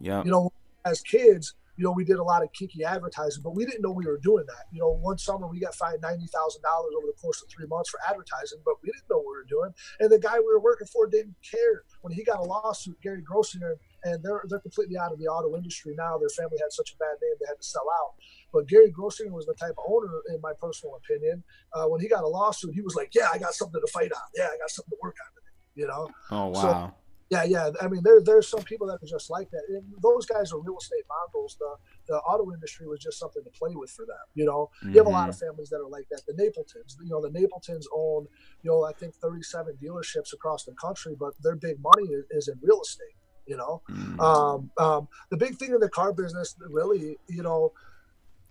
Yeah. 0.01 0.25
You 0.25 0.31
know, 0.31 0.53
as 0.87 1.03
kids, 1.03 1.55
you 1.77 1.85
know, 1.85 1.93
we 1.93 2.05
did 2.05 2.17
a 2.17 2.23
lot 2.23 2.43
of 2.43 2.53
kinky 2.53 2.85
advertising, 2.85 3.43
but 3.43 3.55
we 3.55 3.65
didn't 3.65 3.83
know 3.83 3.91
we 3.91 4.07
were 4.07 4.19
doing 4.19 4.45
that. 4.47 4.65
You 4.73 4.81
know, 4.81 4.93
one 4.93 5.19
summer 5.19 5.47
we 5.47 5.61
got 5.61 5.75
fined 5.75 6.01
ninety 6.03 6.27
thousand 6.27 6.63
dollars 6.63 6.93
over 6.97 7.07
the 7.07 7.19
course 7.21 7.43
of 7.43 7.49
three 7.51 7.67
months 7.67 7.91
for 7.91 8.01
advertising, 8.09 8.59
but 8.65 8.75
we 8.83 8.91
didn't 8.91 9.09
know 9.11 9.19
what 9.19 9.27
we 9.27 9.37
were 9.37 9.49
doing. 9.49 9.75
And 10.01 10.11
the 10.11 10.19
guy 10.19 10.39
we 10.39 10.47
were 10.47 10.61
working 10.61 10.87
for 10.87 11.07
didn't 11.07 11.37
care. 11.45 11.85
When 12.01 12.13
he 12.13 12.25
got 12.25 12.39
a 12.39 12.43
lawsuit, 12.43 12.97
Gary 13.03 13.23
Grossinger, 13.23 13.77
and 14.05 14.23
they're 14.23 14.43
they're 14.49 14.61
completely 14.61 14.97
out 14.97 15.13
of 15.13 15.19
the 15.19 15.27
auto 15.27 15.57
industry 15.57 15.95
now. 15.97 16.17
Their 16.19 16.31
family 16.31 16.57
had 16.61 16.73
such 16.73 16.93
a 16.93 16.97
bad 16.97 17.17
name 17.21 17.37
they 17.41 17.47
had 17.49 17.61
to 17.61 17.67
sell 17.67 17.87
out. 18.01 18.15
But 18.53 18.69
Gary 18.69 18.93
Grossinger 18.93 19.33
was 19.33 19.47
the 19.47 19.55
type 19.55 19.75
of 19.77 19.85
owner, 19.87 20.23
in 20.29 20.41
my 20.41 20.53
personal 20.61 20.97
opinion. 20.97 21.45
Uh, 21.73 21.87
when 21.87 22.01
he 22.01 22.09
got 22.09 22.25
a 22.25 22.29
lawsuit, 22.29 22.75
he 22.75 22.81
was 22.81 22.95
like, 22.95 23.15
"Yeah, 23.15 23.29
I 23.33 23.39
got 23.39 23.55
something 23.55 23.81
to 23.81 23.93
fight 23.93 24.13
on. 24.13 24.29
Yeah, 24.35 24.49
I 24.53 24.57
got 24.59 24.71
something 24.71 24.91
to 24.91 24.99
work 25.03 25.17
on." 25.21 25.43
You 25.75 25.87
know. 25.89 26.09
Oh 26.31 26.47
wow. 26.47 26.61
So, 26.63 26.95
yeah, 27.29 27.45
yeah. 27.45 27.71
I 27.81 27.89
mean, 27.89 28.03
there 28.05 28.21
there's 28.23 28.49
some 28.49 28.63
people 28.63 28.87
that 28.87 29.03
are 29.03 29.07
just 29.07 29.31
like 29.31 29.51
that. 29.51 29.63
And 29.69 29.83
those 30.01 30.27
guys 30.27 30.53
are 30.53 30.61
real 30.61 30.79
estate 30.79 31.05
mongrels. 31.09 31.57
The 31.59 31.75
the 32.09 32.19
auto 32.19 32.53
industry 32.53 32.87
was 32.87 33.01
just 33.01 33.19
something 33.19 33.43
to 33.43 33.51
play 33.51 33.75
with 33.75 33.91
for 33.91 34.07
them. 34.07 34.17
You 34.35 34.45
know, 34.45 34.71
mm-hmm. 34.79 34.93
you 34.93 34.99
have 34.99 35.07
a 35.07 35.11
lot 35.11 35.29
of 35.29 35.35
mm-hmm. 35.35 35.47
families 35.47 35.69
that 35.71 35.79
are 35.79 35.89
like 35.89 36.07
that. 36.11 36.23
The 36.27 36.35
Napletons, 36.35 36.97
you 37.03 37.11
know, 37.11 37.21
the 37.21 37.31
Napletons 37.31 37.87
own, 37.93 38.27
you 38.63 38.71
know, 38.71 38.85
I 38.85 38.93
think 38.93 39.15
37 39.17 39.79
dealerships 39.83 40.33
across 40.33 40.65
the 40.65 40.75
country, 40.75 41.17
but 41.19 41.33
their 41.43 41.57
big 41.57 41.79
money 41.81 42.09
is, 42.09 42.25
is 42.31 42.49
in 42.49 42.59
real 42.63 42.81
estate. 42.81 43.17
You 43.47 43.57
know, 43.57 43.83
mm-hmm. 43.89 44.21
um, 44.21 44.71
um, 44.77 45.09
the 45.31 45.37
big 45.37 45.57
thing 45.57 45.71
in 45.73 45.79
the 45.79 45.89
car 45.89 46.13
business, 46.13 46.57
really, 46.69 47.17
you 47.29 47.43
know, 47.45 47.73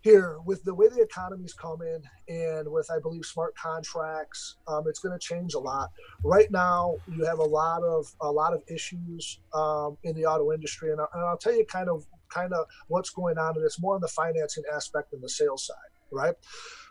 here 0.06 0.38
with 0.45 0.64
the 0.66 0.74
way 0.74 0.88
the 0.88 1.01
economy's 1.01 1.56
coming 1.56 1.99
and 2.30 2.72
with 2.72 2.88
i 2.95 2.99
believe 2.99 3.26
smart 3.26 3.56
contracts 3.58 4.58
um, 4.68 4.84
it's 4.88 4.99
going 4.99 5.18
to 5.18 5.20
change 5.20 5.56
a 5.56 5.60
lot. 5.60 5.89
Right 6.24 6.51
now 6.51 6.95
you 7.12 7.26
have 7.26 7.39
a 7.39 7.49
lot 7.62 7.82
of 7.82 8.06
a 8.22 8.32
lot 8.32 8.53
of 8.53 8.62
issues 8.68 9.39
um, 9.56 9.97
in 10.03 10.16
the 10.16 10.26
auto 10.26 10.53
industry 10.53 10.91
and, 10.91 11.01
I, 11.01 11.06
and 11.14 11.24
i'll 11.24 11.38
tell 11.38 11.56
you 11.56 11.66
kind 11.66 11.89
of 11.89 12.06
kind 12.30 12.53
of 12.53 12.68
what's 12.88 13.10
going 13.10 13.39
on 13.39 13.56
and 13.56 13.66
it's 13.66 13.80
more 13.82 13.95
on 13.95 14.01
the 14.01 14.08
financing 14.08 14.64
aspect 14.72 15.10
than 15.10 15.22
the 15.22 15.30
sales 15.30 15.66
side 15.66 15.91
right? 16.12 16.36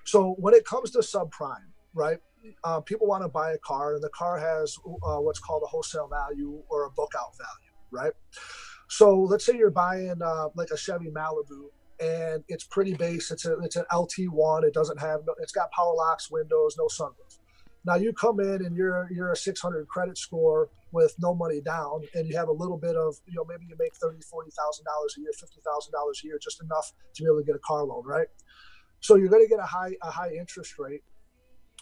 So 0.05 0.35
when 0.39 0.53
it 0.55 0.65
comes 0.65 0.91
to 0.93 0.99
subprime 0.99 1.71
right 1.95 2.19
uh, 2.65 2.81
people 2.81 3.07
want 3.07 3.23
to 3.23 3.29
buy 3.29 3.53
a 3.53 3.59
car 3.59 3.95
and 3.95 4.03
the 4.03 4.11
car 4.11 4.39
has 4.39 4.77
uh, 4.87 5.21
what's 5.21 5.39
called 5.39 5.63
a 5.63 5.67
wholesale 5.67 6.09
value 6.09 6.61
or 6.69 6.87
a 6.87 6.91
book 6.91 7.13
out 7.17 7.33
value 7.39 7.75
right? 7.93 8.13
So 8.89 9.21
let's 9.21 9.47
say 9.47 9.57
you're 9.57 9.71
buying 9.71 10.21
uh, 10.21 10.49
like 10.57 10.71
a 10.71 10.77
chevy 10.77 11.11
malibu 11.11 11.71
and 12.01 12.45
it's 12.49 12.65
pretty 12.65 12.95
base. 12.95 13.31
It's 13.31 13.47
a 13.47 13.59
it's 13.61 13.77
an 13.77 13.85
LT1. 13.93 14.65
It 14.65 14.75
doesn't 14.75 15.01
have 15.01 15.21
it's 15.39 15.53
got 15.53 15.71
power 15.73 15.95
locks, 15.95 16.31
windows, 16.31 16.77
no 16.79 16.87
sunroof. 16.87 17.39
Now 17.85 17.97
you 17.97 18.13
come 18.13 18.41
in 18.41 18.65
and 18.65 18.77
you're 18.77 19.09
you're 19.13 19.33
a 19.33 19.37
600 19.37 19.87
credit 19.89 20.19
score 20.19 20.71
with 20.93 21.15
no 21.19 21.35
money 21.35 21.61
down, 21.61 22.03
and 22.15 22.27
you 22.29 22.37
have 22.37 22.49
a 22.49 22.53
little 22.53 22.79
bit 22.79 22.97
of 22.97 23.17
you 23.27 23.35
know 23.35 23.45
maybe 23.49 23.67
you 23.69 23.77
make 23.79 23.95
thirty 23.97 24.21
forty 24.23 24.51
thousand 24.51 24.85
dollars 24.85 25.15
a 25.19 25.21
year, 25.21 25.31
fifty 25.39 25.61
thousand 25.65 25.93
dollars 25.93 26.21
a 26.25 26.27
year, 26.27 26.39
just 26.41 26.63
enough 26.63 26.93
to 27.15 27.23
be 27.23 27.27
able 27.27 27.39
to 27.39 27.45
get 27.45 27.57
a 27.57 27.61
car 27.61 27.85
loan, 27.85 28.05
right? 28.07 28.29
So 29.01 29.17
you're 29.17 29.29
going 29.29 29.45
to 29.45 29.49
get 29.49 29.59
a 29.59 29.67
high 29.67 29.95
a 30.03 30.11
high 30.11 30.33
interest 30.33 30.79
rate. 30.79 31.03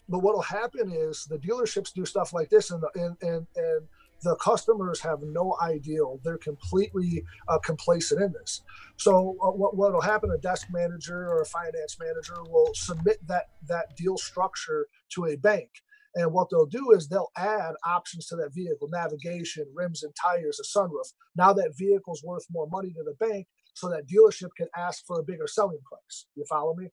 But 0.08 0.20
what 0.20 0.34
will 0.34 0.42
happen 0.42 0.90
is 0.90 1.24
the 1.30 1.38
dealerships 1.38 1.92
do 1.92 2.04
stuff 2.04 2.32
like 2.32 2.50
this, 2.50 2.70
and 2.70 2.82
and 2.94 3.16
and 3.22 3.46
and 3.54 3.88
the 4.22 4.36
customers 4.36 5.00
have 5.00 5.20
no 5.22 5.56
idea. 5.62 6.00
They're 6.22 6.38
completely 6.38 7.24
uh, 7.48 7.58
complacent 7.58 8.22
in 8.22 8.32
this. 8.32 8.62
So 8.96 9.36
uh, 9.42 9.50
what 9.50 9.76
will 9.76 10.00
happen? 10.00 10.30
A 10.30 10.38
desk 10.38 10.68
manager 10.72 11.28
or 11.28 11.42
a 11.42 11.46
finance 11.46 11.96
manager 11.98 12.42
will 12.48 12.72
submit 12.74 13.18
that 13.26 13.46
that 13.68 13.96
deal 13.96 14.16
structure 14.16 14.86
to 15.14 15.26
a 15.26 15.36
bank. 15.36 15.70
And 16.14 16.32
what 16.32 16.48
they'll 16.50 16.66
do 16.66 16.90
is 16.92 17.08
they'll 17.08 17.32
add 17.36 17.74
options 17.86 18.26
to 18.26 18.36
that 18.36 18.54
vehicle, 18.54 18.88
navigation, 18.92 19.66
rims 19.74 20.02
and 20.02 20.14
tires, 20.14 20.60
a 20.60 20.78
sunroof. 20.78 21.12
Now 21.36 21.52
that 21.54 21.72
vehicle's 21.76 22.22
worth 22.22 22.44
more 22.50 22.68
money 22.68 22.90
to 22.90 23.02
the 23.02 23.14
bank, 23.26 23.46
so 23.74 23.88
that 23.88 24.06
dealership 24.06 24.50
can 24.56 24.68
ask 24.76 25.06
for 25.06 25.18
a 25.18 25.22
bigger 25.22 25.46
selling 25.46 25.78
price. 25.84 26.26
You 26.34 26.44
follow 26.48 26.74
me? 26.74 26.88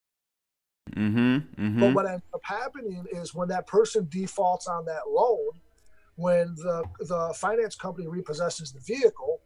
Mm-hmm, 0.96 1.62
mm-hmm. 1.62 1.80
But 1.80 1.94
what 1.94 2.10
ends 2.10 2.24
up 2.34 2.42
happening 2.44 3.06
is 3.12 3.36
when 3.36 3.50
that 3.50 3.68
person 3.68 4.08
defaults 4.10 4.68
on 4.68 4.86
that 4.86 5.02
loan, 5.10 5.52
when 6.20 6.54
the 6.56 6.84
the 7.00 7.34
finance 7.38 7.76
company 7.76 8.08
repossesses 8.08 8.74
the 8.74 8.82
vehicle, 8.82 9.42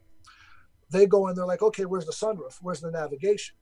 they 0.90 1.06
go 1.06 1.28
in. 1.28 1.36
They're 1.36 1.46
like, 1.46 1.62
okay, 1.62 1.84
where's 1.84 2.06
the 2.06 2.12
sunroof? 2.12 2.58
Where's 2.60 2.80
the 2.80 2.90
navigation? 2.90 3.56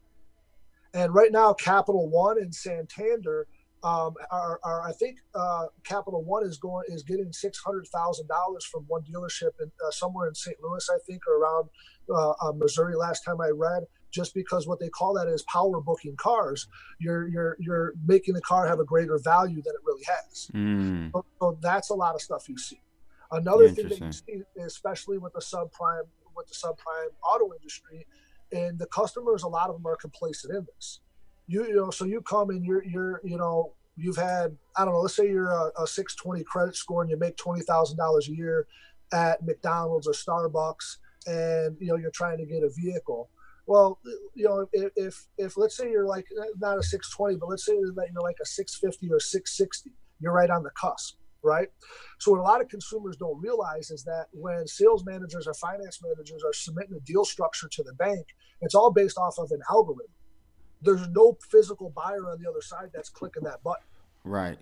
And 0.95 1.15
right 1.15 1.33
now, 1.33 1.53
Capital 1.53 2.09
One 2.09 2.39
and 2.39 2.55
Santander 2.55 3.47
um, 3.85 4.15
are, 4.31 4.61
are, 4.63 4.83
I 4.89 4.93
think 4.93 5.19
uh, 5.35 5.67
Capital 5.85 6.23
One 6.23 6.47
is 6.47 6.57
going 6.59 6.85
is 6.89 7.03
getting 7.03 7.33
six 7.33 7.59
hundred 7.59 7.87
thousand 7.89 8.29
dollars 8.29 8.65
from 8.65 8.85
one 8.89 9.03
dealership 9.03 9.51
in, 9.61 9.71
uh, 9.87 9.91
somewhere 9.91 10.29
in 10.29 10.35
St. 10.35 10.57
Louis, 10.63 10.89
I 10.91 10.99
think, 11.07 11.23
or 11.27 11.39
around 11.39 11.69
uh, 12.11 12.31
uh, 12.31 12.53
Missouri. 12.53 12.95
Last 12.95 13.25
time 13.25 13.41
I 13.41 13.49
read, 13.49 13.85
just 14.11 14.35
because 14.35 14.67
what 14.67 14.79
they 14.79 14.89
call 14.89 15.15
that 15.15 15.29
is 15.29 15.43
power 15.53 15.81
booking 15.81 16.17
cars. 16.17 16.69
You're 16.99 17.29
you're 17.29 17.57
you're 17.59 17.95
making 18.07 18.35
the 18.35 18.43
car 18.43 18.67
have 18.69 18.79
a 18.79 18.85
greater 18.85 19.19
value 19.19 19.61
than 19.63 19.75
it 19.75 19.81
really 19.85 20.05
has. 20.05 20.51
Mm. 20.55 21.13
So, 21.13 21.25
so 21.41 21.59
that's 21.61 21.91
a 21.91 21.95
lot 21.95 22.15
of 22.15 22.23
stuff 22.23 22.49
you 22.49 22.59
see. 22.59 22.81
Another 23.33 23.69
thing 23.71 23.89
that 23.89 24.01
you 24.01 24.13
see, 24.13 24.43
especially 24.63 25.17
with 25.17 25.33
the 25.33 25.41
subprime 25.41 26.03
with 26.37 26.47
the 26.49 26.55
subprime 26.55 27.09
auto 27.27 27.55
industry, 27.55 28.07
and 28.53 28.79
the 28.79 28.87
customers, 28.87 29.43
a 29.43 29.49
lot 29.49 29.71
of 29.71 29.77
them 29.77 29.87
are 29.87 29.97
complacent 29.97 30.55
in 30.55 30.67
this. 30.77 31.01
You, 31.47 31.67
you 31.67 31.77
know, 31.77 31.91
so 31.91 32.05
you 32.05 32.21
come 32.21 32.51
and 32.51 32.65
you're 32.65 32.85
you're 32.85 33.21
you 33.25 33.39
know 33.39 33.73
you've 33.97 34.17
had 34.17 34.57
I 34.77 34.85
don't 34.85 34.93
know, 34.95 35.01
let's 35.01 35.17
say 35.17 35.29
you're 35.29 35.51
a, 35.51 35.71
a 35.83 35.87
620 35.87 36.45
credit 36.45 36.77
score 36.77 37.01
and 37.01 37.11
you 37.11 37.17
make 37.17 37.37
twenty 37.37 37.63
thousand 37.63 37.97
dollars 37.97 38.29
a 38.29 38.37
year 38.37 38.67
at 39.13 39.43
McDonald's 39.45 40.07
or 40.07 40.13
Starbucks, 40.13 40.99
and 41.27 41.77
you 41.81 41.89
know 41.89 41.97
you're 41.97 42.11
trying 42.11 42.39
to 42.39 42.45
get 42.45 42.63
a 42.63 42.71
vehicle. 42.71 43.31
Well, 43.67 44.01
you 44.35 44.45
know, 44.45 44.67
if, 44.73 44.91
if, 44.97 45.27
if 45.39 45.57
let's 45.57 45.77
say 45.77 45.89
you're 45.89 46.05
like 46.05 46.27
not 46.59 46.79
a 46.79 46.83
620, 46.83 47.37
but 47.37 47.49
let's 47.49 47.65
say 47.65 47.75
that 47.75 48.09
you're 48.13 48.21
like 48.21 48.37
a 48.43 48.45
650 48.45 49.13
or 49.13 49.21
660, 49.21 49.93
you're 50.19 50.33
right 50.33 50.51
on 50.51 50.65
the 50.65 50.71
cusp 50.71 51.15
right? 51.43 51.69
So 52.19 52.33
what 52.33 52.41
a 52.41 52.43
lot 52.43 52.61
of 52.61 52.69
consumers 52.69 53.17
don't 53.17 53.41
realize 53.41 53.91
is 53.91 54.05
that 54.05 54.27
when 54.33 54.67
sales 54.67 55.05
managers 55.05 55.47
or 55.47 55.55
finance 55.55 56.01
managers 56.03 56.43
are 56.45 56.53
submitting 56.53 56.95
a 56.97 57.01
deal 57.01 57.25
structure 57.25 57.69
to 57.69 57.83
the 57.83 57.93
bank, 57.95 58.27
it's 58.61 58.75
all 58.75 58.93
based 58.93 59.19
off 59.19 59.39
of 59.39 59.51
an 59.51 59.61
algorithm. 59.71 60.13
There's 60.81 61.09
no 61.09 61.37
physical 61.51 61.91
buyer 61.91 62.31
on 62.31 62.41
the 62.43 62.49
other 62.49 62.61
side 62.61 62.91
that's 62.93 63.09
clicking 63.09 63.45
that 63.45 63.63
button. 63.63 63.85
Right. 64.25 64.59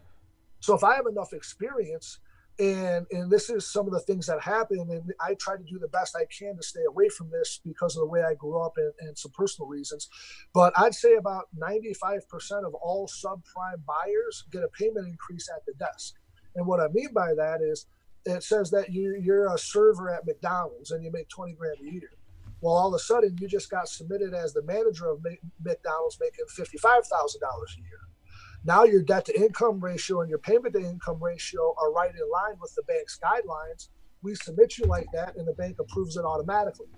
So 0.60 0.74
if 0.74 0.84
I 0.84 0.94
have 0.96 1.06
enough 1.06 1.32
experience 1.32 2.18
and 2.60 3.06
and 3.10 3.30
this 3.30 3.48
is 3.48 3.66
some 3.66 3.86
of 3.86 3.92
the 3.92 4.00
things 4.00 4.26
that 4.26 4.40
happen 4.40 4.86
and 4.90 5.12
i 5.20 5.34
try 5.34 5.56
to 5.56 5.62
do 5.64 5.78
the 5.78 5.88
best 5.88 6.14
i 6.14 6.24
can 6.26 6.54
to 6.56 6.62
stay 6.62 6.82
away 6.86 7.08
from 7.08 7.30
this 7.30 7.60
because 7.64 7.96
of 7.96 8.00
the 8.00 8.06
way 8.06 8.22
i 8.22 8.34
grew 8.34 8.60
up 8.60 8.74
and, 8.76 8.92
and 9.00 9.16
some 9.16 9.32
personal 9.32 9.66
reasons 9.66 10.08
but 10.52 10.72
i'd 10.78 10.94
say 10.94 11.14
about 11.14 11.48
95% 11.58 12.20
of 12.66 12.74
all 12.74 13.08
subprime 13.08 13.82
buyers 13.86 14.44
get 14.52 14.62
a 14.62 14.68
payment 14.68 15.08
increase 15.08 15.48
at 15.54 15.64
the 15.64 15.72
desk 15.74 16.16
and 16.56 16.66
what 16.66 16.80
I 16.80 16.88
mean 16.88 17.12
by 17.12 17.34
that 17.34 17.60
is 17.62 17.86
it 18.24 18.42
says 18.42 18.70
that 18.70 18.92
you, 18.92 19.18
you're 19.20 19.52
a 19.52 19.58
server 19.58 20.10
at 20.10 20.26
McDonald's 20.26 20.90
and 20.90 21.02
you 21.02 21.10
make 21.10 21.28
20 21.28 21.54
grand 21.54 21.78
a 21.80 21.90
year. 21.90 22.10
Well, 22.60 22.74
all 22.74 22.88
of 22.88 22.94
a 22.94 22.98
sudden, 22.98 23.36
you 23.40 23.48
just 23.48 23.70
got 23.70 23.88
submitted 23.88 24.34
as 24.34 24.52
the 24.52 24.62
manager 24.62 25.08
of 25.08 25.24
McDonald's 25.64 26.18
making 26.20 26.44
$55,000 26.54 26.98
a 26.98 27.80
year. 27.80 28.00
Now 28.64 28.84
your 28.84 29.02
debt 29.02 29.24
to 29.26 29.40
income 29.40 29.80
ratio 29.80 30.20
and 30.20 30.28
your 30.28 30.38
payment 30.38 30.74
to 30.74 30.80
income 30.80 31.22
ratio 31.22 31.74
are 31.78 31.90
right 31.92 32.10
in 32.10 32.30
line 32.30 32.58
with 32.60 32.74
the 32.74 32.82
bank's 32.82 33.18
guidelines. 33.18 33.88
We 34.22 34.34
submit 34.34 34.76
you 34.76 34.84
like 34.84 35.06
that, 35.14 35.36
and 35.36 35.48
the 35.48 35.54
bank 35.54 35.76
approves 35.80 36.18
it 36.18 36.26
automatically. 36.26 36.88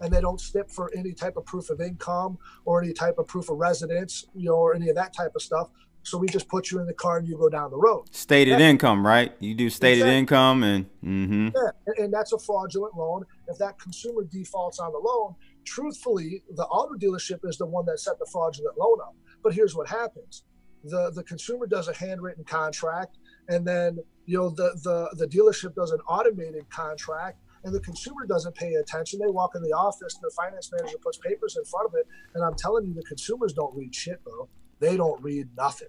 And 0.00 0.12
they 0.12 0.20
don't 0.20 0.38
stip 0.38 0.70
for 0.70 0.92
any 0.94 1.14
type 1.14 1.38
of 1.38 1.46
proof 1.46 1.70
of 1.70 1.80
income 1.80 2.36
or 2.66 2.82
any 2.82 2.92
type 2.92 3.16
of 3.16 3.26
proof 3.26 3.48
of 3.48 3.56
residence, 3.56 4.26
you 4.34 4.50
know, 4.50 4.56
or 4.56 4.74
any 4.74 4.90
of 4.90 4.96
that 4.96 5.14
type 5.14 5.32
of 5.34 5.40
stuff. 5.40 5.70
So 6.06 6.18
we 6.18 6.28
just 6.28 6.48
put 6.48 6.70
you 6.70 6.78
in 6.78 6.86
the 6.86 6.94
car 6.94 7.18
and 7.18 7.26
you 7.26 7.36
go 7.36 7.48
down 7.48 7.72
the 7.72 7.76
road. 7.76 8.04
Stated 8.14 8.60
income, 8.60 9.04
right? 9.04 9.32
You 9.40 9.56
do 9.56 9.68
stated 9.68 10.02
exactly. 10.02 10.18
income 10.18 10.62
and 10.62 10.86
mm-hmm. 11.04 11.48
yeah, 11.52 12.04
and 12.04 12.14
that's 12.14 12.32
a 12.32 12.38
fraudulent 12.38 12.96
loan. 12.96 13.24
If 13.48 13.58
that 13.58 13.80
consumer 13.80 14.22
defaults 14.22 14.78
on 14.78 14.92
the 14.92 14.98
loan, 14.98 15.34
truthfully, 15.64 16.44
the 16.54 16.64
auto 16.66 16.94
dealership 16.94 17.40
is 17.42 17.58
the 17.58 17.66
one 17.66 17.86
that 17.86 17.98
set 17.98 18.20
the 18.20 18.26
fraudulent 18.30 18.78
loan 18.78 18.98
up. 19.00 19.16
But 19.42 19.52
here's 19.52 19.74
what 19.74 19.88
happens: 19.88 20.44
the 20.84 21.10
the 21.10 21.24
consumer 21.24 21.66
does 21.66 21.88
a 21.88 21.94
handwritten 21.94 22.44
contract, 22.44 23.18
and 23.48 23.66
then 23.66 23.98
you 24.26 24.38
know 24.38 24.50
the 24.50 24.78
the 24.84 25.10
the 25.16 25.26
dealership 25.26 25.74
does 25.74 25.90
an 25.90 25.98
automated 26.08 26.70
contract, 26.70 27.40
and 27.64 27.74
the 27.74 27.80
consumer 27.80 28.26
doesn't 28.28 28.54
pay 28.54 28.74
attention. 28.74 29.18
They 29.18 29.26
walk 29.26 29.56
in 29.56 29.62
the 29.62 29.72
office, 29.72 30.14
and 30.14 30.22
the 30.22 30.34
finance 30.36 30.70
manager 30.70 30.98
puts 31.02 31.18
papers 31.18 31.56
in 31.56 31.64
front 31.64 31.88
of 31.88 31.94
it, 31.96 32.06
and 32.36 32.44
I'm 32.44 32.54
telling 32.54 32.86
you, 32.86 32.94
the 32.94 33.02
consumers 33.02 33.52
don't 33.52 33.74
read 33.74 33.92
shit, 33.92 34.22
bro. 34.22 34.48
They 34.78 34.96
don't 34.96 35.20
read 35.22 35.48
nothing 35.56 35.88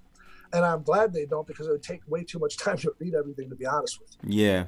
and 0.58 0.66
I'm 0.66 0.82
glad 0.82 1.14
they 1.14 1.26
don't 1.26 1.46
because 1.46 1.68
it 1.68 1.72
would 1.72 1.84
take 1.84 2.02
way 2.08 2.24
too 2.24 2.40
much 2.40 2.58
time 2.58 2.78
to 2.78 2.92
read 3.00 3.14
everything. 3.14 3.50
To 3.50 3.56
be 3.56 3.66
honest 3.66 4.00
with 4.00 4.18
you. 4.24 4.44
Yeah. 4.44 4.66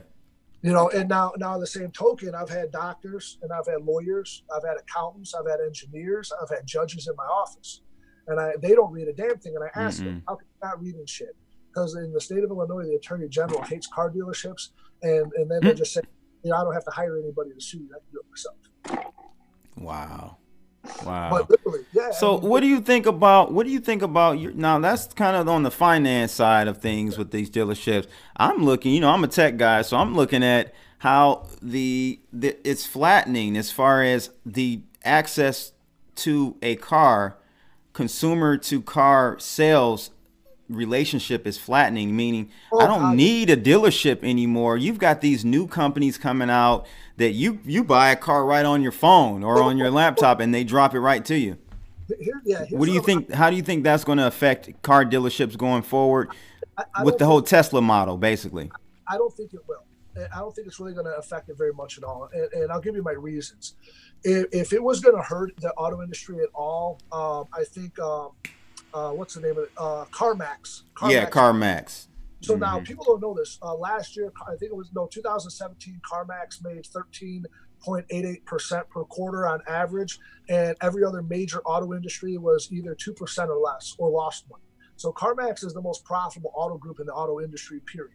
You 0.61 0.73
know, 0.73 0.89
and 0.89 1.09
now 1.09 1.33
now 1.37 1.57
the 1.57 1.65
same 1.65 1.89
token, 1.91 2.35
I've 2.35 2.49
had 2.49 2.71
doctors 2.71 3.39
and 3.41 3.51
I've 3.51 3.65
had 3.65 3.81
lawyers, 3.83 4.43
I've 4.55 4.63
had 4.63 4.77
accountants, 4.77 5.33
I've 5.33 5.49
had 5.49 5.59
engineers, 5.65 6.31
I've 6.41 6.49
had 6.49 6.67
judges 6.67 7.07
in 7.07 7.15
my 7.15 7.23
office, 7.23 7.81
and 8.27 8.39
I 8.39 8.53
they 8.61 8.75
don't 8.75 8.91
read 8.91 9.07
a 9.07 9.13
damn 9.13 9.37
thing. 9.37 9.55
And 9.55 9.63
I 9.63 9.69
ask 9.79 10.01
mm 10.01 10.05
them, 10.05 10.23
how 10.27 10.35
can 10.35 10.47
you 10.47 10.67
not 10.67 10.81
reading 10.81 11.05
shit? 11.05 11.35
Because 11.69 11.95
in 11.95 12.11
the 12.13 12.21
state 12.21 12.43
of 12.43 12.51
Illinois, 12.51 12.83
the 12.83 12.95
attorney 12.95 13.27
general 13.29 13.63
hates 13.63 13.87
car 13.87 14.11
dealerships, 14.11 14.69
and 15.01 15.31
and 15.37 15.49
then 15.49 15.61
they 15.63 15.73
just 15.73 15.93
say, 15.93 16.01
you 16.43 16.51
know, 16.51 16.57
I 16.57 16.63
don't 16.63 16.73
have 16.73 16.85
to 16.85 16.91
hire 16.91 17.17
anybody 17.17 17.51
to 17.53 17.61
sue 17.61 17.79
you. 17.79 17.89
I 17.95 17.99
can 17.99 18.11
do 18.11 18.19
it 18.19 18.27
myself. 18.29 19.13
Wow. 19.77 20.37
Wow. 21.05 21.47
Yeah. 21.93 22.11
So 22.11 22.38
I 22.38 22.41
mean, 22.41 22.49
what 22.49 22.59
do 22.61 22.67
you 22.67 22.82
think 22.82 23.05
about 23.05 23.51
what 23.51 23.65
do 23.65 23.71
you 23.71 23.80
think 23.80 24.01
about 24.01 24.39
your 24.39 24.51
now 24.51 24.80
that's 24.80 25.07
kind 25.13 25.36
of 25.36 25.47
on 25.47 25.63
the 25.63 25.71
finance 25.71 26.32
side 26.32 26.67
of 26.67 26.80
things 26.80 27.17
with 27.17 27.32
these 27.32 27.49
dealerships. 27.49 28.07
I'm 28.38 28.63
looking, 28.63 28.93
you 28.93 29.01
know, 29.01 29.09
I'm 29.09 29.23
a 29.23 29.27
tech 29.27 29.57
guy, 29.57 29.82
so 29.82 29.97
I'm 29.97 30.15
looking 30.15 30.43
at 30.43 30.73
how 30.99 31.47
the, 31.61 32.19
the 32.32 32.57
it's 32.63 32.86
flattening 32.86 33.57
as 33.57 33.71
far 33.71 34.03
as 34.03 34.32
the 34.45 34.82
access 35.03 35.71
to 36.15 36.57
a 36.61 36.75
car, 36.75 37.38
consumer 37.93 38.57
to 38.57 38.82
car 38.82 39.38
sales 39.39 40.11
relationship 40.70 41.45
is 41.47 41.57
flattening, 41.57 42.15
meaning 42.15 42.49
Oh, 42.72 42.80
I 42.80 42.88
don't 42.88 43.15
need 43.15 43.49
a 43.49 43.57
dealership 43.57 44.24
anymore. 44.24 44.78
You've 44.78 44.99
got 44.99 45.22
these 45.22 45.43
new 45.43 45.67
companies 45.67 46.17
coming 46.17 46.49
out 46.49 46.88
that 47.17 47.32
you 47.32 47.59
you 47.65 47.84
buy 47.84 48.11
a 48.11 48.15
car 48.15 48.45
right 48.45 48.65
on 48.65 48.82
your 48.82 48.91
phone 48.91 49.43
or 49.43 49.61
on 49.61 49.78
your 49.78 49.91
laptop 49.91 50.39
and 50.39 50.53
they 50.53 50.63
drop 50.63 50.93
it 50.93 50.99
right 50.99 51.26
to 51.26 51.38
you. 51.38 51.57
Here, 52.20 52.41
yeah. 52.45 52.65
What 52.72 52.86
do 52.88 52.91
you 52.91 53.01
think? 53.01 53.32
How 53.32 53.49
do 53.49 53.55
you 53.55 53.61
think 53.61 53.84
that's 53.84 54.03
going 54.03 54.17
to 54.17 54.26
affect 54.26 54.82
car 54.82 55.05
dealerships 55.05 55.55
going 55.57 55.84
forward 55.84 56.30
I, 56.78 56.84
I 56.95 57.03
with 57.03 57.17
the 57.17 57.26
whole 57.26 57.39
think- 57.39 57.49
Tesla 57.49 57.82
model, 57.82 58.17
basically? 58.17 58.72
I 59.07 59.17
don't 59.17 59.34
think 59.34 59.53
it 59.53 59.61
will. 59.67 59.84
I 60.34 60.39
don't 60.39 60.53
think 60.53 60.67
it's 60.67 60.80
really 60.80 60.93
going 60.93 61.05
to 61.05 61.15
affect 61.17 61.49
it 61.49 61.57
very 61.57 61.72
much 61.72 61.97
at 61.97 62.03
all. 62.03 62.30
And, 62.34 62.51
and 62.53 62.72
I'll 62.72 62.82
give 62.82 62.95
you 62.95 63.03
my 63.03 63.11
reasons. 63.11 63.76
If, 64.24 64.47
if 64.51 64.74
it 64.74 64.84
was 64.84 64.99
going 64.99 65.15
to 65.15 65.22
hurt 65.22 65.53
the 65.61 65.72
auto 65.76 66.01
industry 66.01 66.39
at 66.41 66.49
all, 66.53 66.99
um, 67.11 67.45
I 67.53 67.63
think 67.63 67.97
um, 67.99 68.32
uh, 68.93 69.11
what's 69.11 69.35
the 69.35 69.41
name 69.41 69.51
of 69.51 69.63
it? 69.63 69.69
Uh, 69.77 70.05
CarMax. 70.11 70.81
yeah, 71.07 71.29
CarMax. 71.29 72.07
So 72.41 72.55
now 72.55 72.79
Mhm. 72.79 72.85
people 72.85 73.05
don't 73.05 73.21
know 73.21 73.33
this. 73.33 73.57
Uh, 73.61 73.75
last 73.75 74.15
year, 74.15 74.31
I 74.47 74.51
think 74.55 74.71
it 74.71 74.75
was 74.75 74.89
no 74.93 75.07
2017. 75.07 75.99
CarMax 76.09 76.63
made 76.63 76.85
13.88 76.85 78.45
percent 78.45 78.89
per 78.89 79.03
quarter 79.05 79.45
on 79.47 79.61
average, 79.67 80.17
and 80.49 80.75
every 80.81 81.03
other 81.03 81.21
major 81.21 81.61
auto 81.63 81.93
industry 81.93 82.37
was 82.37 82.69
either 82.71 82.95
two 82.95 83.13
percent 83.13 83.49
or 83.49 83.57
less 83.57 83.93
or 83.97 84.09
lost 84.09 84.45
money. 84.49 84.63
So 84.95 85.11
CarMax 85.13 85.63
is 85.65 85.73
the 85.73 85.81
most 85.81 86.03
profitable 86.05 86.51
auto 86.55 86.77
group 86.77 86.99
in 86.99 87.05
the 87.05 87.13
auto 87.13 87.39
industry. 87.41 87.79
Period. 87.81 88.13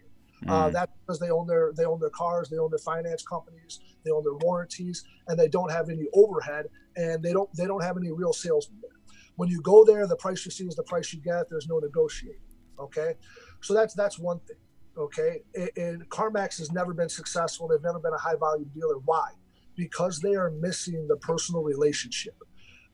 Uh, 0.48 0.68
Mm. 0.68 0.72
that's 0.72 0.92
because 1.00 1.18
they 1.20 1.30
own 1.30 1.46
their 1.46 1.72
they 1.74 1.84
own 1.86 2.00
their 2.00 2.10
cars, 2.10 2.48
they 2.50 2.58
own 2.58 2.70
their 2.70 2.78
finance 2.78 3.22
companies, 3.22 3.80
they 4.04 4.10
own 4.10 4.22
their 4.24 4.34
warranties, 4.34 5.02
and 5.28 5.38
they 5.38 5.48
don't 5.48 5.70
have 5.70 5.88
any 5.88 6.06
overhead, 6.12 6.68
and 6.96 7.22
they 7.22 7.32
don't 7.32 7.50
they 7.54 7.66
don't 7.66 7.82
have 7.82 7.96
any 7.96 8.10
real 8.10 8.32
salesmen 8.32 8.78
there. 8.82 8.90
When 9.36 9.48
you 9.48 9.60
go 9.60 9.84
there, 9.84 10.06
the 10.06 10.16
price 10.16 10.44
you 10.44 10.50
see 10.50 10.66
is 10.66 10.76
the 10.76 10.82
price 10.84 11.12
you 11.12 11.20
get. 11.20 11.48
There's 11.48 11.68
no 11.68 11.78
negotiating. 11.78 12.40
Okay, 12.78 13.14
so 13.60 13.74
that's 13.74 13.94
that's 13.94 14.18
one 14.18 14.40
thing. 14.40 14.56
Okay, 14.96 15.42
and, 15.54 15.70
and 15.76 16.08
CarMax 16.08 16.58
has 16.58 16.72
never 16.72 16.92
been 16.94 17.08
successful. 17.08 17.68
They've 17.68 17.82
never 17.82 17.98
been 17.98 18.14
a 18.14 18.18
high 18.18 18.36
volume 18.36 18.70
dealer. 18.74 18.98
Why? 19.04 19.30
Because 19.76 20.20
they 20.20 20.34
are 20.34 20.50
missing 20.50 21.06
the 21.08 21.16
personal 21.16 21.62
relationship. 21.62 22.36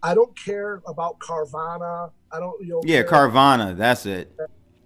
I 0.03 0.15
don't 0.15 0.37
care 0.39 0.83
about 0.87 1.19
Carvana. 1.19 2.11
I 2.33 2.41
don't 2.41 2.61
you 2.65 2.73
know 2.73 2.81
Yeah, 2.85 3.03
Carvana. 3.03 3.77
That's 3.77 4.07
it. 4.07 4.35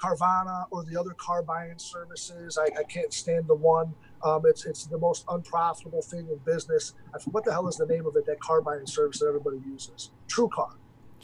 Carvana 0.05 0.67
or 0.71 0.85
the 0.85 0.99
other 0.99 1.15
car 1.17 1.43
buying 1.43 1.79
services. 1.79 2.59
I, 2.59 2.65
I 2.79 2.83
can't 2.85 3.13
stand 3.13 3.47
the 3.47 3.55
one. 3.55 3.95
Um, 4.25 4.43
it's 4.45 4.67
it's 4.67 4.87
the 4.87 4.99
most 4.99 5.25
unprofitable 5.29 6.03
thing 6.03 6.29
in 6.31 6.39
business. 6.45 6.95
I, 7.15 7.19
what 7.31 7.45
the 7.45 7.53
hell 7.53 7.69
is 7.69 7.77
the 7.77 7.87
name 7.87 8.07
of 8.07 8.17
it? 8.17 8.27
That 8.27 8.41
car 8.41 8.61
buying 8.61 8.87
service 8.87 9.21
that 9.21 9.27
everybody 9.27 9.59
uses? 9.67 10.11
TrueCar. 10.29 10.73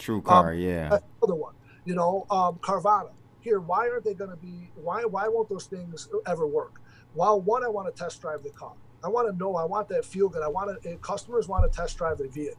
True 0.00 0.16
um, 0.16 0.22
car. 0.22 0.54
yeah. 0.54 0.86
Uh, 0.86 0.90
That's 0.90 1.04
the 1.20 1.26
other 1.26 1.34
one. 1.34 1.54
You 1.84 1.94
know, 1.94 2.26
um, 2.30 2.56
Carvana. 2.56 3.10
Here, 3.40 3.60
why 3.60 3.88
aren't 3.88 4.04
they 4.04 4.14
going 4.14 4.30
to 4.30 4.36
be? 4.36 4.70
Why 4.74 5.04
why 5.04 5.28
won't 5.28 5.48
those 5.48 5.66
things 5.66 6.08
ever 6.26 6.46
work? 6.46 6.80
Well, 7.14 7.40
one, 7.40 7.64
I 7.64 7.68
want 7.68 7.94
to 7.94 8.02
test 8.02 8.20
drive 8.20 8.42
the 8.42 8.50
car. 8.50 8.72
I 9.02 9.08
want 9.08 9.28
to 9.30 9.36
know. 9.36 9.56
I 9.56 9.64
want 9.64 9.88
that 9.88 10.04
feel 10.04 10.28
good. 10.28 10.42
I 10.42 10.48
want 10.48 10.82
to. 10.82 10.90
Eh, 10.90 10.96
customers 11.00 11.48
want 11.48 11.70
to 11.70 11.74
test 11.74 11.96
drive 11.96 12.20
a 12.20 12.28
vehicle. 12.28 12.58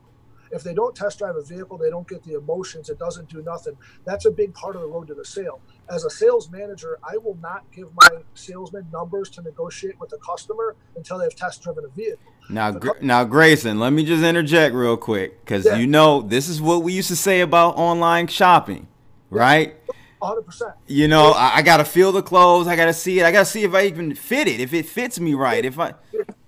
If 0.51 0.63
they 0.63 0.73
don't 0.73 0.95
test 0.95 1.19
drive 1.19 1.35
a 1.35 1.41
vehicle, 1.43 1.77
they 1.77 1.89
don't 1.89 2.07
get 2.07 2.23
the 2.23 2.35
emotions. 2.35 2.89
It 2.89 2.99
doesn't 2.99 3.29
do 3.29 3.41
nothing. 3.41 3.77
That's 4.05 4.25
a 4.25 4.31
big 4.31 4.53
part 4.53 4.75
of 4.75 4.81
the 4.81 4.87
road 4.87 5.07
to 5.07 5.13
the 5.13 5.25
sale. 5.25 5.61
As 5.89 6.03
a 6.03 6.09
sales 6.09 6.49
manager, 6.49 6.99
I 7.03 7.17
will 7.17 7.37
not 7.41 7.63
give 7.71 7.87
my 7.95 8.09
salesman 8.33 8.87
numbers 8.91 9.29
to 9.31 9.41
negotiate 9.41 9.99
with 9.99 10.09
the 10.09 10.17
customer 10.17 10.75
until 10.95 11.17
they've 11.17 11.35
test 11.35 11.63
driven 11.63 11.85
a 11.85 11.89
vehicle. 11.89 12.31
Now, 12.49 12.71
Gr- 12.71 12.89
now, 13.01 13.23
Grayson, 13.23 13.79
let 13.79 13.93
me 13.93 14.03
just 14.05 14.23
interject 14.23 14.75
real 14.75 14.97
quick 14.97 15.39
because 15.41 15.65
Yeah. 15.65 15.75
you 15.77 15.87
know 15.87 16.21
this 16.21 16.49
is 16.49 16.61
what 16.61 16.83
we 16.83 16.93
used 16.93 17.07
to 17.09 17.15
say 17.15 17.41
about 17.41 17.77
online 17.77 18.27
shopping, 18.27 18.87
right? 19.29 19.75
100%. 20.21 20.73
You 20.85 21.07
know, 21.07 21.31
I, 21.31 21.57
I 21.57 21.61
gotta 21.63 21.83
feel 21.85 22.11
the 22.11 22.21
clothes. 22.21 22.67
I 22.67 22.75
gotta 22.75 22.93
see 22.93 23.19
it. 23.19 23.25
I 23.25 23.31
gotta 23.31 23.45
see 23.45 23.63
if 23.63 23.73
I 23.73 23.85
even 23.85 24.13
fit 24.13 24.47
it. 24.47 24.59
If 24.59 24.71
it 24.73 24.85
fits 24.85 25.19
me 25.19 25.33
right. 25.33 25.65
If 25.65 25.79
I, 25.79 25.93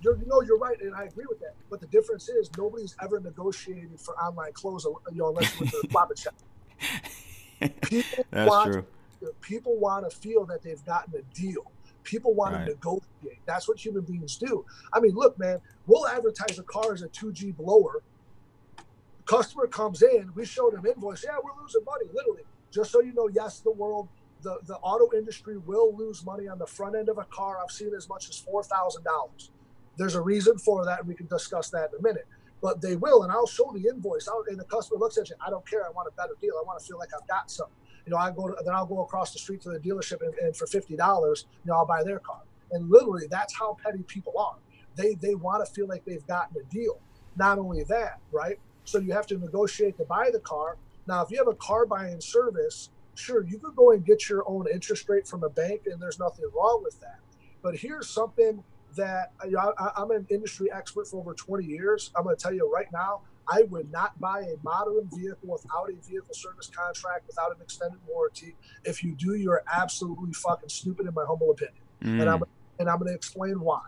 You're, 0.02 0.18
you 0.18 0.26
know, 0.28 0.42
you're 0.42 0.60
right, 0.60 0.80
and 0.80 0.94
I 0.94 1.06
agree 1.06 1.26
with 1.28 1.40
that. 1.40 1.43
But 1.74 1.82
the 1.82 1.88
difference 1.88 2.30
is 2.30 2.52
nobody's 2.56 2.96
ever 3.02 3.20
negotiated 3.20 4.00
for 4.00 4.16
online 4.20 4.54
clothes, 4.54 4.86
you 4.86 5.18
know, 5.18 5.30
unless 5.30 5.60
with 5.60 5.72
the 5.72 5.88
and 5.98 6.20
shop. 6.20 6.36
People 7.82 8.26
that's 8.30 8.48
want, 8.48 8.74
true. 8.74 8.86
People 9.42 9.80
want 9.80 10.08
to 10.08 10.16
feel 10.16 10.46
that 10.46 10.62
they've 10.62 10.86
gotten 10.86 11.16
a 11.16 11.24
deal. 11.34 11.72
People 12.04 12.36
want 12.36 12.54
Right. 12.54 12.66
to 12.66 12.72
negotiate. 12.74 13.40
That's 13.48 13.68
what 13.68 13.84
human 13.84 14.04
beings 14.04 14.38
do. 14.38 14.64
I 14.94 15.00
mean, 15.00 15.16
look, 15.16 15.40
man, 15.40 15.62
we'll 15.88 16.08
advertise 16.08 16.60
a 16.60 16.64
car 16.64 16.94
as 16.94 17.02
a 17.02 17.08
2G 17.08 17.58
blower. 17.58 18.04
Customer 19.26 19.66
comes 19.66 20.04
in, 20.04 20.30
we 20.36 20.46
show 20.46 20.70
them 20.70 20.86
invoice. 20.86 21.24
Yeah, 21.24 21.38
we're 21.44 21.60
losing 21.60 21.84
money, 21.86 22.06
literally. 22.14 22.44
Just 22.70 22.92
so 22.92 23.02
you 23.02 23.14
know, 23.14 23.30
yes, 23.30 23.62
the 23.62 23.72
world, 23.72 24.10
the, 24.44 24.60
the 24.68 24.76
auto 24.76 25.10
industry 25.18 25.58
will 25.58 25.96
lose 25.98 26.24
money 26.24 26.48
on 26.48 26.60
the 26.60 26.68
front 26.68 26.96
end 26.96 27.10
of 27.10 27.18
a 27.18 27.26
car. 27.26 27.58
I've 27.64 27.72
seen 27.72 27.96
as 27.96 28.08
much 28.08 28.30
as 28.30 28.38
four 28.38 28.62
thousand 28.64 29.06
dollars. 29.06 29.50
There's 29.98 30.16
a 30.16 30.22
reason 30.22 30.58
for 30.58 30.86
that, 30.86 31.00
and 31.00 31.08
we 31.08 31.16
can 31.16 31.28
discuss 31.28 31.70
that 31.70 31.90
in 31.94 32.00
a 32.00 32.02
minute. 32.02 32.28
But 32.62 32.82
they 32.82 32.96
will, 32.96 33.24
and 33.24 33.32
I'll 33.32 33.48
show 33.48 33.72
the 33.74 33.90
invoice. 33.90 34.28
I'll, 34.28 34.44
and 34.48 34.60
the 34.60 34.64
customer 34.64 35.00
looks 35.00 35.18
at 35.18 35.30
you. 35.30 35.36
I 35.46 35.50
don't 35.50 35.68
care. 35.70 35.86
I 35.86 35.90
want 35.90 36.08
a 36.08 36.16
better 36.16 36.36
deal. 36.40 36.54
I 36.60 36.64
want 36.66 36.80
to 36.80 36.86
feel 36.86 36.98
like 36.98 37.10
I've 37.14 37.28
got 37.28 37.52
something. 37.52 37.76
You 38.06 38.12
know, 38.12 38.18
I 38.18 38.32
go 38.32 38.48
to, 38.48 38.56
then 38.64 38.74
I'll 38.74 38.86
go 38.86 39.02
across 39.02 39.34
the 39.34 39.40
street 39.40 39.62
to 39.62 39.70
the 39.70 39.80
dealership, 39.80 40.22
and, 40.22 40.34
and 40.36 40.56
for 40.56 40.66
fifty 40.66 40.96
dollars, 40.96 41.46
you 41.66 41.72
know, 41.72 41.78
I'll 41.78 41.86
buy 41.86 42.04
their 42.04 42.20
car. 42.20 42.42
And 42.72 42.90
literally, 42.90 43.28
that's 43.30 43.54
how 43.58 43.78
petty 43.84 44.04
people 44.04 44.38
are. 44.38 44.56
They 44.96 45.16
they 45.16 45.36
want 45.36 45.66
to 45.66 45.72
feel 45.72 45.88
like 45.88 46.06
they've 46.06 46.26
gotten 46.26 46.58
a 46.62 46.64
deal. 46.74 47.00
Not 47.36 47.60
only 47.60 47.84
that, 47.86 48.20
right? 48.32 48.60
So 48.86 49.00
you 49.00 49.14
have 49.14 49.28
to 49.28 49.38
negotiate 49.38 49.98
to 49.98 50.06
buy 50.06 50.30
the 50.32 50.40
car. 50.40 50.78
Now, 51.08 51.24
if 51.24 51.32
you 51.32 51.38
have 51.38 51.48
a 51.48 51.56
car 51.56 51.86
buying 51.86 52.22
service, 52.22 52.90
sure, 53.16 53.44
you 53.44 53.60
could 53.60 53.76
go 53.76 53.92
and 53.92 54.06
get 54.06 54.30
your 54.30 54.44
own 54.48 54.68
interest 54.72 55.08
rate 55.10 55.28
from 55.28 55.44
a 55.44 55.50
bank, 55.50 55.82
and 55.86 56.02
there's 56.02 56.20
nothing 56.20 56.46
wrong 56.56 56.82
with 56.84 57.00
that. 57.02 57.20
But 57.62 57.76
here's 57.76 58.10
something 58.10 58.64
that 58.96 59.32
you 59.46 59.52
know, 59.52 59.74
I, 59.78 59.92
I'm 59.98 60.12
an 60.12 60.26
industry 60.30 60.70
expert 60.72 61.08
for 61.08 61.20
over 61.20 61.34
20 61.34 61.66
years. 61.66 62.12
I'm 62.16 62.24
going 62.24 62.36
to 62.36 62.42
tell 62.42 62.54
you 62.54 62.72
right 62.72 62.88
now, 62.92 63.22
I 63.48 63.64
would 63.64 63.92
not 63.92 64.20
buy 64.20 64.42
a 64.42 64.56
modern 64.64 65.10
vehicle 65.14 65.50
without 65.50 65.90
a 65.90 66.08
vehicle 66.08 66.34
service 66.34 66.70
contract, 66.74 67.28
without 67.28 67.52
an 67.52 67.62
extended 67.62 68.00
warranty. 68.08 68.56
If 68.86 69.04
you 69.04 69.16
do, 69.16 69.36
you're 69.36 69.64
absolutely 69.72 70.34
fucking 70.34 70.70
stupid, 70.70 71.08
in 71.08 71.14
my 71.14 71.26
humble 71.28 71.52
opinion. 71.52 71.84
And 72.02 72.30
I'm 72.30 72.40
Mm, 72.40 72.48
and 72.80 72.90
I'm 72.90 72.98
going 72.98 73.10
to 73.10 73.14
explain 73.16 73.60
why. 73.62 73.82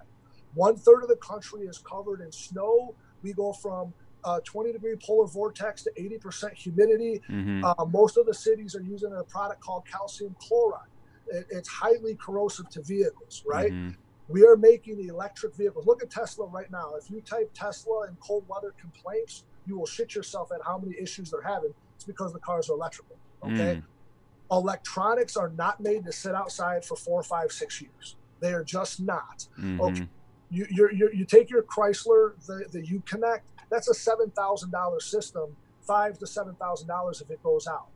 One 0.54 0.78
third 0.78 1.02
of 1.04 1.10
the 1.10 1.18
country 1.18 1.62
is 1.62 1.80
covered 1.80 2.22
in 2.22 2.32
snow. 2.32 2.96
We 3.24 3.34
go 3.34 3.52
from 3.52 3.94
uh, 4.24 4.40
20 4.46 4.74
degree 4.74 4.96
polar 5.06 5.28
vortex 5.28 5.84
to 5.84 5.92
80% 6.00 6.54
humidity. 6.54 7.22
mhm. 7.30 7.64
Uh, 7.64 7.86
most 7.86 8.18
of 8.18 8.26
the 8.26 8.34
cities 8.34 8.76
are 8.76 8.82
using 8.82 9.14
a 9.14 9.24
product 9.24 9.62
called 9.62 9.84
calcium 9.92 10.36
chloride. 10.40 10.88
It, 11.28 11.48
it's 11.50 11.68
highly 11.70 12.16
corrosive 12.16 12.70
to 12.70 12.82
vehicles, 12.84 13.44
right? 13.48 13.72
Mhm. 13.72 13.96
We 14.28 14.46
are 14.46 14.56
making 14.58 15.08
electric 15.08 15.56
vehicles. 15.56 15.86
Look 15.86 16.02
at 16.02 16.10
Tesla 16.10 16.48
right 16.48 16.70
now. 16.72 16.96
If 16.96 17.12
you 17.12 17.22
type 17.22 17.52
Tesla 17.54 18.04
and 18.08 18.20
cold 18.20 18.44
weather 18.48 18.74
complaints, 18.80 19.44
you 19.68 19.78
will 19.78 19.86
shit 19.86 20.16
yourself 20.16 20.52
at 20.52 20.62
how 20.66 20.78
many 20.80 20.96
issues 21.00 21.32
they're 21.32 21.42
having. 21.42 21.74
It's 21.96 22.06
because 22.06 22.34
the 22.34 22.40
cars 22.40 22.70
are 22.70 22.74
electrical. 22.74 23.16
Okay. 23.44 23.76
Mm. 23.82 23.84
Electronics 24.52 25.36
are 25.38 25.50
not 25.50 25.80
made 25.80 26.06
to 26.06 26.12
sit 26.12 26.34
outside 26.36 26.86
for 26.86 26.96
four, 26.96 27.24
five, 27.24 27.52
six 27.52 27.82
years. 27.82 28.16
They 28.40 28.54
are 28.54 28.64
just 28.64 29.00
not. 29.00 29.48
Mhm. 29.60 29.80
Okay. 29.80 30.08
You 30.52 30.68
you're, 30.70 30.92
you're, 30.94 31.14
you 31.14 31.26
take 31.26 31.50
your 31.50 31.64
Chrysler, 31.64 32.34
the 32.46 32.66
the 32.72 32.82
Uconnect. 32.82 33.42
That's 33.70 33.88
a 33.90 33.94
seven 33.94 34.30
thousand 34.32 34.72
dollar 34.72 35.00
system, 35.00 35.56
five 35.82 36.20
to 36.20 36.28
seven 36.28 36.56
thousand 36.56 36.88
dollars 36.88 37.22
if 37.22 37.32
it 37.32 37.42
goes 37.42 37.66
out. 37.68 37.88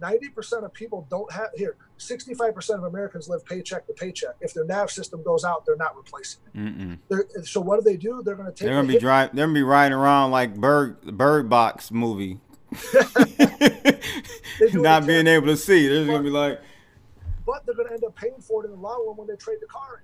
Ninety 0.00 0.28
percent 0.28 0.64
of 0.64 0.72
people 0.72 1.06
don't 1.10 1.30
have 1.32 1.48
here. 1.54 1.76
Sixty-five 1.96 2.54
percent 2.54 2.78
of 2.80 2.84
Americans 2.84 3.28
live 3.28 3.44
paycheck 3.46 3.86
to 3.86 3.92
paycheck. 3.94 4.34
If 4.40 4.52
their 4.52 4.64
nav 4.64 4.90
system 4.90 5.22
goes 5.22 5.44
out, 5.44 5.64
they're 5.64 5.76
not 5.76 5.96
replacing 5.96 6.40
it. 6.54 7.46
So 7.46 7.60
what 7.60 7.78
do 7.78 7.82
they 7.90 7.96
do? 7.96 8.22
They're 8.24 8.34
going 8.34 8.46
to 8.46 8.52
take. 8.52 8.66
They're 8.66 8.74
gonna 8.76 8.88
be 8.88 8.98
driving. 8.98 9.34
They're 9.36 9.46
gonna 9.46 9.54
be 9.54 9.62
riding 9.62 9.96
around 9.96 10.32
like 10.32 10.54
Bird 10.54 11.00
Bird 11.02 11.48
Box 11.48 11.90
movie, 11.90 12.38
not 14.74 15.06
being 15.06 15.26
able 15.26 15.46
to 15.46 15.56
see. 15.56 15.88
They're 15.88 16.06
gonna 16.06 16.22
be 16.22 16.30
like, 16.30 16.60
but 17.46 17.64
they're 17.64 17.74
going 17.74 17.88
to 17.88 17.94
end 17.94 18.04
up 18.04 18.14
paying 18.16 18.40
for 18.40 18.62
it 18.64 18.66
in 18.66 18.72
the 18.72 18.80
long 18.80 19.04
run 19.06 19.16
when 19.16 19.28
they 19.28 19.36
trade 19.36 19.58
the 19.60 19.66
car. 19.66 20.02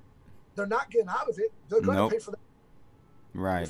They're 0.54 0.66
not 0.66 0.90
getting 0.90 1.08
out 1.08 1.28
of 1.28 1.38
it. 1.38 1.52
They're 1.68 1.80
going 1.80 1.96
Nope. 1.96 2.10
to 2.10 2.16
pay 2.16 2.22
for 2.22 2.30
that. 2.32 2.40
right. 3.34 3.68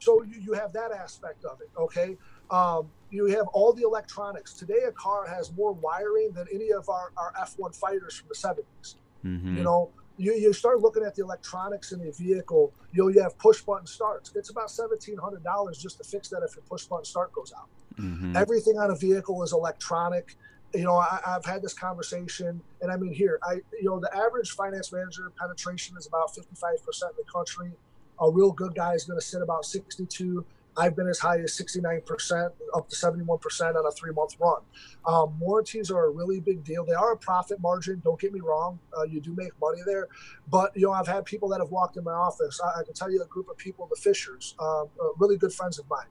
So 0.00 0.22
you, 0.22 0.38
you 0.40 0.52
have 0.52 0.72
that 0.74 0.92
aspect 0.92 1.44
of 1.46 1.60
it, 1.62 1.70
okay? 1.78 2.16
Um, 2.50 2.90
you 3.10 3.26
have 3.26 3.46
all 3.48 3.72
the 3.72 3.82
electronics. 3.82 4.54
Today, 4.54 4.82
a 4.88 4.92
car 4.92 5.26
has 5.26 5.52
more 5.52 5.72
wiring 5.72 6.32
than 6.32 6.46
any 6.52 6.72
of 6.72 6.88
our, 6.88 7.12
our 7.16 7.32
F1 7.40 7.74
fighters 7.76 8.16
from 8.16 8.28
the 8.28 8.34
70s. 8.34 8.96
Mhm. 9.24 9.56
You 9.56 9.62
know, 9.62 9.90
you, 10.16 10.32
you 10.32 10.52
start 10.52 10.80
looking 10.80 11.02
at 11.02 11.14
the 11.14 11.22
electronics 11.22 11.92
in 11.92 12.00
the 12.04 12.12
vehicle, 12.12 12.72
you 12.92 13.02
know, 13.02 13.08
you 13.08 13.20
have 13.22 13.36
push 13.38 13.62
button 13.62 13.86
starts. 13.86 14.32
It's 14.34 14.50
about 14.50 14.70
seventeen 14.70 15.16
hundred 15.18 15.42
dollars 15.42 15.78
just 15.78 15.98
to 15.98 16.04
fix 16.04 16.28
that 16.28 16.42
if 16.42 16.54
your 16.54 16.64
push 16.68 16.84
button 16.84 17.04
start 17.04 17.32
goes 17.32 17.52
out. 17.56 17.68
Mm-hmm. 17.98 18.36
Everything 18.36 18.78
on 18.78 18.90
a 18.90 18.96
vehicle 18.96 19.42
is 19.42 19.52
electronic. 19.52 20.36
You 20.72 20.84
know, 20.84 20.96
I, 20.96 21.20
have 21.24 21.44
had 21.44 21.62
this 21.62 21.72
conversation, 21.72 22.60
and 22.80 22.90
I 22.90 22.96
mean, 22.96 23.12
here, 23.12 23.38
I 23.42 23.54
you 23.80 23.84
know, 23.84 24.00
the 24.00 24.14
average 24.14 24.52
finance 24.52 24.92
manager 24.92 25.32
penetration 25.38 25.96
is 25.96 26.06
about 26.06 26.34
fifty 26.34 26.54
five 26.54 26.84
percent 26.84 27.12
in 27.18 27.24
the 27.24 27.32
country. 27.32 27.72
A 28.20 28.30
real 28.30 28.52
good 28.52 28.74
guy 28.74 28.94
is 28.94 29.04
going 29.04 29.18
to 29.18 29.24
sit 29.24 29.42
about 29.42 29.64
sixty 29.64 30.06
two. 30.06 30.44
I've 30.76 30.96
been 30.96 31.08
as 31.08 31.18
high 31.18 31.38
as 31.38 31.52
69%, 31.52 32.50
up 32.74 32.88
to 32.88 32.96
71% 32.96 33.76
on 33.76 33.86
a 33.86 33.90
three 33.92 34.12
month 34.12 34.36
run. 34.40 34.60
Um, 35.06 35.38
warranties 35.38 35.90
are 35.90 36.06
a 36.06 36.10
really 36.10 36.40
big 36.40 36.64
deal. 36.64 36.84
They 36.84 36.94
are 36.94 37.12
a 37.12 37.16
profit 37.16 37.60
margin. 37.60 38.00
Don't 38.04 38.20
get 38.20 38.32
me 38.32 38.40
wrong. 38.40 38.78
Uh, 38.96 39.04
you 39.04 39.20
do 39.20 39.34
make 39.36 39.52
money 39.60 39.80
there. 39.86 40.08
But, 40.50 40.76
you 40.76 40.86
know, 40.86 40.92
I've 40.92 41.06
had 41.06 41.24
people 41.24 41.48
that 41.50 41.60
have 41.60 41.70
walked 41.70 41.96
in 41.96 42.04
my 42.04 42.12
office. 42.12 42.60
I, 42.62 42.80
I 42.80 42.84
can 42.84 42.94
tell 42.94 43.10
you 43.10 43.22
a 43.22 43.26
group 43.26 43.48
of 43.48 43.56
people, 43.56 43.86
the 43.88 44.00
Fishers, 44.00 44.54
um, 44.58 44.88
uh, 45.00 45.08
really 45.18 45.36
good 45.36 45.52
friends 45.52 45.78
of 45.78 45.88
mine. 45.88 46.06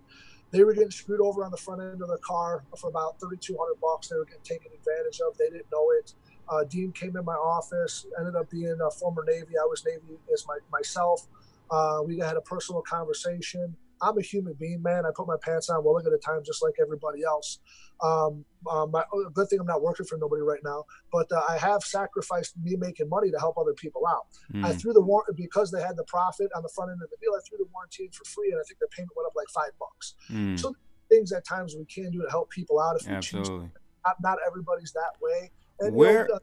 They 0.52 0.64
were 0.64 0.74
getting 0.74 0.92
screwed 0.92 1.20
over 1.20 1.44
on 1.44 1.50
the 1.50 1.58
front 1.58 1.82
end 1.82 2.02
of 2.02 2.08
their 2.08 2.18
car 2.18 2.64
for 2.78 2.88
about 2.88 3.20
3,200 3.20 3.82
bucks. 3.82 4.10
They 4.10 4.16
were 4.16 4.26
getting 4.26 4.44
taken 4.44 4.72
advantage 4.72 5.20
of. 5.20 5.36
They 5.38 5.46
didn't 5.46 5.66
know 5.72 5.90
it. 6.00 6.14
Uh, 6.48 6.64
Dean 6.64 6.92
came 6.92 7.18
in 7.18 7.26
my 7.26 7.34
office, 7.34 8.06
ended 8.20 8.36
up 8.36 8.50
being 8.52 8.78
a 8.86 8.92
former 8.92 9.26
Navy. 9.28 9.58
I 9.60 9.66
was 9.66 9.84
Navy 9.84 10.20
as 10.32 10.46
my, 10.48 10.58
myself. 10.72 11.28
Uh, 11.72 12.02
we 12.06 12.20
had 12.20 12.38
a 12.38 12.42
personal 12.42 12.84
conversation. 12.84 13.76
I'm 14.04 14.18
a 14.18 14.22
human 14.22 14.54
being, 14.60 14.82
man. 14.82 15.06
I 15.06 15.10
put 15.16 15.28
my 15.28 15.38
pants 15.42 15.70
on 15.70 15.84
well 15.84 15.98
at 16.00 16.06
a 16.06 16.18
time 16.18 16.42
just 16.46 16.62
like 16.62 16.74
everybody 16.82 17.24
else. 17.24 17.60
Um, 18.04 18.44
um, 18.70 18.92
my, 18.92 19.04
good 19.34 19.48
thing 19.50 19.60
I'm 19.60 19.66
not 19.68 19.82
working 19.82 20.06
for 20.06 20.18
nobody 20.18 20.42
right 20.42 20.60
now, 20.64 20.84
but 21.12 21.32
uh, 21.32 21.42
I 21.48 21.58
have 21.58 21.84
sacrificed 21.84 22.56
me 22.62 22.76
making 22.76 23.08
money 23.08 23.32
to 23.32 23.40
help 23.40 23.58
other 23.58 23.74
people 23.74 24.06
out. 24.08 24.26
Mm. 24.54 24.66
I 24.66 24.74
threw 24.74 24.94
the 24.94 25.02
warrant 25.02 25.38
because 25.38 25.72
they 25.72 25.82
had 25.82 25.96
the 25.96 26.04
profit 26.04 26.50
on 26.56 26.64
the 26.64 26.70
front 26.76 26.92
end 26.92 27.02
of 27.02 27.10
the 27.10 27.18
deal. 27.22 27.32
I 27.34 27.40
threw 27.48 27.58
the 27.58 27.68
warranty 27.74 28.06
in 28.06 28.12
for 28.12 28.26
free, 28.26 28.52
and 28.52 28.60
I 28.60 28.64
think 28.68 28.80
the 28.80 28.88
payment 28.88 29.12
went 29.16 29.28
up 29.28 29.34
like 29.36 29.48
five 29.50 29.72
bucks. 29.80 30.16
Mm. 30.30 30.60
So 30.60 30.76
things 31.10 31.32
at 31.32 31.46
times 31.46 31.76
we 31.78 31.86
can 31.86 32.12
do 32.12 32.22
to 32.22 32.30
help 32.30 32.50
people 32.50 32.80
out 32.80 33.00
if 33.00 33.08
we 33.08 33.14
Absolutely. 33.14 33.50
choose. 33.50 33.70
Not, 34.06 34.16
not 34.22 34.38
everybody's 34.46 34.92
that 34.94 35.14
way. 35.22 35.52
And, 35.80 35.96
where 35.96 36.28
you 36.28 36.34
know, 36.34 36.40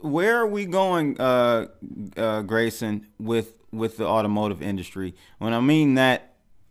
where 0.00 0.38
are 0.38 0.46
we 0.46 0.66
going, 0.66 1.20
uh, 1.20 1.66
uh, 2.16 2.42
Grayson, 2.42 3.06
with 3.18 3.54
with 3.72 3.96
the 3.96 4.06
automotive 4.06 4.60
industry? 4.62 5.14
When 5.38 5.52
I 5.52 5.60
mean 5.60 5.94
that 5.94 6.29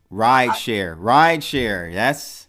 Ride 0.10 0.55
share, 0.55 0.95
ride 0.95 1.43
share. 1.43 1.91
That's 1.93 2.47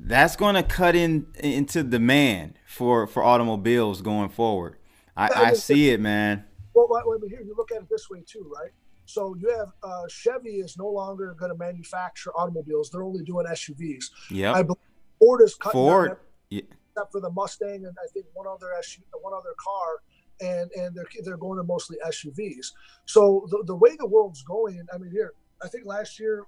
that's 0.00 0.36
going 0.36 0.54
to 0.54 0.62
cut 0.62 0.96
in 0.96 1.26
into 1.38 1.82
demand 1.82 2.58
for 2.66 3.06
for 3.06 3.22
automobiles 3.22 4.00
going 4.00 4.30
forward. 4.30 4.76
I, 5.16 5.28
I 5.34 5.52
see 5.52 5.90
it, 5.90 6.00
man. 6.00 6.44
Well, 6.74 6.86
wait, 6.88 7.02
wait, 7.06 7.28
here 7.28 7.42
you 7.42 7.54
look 7.56 7.72
at 7.72 7.82
it 7.82 7.88
this 7.90 8.08
way 8.08 8.22
too, 8.26 8.50
right? 8.54 8.70
So 9.04 9.34
you 9.34 9.48
have 9.56 9.72
uh, 9.82 10.04
Chevy 10.08 10.60
is 10.60 10.76
no 10.78 10.86
longer 10.86 11.34
going 11.38 11.50
to 11.50 11.58
manufacture 11.58 12.30
automobiles; 12.36 12.90
they're 12.90 13.02
only 13.02 13.24
doing 13.24 13.46
SUVs. 13.46 14.04
Yeah, 14.30 14.52
I 14.52 14.62
believe 14.62 14.78
Ford 15.18 15.42
is 15.42 15.54
cutting 15.56 15.72
Ford, 15.72 16.16
yeah. 16.50 16.62
except 16.90 17.12
for 17.12 17.20
the 17.20 17.30
Mustang 17.30 17.84
and 17.84 17.96
I 18.02 18.06
think 18.12 18.26
one 18.32 18.46
other 18.46 18.68
SUV, 18.80 19.02
one 19.20 19.34
other 19.34 19.54
car, 19.58 20.02
and 20.40 20.70
and 20.72 20.94
they're 20.94 21.08
they're 21.22 21.36
going 21.36 21.58
to 21.58 21.64
mostly 21.64 21.96
SUVs. 22.06 22.72
So 23.06 23.46
the, 23.50 23.64
the 23.66 23.74
way 23.74 23.96
the 23.98 24.06
world's 24.06 24.42
going, 24.42 24.86
I 24.94 24.98
mean, 24.98 25.10
here 25.10 25.32
I 25.62 25.68
think 25.68 25.84
last 25.84 26.20
year 26.20 26.46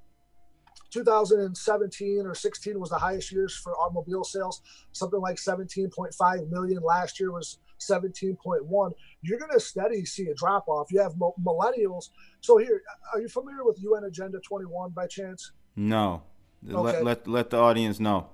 2017 0.90 2.26
or 2.26 2.34
16 2.34 2.80
was 2.80 2.90
the 2.90 2.98
highest 2.98 3.32
years 3.32 3.54
for 3.54 3.74
automobile 3.76 4.24
sales, 4.24 4.62
something 4.92 5.20
like 5.20 5.36
17.5 5.36 6.50
million. 6.50 6.82
Last 6.82 7.20
year 7.20 7.32
was 7.32 7.58
17.1. 7.80 8.92
You're 9.22 9.38
going 9.38 9.52
to 9.52 9.60
steady 9.60 10.04
see 10.04 10.28
a 10.28 10.34
drop 10.34 10.68
off. 10.68 10.88
You 10.90 11.00
have 11.00 11.14
millennials. 11.14 12.10
So 12.40 12.58
here, 12.58 12.82
are 13.12 13.20
you 13.20 13.28
familiar 13.28 13.64
with 13.64 13.78
UN 13.82 14.04
Agenda 14.04 14.38
21 14.40 14.90
by 14.90 15.06
chance? 15.06 15.52
No. 15.76 16.22
Okay. 16.68 16.76
Let, 16.76 17.04
let, 17.04 17.28
let 17.28 17.50
the 17.50 17.58
audience 17.58 18.00
know. 18.00 18.28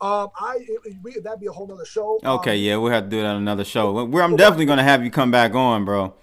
Um, 0.00 0.28
I 0.36 0.58
it, 0.60 0.94
we, 1.02 1.18
that'd 1.18 1.40
be 1.40 1.46
a 1.46 1.52
whole 1.52 1.66
nother 1.66 1.84
show. 1.84 2.20
Okay, 2.24 2.52
um, 2.52 2.58
yeah, 2.58 2.76
we'll 2.76 2.92
have 2.92 3.04
to 3.04 3.10
do 3.10 3.20
that 3.20 3.26
on 3.26 3.36
another 3.36 3.64
show. 3.64 3.98
I'm 3.98 4.36
definitely 4.36 4.66
gonna 4.66 4.84
have 4.84 5.02
you 5.02 5.10
come 5.10 5.32
back 5.32 5.56
on, 5.56 5.84
bro. 5.84 6.14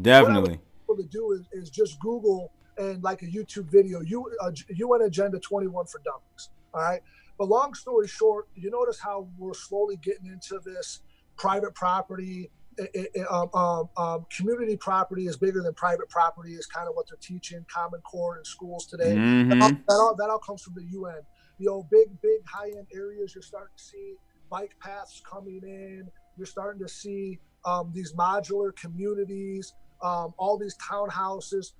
Definitely. 0.00 0.60
What 0.84 0.98
I 0.98 1.02
to 1.02 1.08
do 1.08 1.32
is, 1.32 1.46
is 1.52 1.70
just 1.70 1.98
Google 1.98 2.52
and 2.78 3.02
like 3.02 3.22
a 3.22 3.26
YouTube 3.26 3.70
video, 3.70 4.00
you 4.00 4.30
uh, 4.40 4.50
UN 4.68 5.02
Agenda 5.02 5.38
21 5.38 5.86
for 5.86 6.00
Dummies. 6.04 6.50
All 6.74 6.82
right. 6.82 7.00
But 7.38 7.48
long 7.48 7.74
story 7.74 8.08
short, 8.08 8.48
you 8.54 8.70
notice 8.70 8.98
how 8.98 9.28
we're 9.38 9.54
slowly 9.54 9.96
getting 9.96 10.26
into 10.26 10.58
this 10.64 11.00
private 11.36 11.74
property. 11.74 12.50
It, 12.78 13.10
it, 13.14 13.26
um, 13.30 13.48
um, 13.54 13.88
um, 13.96 14.26
community 14.34 14.76
property 14.76 15.26
is 15.26 15.36
bigger 15.36 15.62
than 15.62 15.72
private 15.74 16.08
property 16.10 16.52
is 16.52 16.66
kind 16.66 16.88
of 16.88 16.94
what 16.94 17.06
they're 17.08 17.18
teaching 17.20 17.64
Common 17.72 18.00
Core 18.02 18.38
in 18.38 18.44
schools 18.44 18.86
today. 18.86 19.14
Mm-hmm. 19.14 19.48
That, 19.48 19.62
all, 19.62 19.70
that, 19.70 19.94
all, 19.94 20.14
that 20.16 20.30
all 20.30 20.38
comes 20.38 20.62
from 20.62 20.74
the 20.74 20.84
UN. 20.84 21.20
You 21.58 21.66
know, 21.70 21.88
big, 21.90 22.08
big 22.20 22.40
high 22.46 22.68
end 22.68 22.86
areas, 22.94 23.34
you're 23.34 23.42
starting 23.42 23.74
to 23.76 23.82
see 23.82 24.14
bike 24.50 24.74
paths 24.80 25.22
coming 25.28 25.60
in. 25.62 26.08
You're 26.36 26.46
starting 26.46 26.82
to 26.82 26.88
see 26.88 27.38
um, 27.64 27.92
these 27.94 28.12
modular 28.12 28.76
communities, 28.76 29.72
um, 30.02 30.34
all 30.36 30.58
these 30.58 30.76
townhouses 30.76 31.72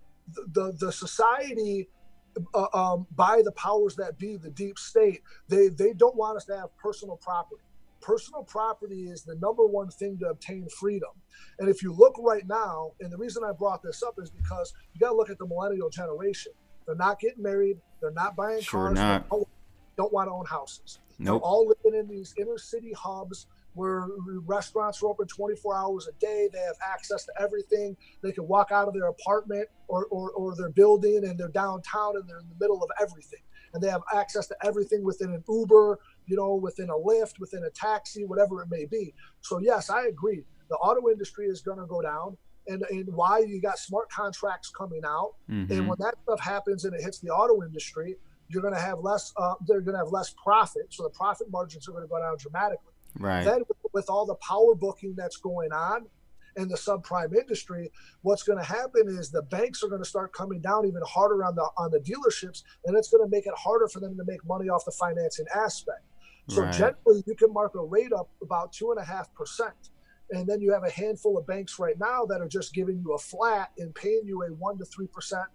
the 0.52 0.72
the 0.78 0.92
society 0.92 1.88
uh, 2.54 2.66
um, 2.74 3.06
by 3.14 3.42
the 3.44 3.52
powers 3.52 3.96
that 3.96 4.18
be, 4.18 4.36
the 4.36 4.50
deep 4.50 4.78
state, 4.78 5.22
they 5.48 5.68
they 5.68 5.92
don't 5.92 6.16
want 6.16 6.36
us 6.36 6.44
to 6.46 6.56
have 6.56 6.76
personal 6.76 7.16
property. 7.16 7.62
Personal 8.00 8.44
property 8.44 9.08
is 9.08 9.22
the 9.22 9.34
number 9.36 9.66
one 9.66 9.88
thing 9.88 10.18
to 10.18 10.28
obtain 10.28 10.68
freedom. 10.68 11.10
And 11.58 11.68
if 11.68 11.82
you 11.82 11.92
look 11.92 12.14
right 12.18 12.46
now, 12.46 12.92
and 13.00 13.10
the 13.10 13.16
reason 13.16 13.42
I 13.42 13.52
brought 13.52 13.82
this 13.82 14.02
up 14.02 14.14
is 14.22 14.30
because 14.30 14.72
you 14.94 15.00
got 15.00 15.10
to 15.10 15.16
look 15.16 15.30
at 15.30 15.38
the 15.38 15.46
millennial 15.46 15.90
generation. 15.90 16.52
They're 16.86 16.94
not 16.94 17.18
getting 17.18 17.42
married. 17.42 17.78
They're 18.00 18.12
not 18.12 18.36
buying 18.36 18.60
sure 18.60 18.86
cars. 18.86 18.94
Not. 18.94 19.28
Don't, 19.28 19.48
don't 19.96 20.12
want 20.12 20.28
to 20.28 20.32
own 20.32 20.46
houses. 20.46 21.00
Nope. 21.18 21.40
They're 21.42 21.48
all 21.48 21.66
living 21.66 21.98
in 21.98 22.06
these 22.06 22.34
inner 22.38 22.58
city 22.58 22.92
hubs 22.92 23.46
where 23.76 24.08
restaurants 24.46 25.02
are 25.02 25.08
open 25.08 25.26
24 25.28 25.76
hours 25.76 26.08
a 26.08 26.12
day. 26.18 26.48
They 26.52 26.58
have 26.60 26.76
access 26.82 27.26
to 27.26 27.32
everything. 27.38 27.96
They 28.22 28.32
can 28.32 28.48
walk 28.48 28.72
out 28.72 28.88
of 28.88 28.94
their 28.94 29.08
apartment 29.08 29.68
or, 29.86 30.06
or, 30.06 30.30
or 30.30 30.56
their 30.56 30.70
building 30.70 31.24
and 31.24 31.38
they're 31.38 31.48
downtown 31.48 32.16
and 32.16 32.28
they're 32.28 32.38
in 32.38 32.48
the 32.48 32.56
middle 32.58 32.82
of 32.82 32.90
everything. 33.00 33.40
And 33.74 33.82
they 33.82 33.90
have 33.90 34.00
access 34.14 34.46
to 34.48 34.56
everything 34.64 35.04
within 35.04 35.34
an 35.34 35.44
Uber, 35.46 35.98
you 36.26 36.36
know, 36.36 36.54
within 36.54 36.88
a 36.88 36.94
Lyft, 36.94 37.38
within 37.38 37.64
a 37.64 37.70
taxi, 37.70 38.24
whatever 38.24 38.62
it 38.62 38.68
may 38.70 38.86
be. 38.86 39.12
So, 39.42 39.58
yes, 39.58 39.90
I 39.90 40.06
agree. 40.06 40.44
The 40.70 40.76
auto 40.76 41.10
industry 41.10 41.46
is 41.46 41.60
going 41.60 41.78
to 41.78 41.86
go 41.86 42.00
down. 42.00 42.38
And, 42.68 42.82
and 42.90 43.06
why 43.14 43.40
you 43.40 43.60
got 43.60 43.78
smart 43.78 44.10
contracts 44.10 44.72
coming 44.76 45.02
out. 45.06 45.34
Mm-hmm. 45.48 45.72
And 45.72 45.88
when 45.88 45.98
that 46.00 46.16
stuff 46.24 46.40
happens 46.40 46.84
and 46.84 46.94
it 46.94 47.00
hits 47.00 47.20
the 47.20 47.28
auto 47.28 47.62
industry, 47.62 48.16
you're 48.48 48.62
going 48.62 48.74
to 48.74 48.80
have 48.80 48.98
less, 49.00 49.32
uh, 49.36 49.54
they're 49.68 49.80
going 49.80 49.94
to 49.94 49.98
have 49.98 50.12
less 50.12 50.34
profit. 50.42 50.86
So 50.90 51.04
the 51.04 51.10
profit 51.10 51.48
margins 51.50 51.86
are 51.88 51.92
going 51.92 52.02
to 52.02 52.08
go 52.08 52.18
down 52.18 52.36
dramatically. 52.38 52.92
Right. 53.18 53.44
Then 53.44 53.62
with, 53.92 54.10
all 54.10 54.26
the 54.26 54.34
power 54.36 54.74
booking 54.74 55.14
that's 55.16 55.38
going 55.38 55.72
on 55.72 56.06
in 56.56 56.68
the 56.68 56.76
subprime 56.76 57.34
industry, 57.34 57.90
what's 58.22 58.42
going 58.42 58.58
to 58.58 58.64
happen 58.64 59.08
is 59.08 59.30
the 59.30 59.42
banks 59.42 59.82
are 59.82 59.88
going 59.88 60.02
to 60.02 60.08
start 60.08 60.32
coming 60.32 60.60
down 60.60 60.86
even 60.86 61.02
harder 61.06 61.44
on 61.44 61.54
the 61.54 61.68
on 61.76 61.90
the 61.90 62.00
dealerships, 62.00 62.62
and 62.84 62.96
it's 62.96 63.10
going 63.10 63.24
to 63.24 63.30
make 63.30 63.46
it 63.46 63.54
harder 63.56 63.88
for 63.88 64.00
them 64.00 64.16
to 64.16 64.24
make 64.24 64.44
money 64.46 64.68
off 64.68 64.84
the 64.84 64.90
financing 64.90 65.46
aspect. 65.54 66.02
So 66.48 66.62
right. 66.62 66.72
generally, 66.72 67.24
you 67.26 67.34
can 67.34 67.52
mark 67.52 67.74
a 67.74 67.82
rate 67.82 68.12
up 68.12 68.28
about 68.42 68.72
two 68.72 68.90
and 68.90 69.00
a 69.00 69.04
half 69.04 69.32
percent, 69.34 69.90
and 70.30 70.46
then 70.46 70.60
you 70.60 70.72
have 70.72 70.84
a 70.84 70.90
handful 70.90 71.36
of 71.38 71.46
banks 71.46 71.78
right 71.78 71.98
now 71.98 72.24
that 72.26 72.40
are 72.40 72.48
just 72.48 72.72
giving 72.72 73.00
you 73.04 73.14
a 73.14 73.18
flat 73.18 73.72
and 73.78 73.94
paying 73.94 74.22
you 74.24 74.42
a 74.42 74.48
one 74.48 74.78
to 74.78 74.84
three 74.84 75.08
percent 75.08 75.46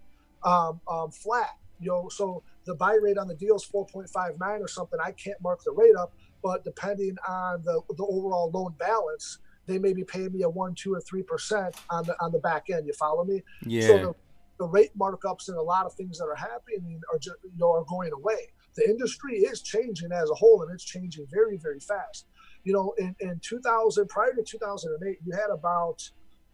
um, 0.44 0.82
um, 0.88 1.12
flat. 1.12 1.58
You 1.80 1.88
know, 1.88 2.10
so 2.10 2.44
the 2.66 2.76
buy 2.76 2.98
rate 3.02 3.18
on 3.18 3.28
the 3.28 3.36
deal 3.36 3.56
is 3.56 3.66
4.59 3.66 4.40
or 4.62 4.68
something. 4.68 5.00
I 5.04 5.12
can't 5.12 5.42
mark 5.42 5.64
the 5.64 5.72
rate 5.72 5.96
up, 5.96 6.14
but 6.42 6.64
depending 6.64 7.16
on 7.28 7.62
the, 7.64 7.82
the 7.98 8.04
overall 8.04 8.50
loan 8.54 8.74
balance, 8.78 9.40
they 9.68 9.78
may 9.78 9.94
be 9.94 10.04
paying 10.04 10.32
me 10.32 10.44
a 10.44 10.50
one, 10.50 10.76
two, 10.76 10.94
or 10.94 11.02
three 11.02 11.24
percent 11.24 11.76
on 11.90 12.06
the 12.06 12.16
on 12.22 12.32
the 12.32 12.40
back 12.40 12.70
end. 12.70 12.88
You 12.88 12.94
follow 12.94 13.24
me? 13.24 13.44
Yeah. 13.66 13.88
So 13.88 13.98
the, 13.98 14.16
the 14.60 14.68
rate 14.68 14.92
markups 14.98 15.48
and 15.50 15.58
a 15.58 15.62
lot 15.62 15.86
of 15.86 15.94
things 15.94 16.18
that 16.18 16.26
are 16.26 16.36
happening 16.36 17.02
are 17.12 17.20
just 17.20 17.38
you 17.44 17.58
know 17.58 17.72
are 17.72 17.86
going 17.86 18.12
away. 18.12 18.50
The 18.76 18.90
industry 18.90 19.38
is 19.38 19.62
changing 19.62 20.12
as 20.12 20.30
a 20.30 20.34
whole, 20.34 20.62
and 20.64 20.72
it's 20.74 20.84
changing 20.84 21.28
very 21.32 21.58
very 21.58 21.80
fast. 21.80 22.28
You 22.64 22.74
know, 22.74 22.94
in, 23.00 23.16
in 23.20 23.40
2000, 23.42 24.08
prior 24.08 24.34
to 24.36 24.44
2008, 24.44 25.18
you 25.26 25.32
had 25.34 25.50
about 25.52 26.10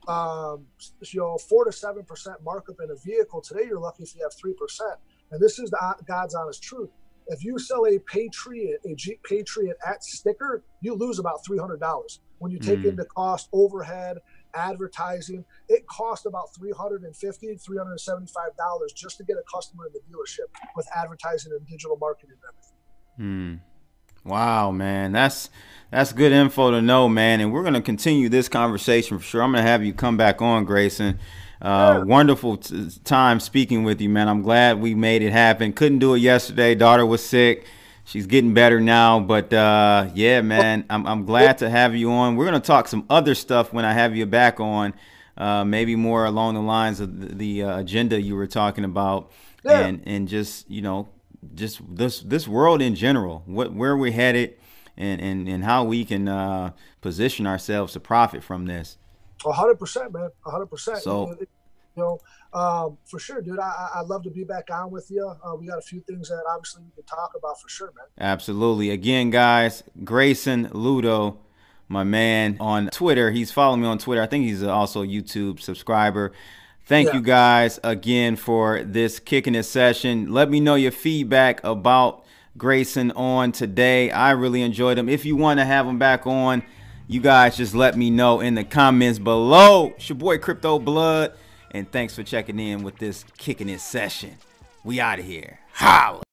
um, 0.07 0.65
you 1.01 1.19
know 1.19 1.37
four 1.37 1.65
to 1.65 1.71
seven 1.71 2.03
percent 2.03 2.37
markup 2.43 2.75
in 2.83 2.91
a 2.91 2.95
vehicle. 2.95 3.41
Today, 3.41 3.63
you're 3.67 3.79
lucky 3.79 4.03
if 4.03 4.15
you 4.15 4.21
have 4.23 4.33
three 4.33 4.53
percent, 4.53 4.95
and 5.31 5.41
this 5.41 5.59
is 5.59 5.69
the 5.69 5.95
God's 6.05 6.35
honest 6.35 6.61
truth 6.61 6.89
if 7.29 7.43
you 7.43 7.59
sell 7.59 7.85
a 7.85 7.99
Patriot, 7.99 8.79
a 8.85 8.95
Jeep 8.95 9.21
Patriot 9.23 9.77
at 9.85 10.03
sticker, 10.03 10.63
you 10.81 10.95
lose 10.95 11.19
about 11.19 11.45
three 11.45 11.57
hundred 11.57 11.79
dollars. 11.79 12.19
When 12.39 12.51
you 12.51 12.59
take 12.59 12.79
mm. 12.79 12.89
into 12.89 13.03
cost 13.05 13.49
overhead, 13.51 14.17
advertising, 14.53 15.43
it 15.69 15.87
costs 15.87 16.25
about 16.25 16.53
350 16.55 17.57
375 17.57 18.57
dollars 18.57 18.93
just 18.93 19.17
to 19.17 19.23
get 19.23 19.37
a 19.37 19.43
customer 19.53 19.87
in 19.87 19.93
the 19.93 19.99
dealership 19.99 20.47
with 20.75 20.87
advertising 20.95 21.51
and 21.51 21.65
digital 21.67 21.97
marketing 21.97 22.35
and 22.35 23.19
everything. 23.19 23.61
Hmm. 24.23 24.29
Wow, 24.29 24.71
man, 24.71 25.13
that's 25.13 25.49
that's 25.89 26.11
good 26.11 26.31
info 26.31 26.71
to 26.71 26.81
know, 26.81 27.07
man. 27.07 27.39
And 27.39 27.53
we're 27.53 27.63
gonna 27.63 27.81
continue 27.81 28.29
this 28.29 28.49
conversation 28.49 29.17
for 29.17 29.23
sure. 29.23 29.41
I'm 29.41 29.51
gonna 29.51 29.63
have 29.63 29.83
you 29.83 29.93
come 29.93 30.17
back 30.17 30.41
on, 30.41 30.65
Grayson. 30.65 31.19
Uh, 31.61 32.03
wonderful 32.05 32.57
t- 32.57 32.89
time 33.03 33.39
speaking 33.39 33.83
with 33.83 33.99
you, 33.99 34.09
man. 34.09 34.27
I'm 34.27 34.41
glad 34.43 34.79
we 34.79 34.93
made 34.93 35.21
it 35.23 35.31
happen. 35.31 35.73
Couldn't 35.73 35.99
do 35.99 36.13
it 36.13 36.19
yesterday. 36.19 36.75
Daughter 36.75 37.05
was 37.05 37.25
sick. 37.25 37.65
She's 38.05 38.25
getting 38.27 38.53
better 38.53 38.79
now, 38.79 39.19
but 39.19 39.51
uh, 39.51 40.09
yeah, 40.13 40.41
man, 40.41 40.85
I'm, 40.89 41.05
I'm 41.05 41.25
glad 41.25 41.57
to 41.57 41.69
have 41.69 41.93
you 41.95 42.11
on. 42.11 42.35
We're 42.37 42.45
gonna 42.45 42.59
talk 42.61 42.87
some 42.87 43.05
other 43.09 43.35
stuff 43.35 43.73
when 43.73 43.83
I 43.83 43.91
have 43.91 44.15
you 44.15 44.25
back 44.25 44.59
on, 44.61 44.93
uh, 45.35 45.65
maybe 45.65 45.95
more 45.97 46.23
along 46.25 46.53
the 46.53 46.61
lines 46.61 46.99
of 47.01 47.19
the, 47.19 47.35
the 47.35 47.63
uh, 47.63 47.79
agenda 47.79 48.21
you 48.21 48.35
were 48.35 48.47
talking 48.47 48.85
about, 48.85 49.31
Yeah. 49.65 49.79
and 49.81 50.03
and 50.05 50.27
just 50.29 50.69
you 50.71 50.81
know, 50.81 51.09
just 51.53 51.81
this 51.89 52.21
this 52.21 52.47
world 52.47 52.81
in 52.81 52.95
general, 52.95 53.43
what 53.45 53.73
where 53.73 53.97
we're 53.97 54.13
headed, 54.13 54.53
and 54.95 55.19
and 55.19 55.49
and 55.49 55.63
how 55.65 55.83
we 55.83 56.05
can 56.05 56.29
uh, 56.29 56.71
position 57.01 57.45
ourselves 57.45 57.91
to 57.93 57.99
profit 57.99 58.41
from 58.41 58.67
this. 58.67 58.97
A 59.49 59.53
hundred 59.53 59.75
percent, 59.79 60.11
man. 60.13 60.29
A 60.45 60.51
hundred 60.51 60.67
percent. 60.67 60.99
So- 60.99 61.35
You 61.95 62.03
know, 62.03 62.19
um, 62.53 62.97
for 63.05 63.17
sure, 63.17 63.41
dude. 63.41 63.57
I, 63.59 63.63
I- 63.95 63.99
I'd 64.01 64.05
love 64.05 64.21
to 64.23 64.29
be 64.29 64.43
back 64.43 64.69
on 64.71 64.91
with 64.91 65.09
you. 65.09 65.27
Uh, 65.43 65.55
we 65.55 65.65
got 65.65 65.79
a 65.79 65.81
few 65.81 65.99
things 66.01 66.29
that 66.29 66.43
obviously 66.47 66.83
we 66.83 66.91
can 66.93 67.03
talk 67.05 67.31
about 67.35 67.59
for 67.59 67.69
sure, 67.69 67.87
man. 67.95 68.05
Absolutely. 68.19 68.91
Again, 68.91 69.31
guys, 69.31 69.83
Grayson 70.03 70.69
Ludo, 70.73 71.39
my 71.87 72.03
man 72.03 72.55
on 72.59 72.89
Twitter. 72.91 73.31
He's 73.31 73.51
following 73.51 73.81
me 73.81 73.87
on 73.87 73.97
Twitter. 73.97 74.21
I 74.21 74.27
think 74.27 74.45
he's 74.45 74.61
also 74.61 75.01
a 75.01 75.07
YouTube 75.07 75.59
subscriber. 75.59 76.33
Thank 76.85 77.07
Yeah. 77.07 77.15
you 77.15 77.21
guys 77.21 77.79
again 77.83 78.35
for 78.35 78.83
this 78.83 79.17
kicking 79.19 79.55
it 79.55 79.63
session. 79.63 80.31
Let 80.31 80.51
me 80.51 80.59
know 80.59 80.75
your 80.75 80.91
feedback 80.91 81.63
about 81.63 82.23
Grayson 82.57 83.11
on 83.13 83.51
today. 83.51 84.11
I 84.11 84.31
really 84.31 84.61
enjoyed 84.61 84.99
him. 84.99 85.09
If 85.09 85.25
you 85.25 85.35
want 85.35 85.59
to 85.59 85.65
have 85.65 85.87
him 85.87 85.97
back 85.97 86.27
on, 86.27 86.61
you 87.07 87.21
guys 87.21 87.55
just 87.55 87.73
let 87.73 87.95
me 87.95 88.09
know 88.09 88.41
in 88.41 88.55
the 88.55 88.63
comments 88.63 89.19
below. 89.19 89.93
It's 89.95 90.09
your 90.09 90.17
boy 90.17 90.37
Crypto 90.37 90.77
Blood, 90.77 91.33
and 91.71 91.89
thanks 91.91 92.15
for 92.15 92.23
checking 92.23 92.59
in 92.59 92.83
with 92.83 92.97
this 92.97 93.23
kicking 93.37 93.69
it 93.69 93.79
session. 93.79 94.35
We 94.83 94.99
out 94.99 95.19
of 95.19 95.25
here. 95.25 95.59
Holla. 95.73 96.23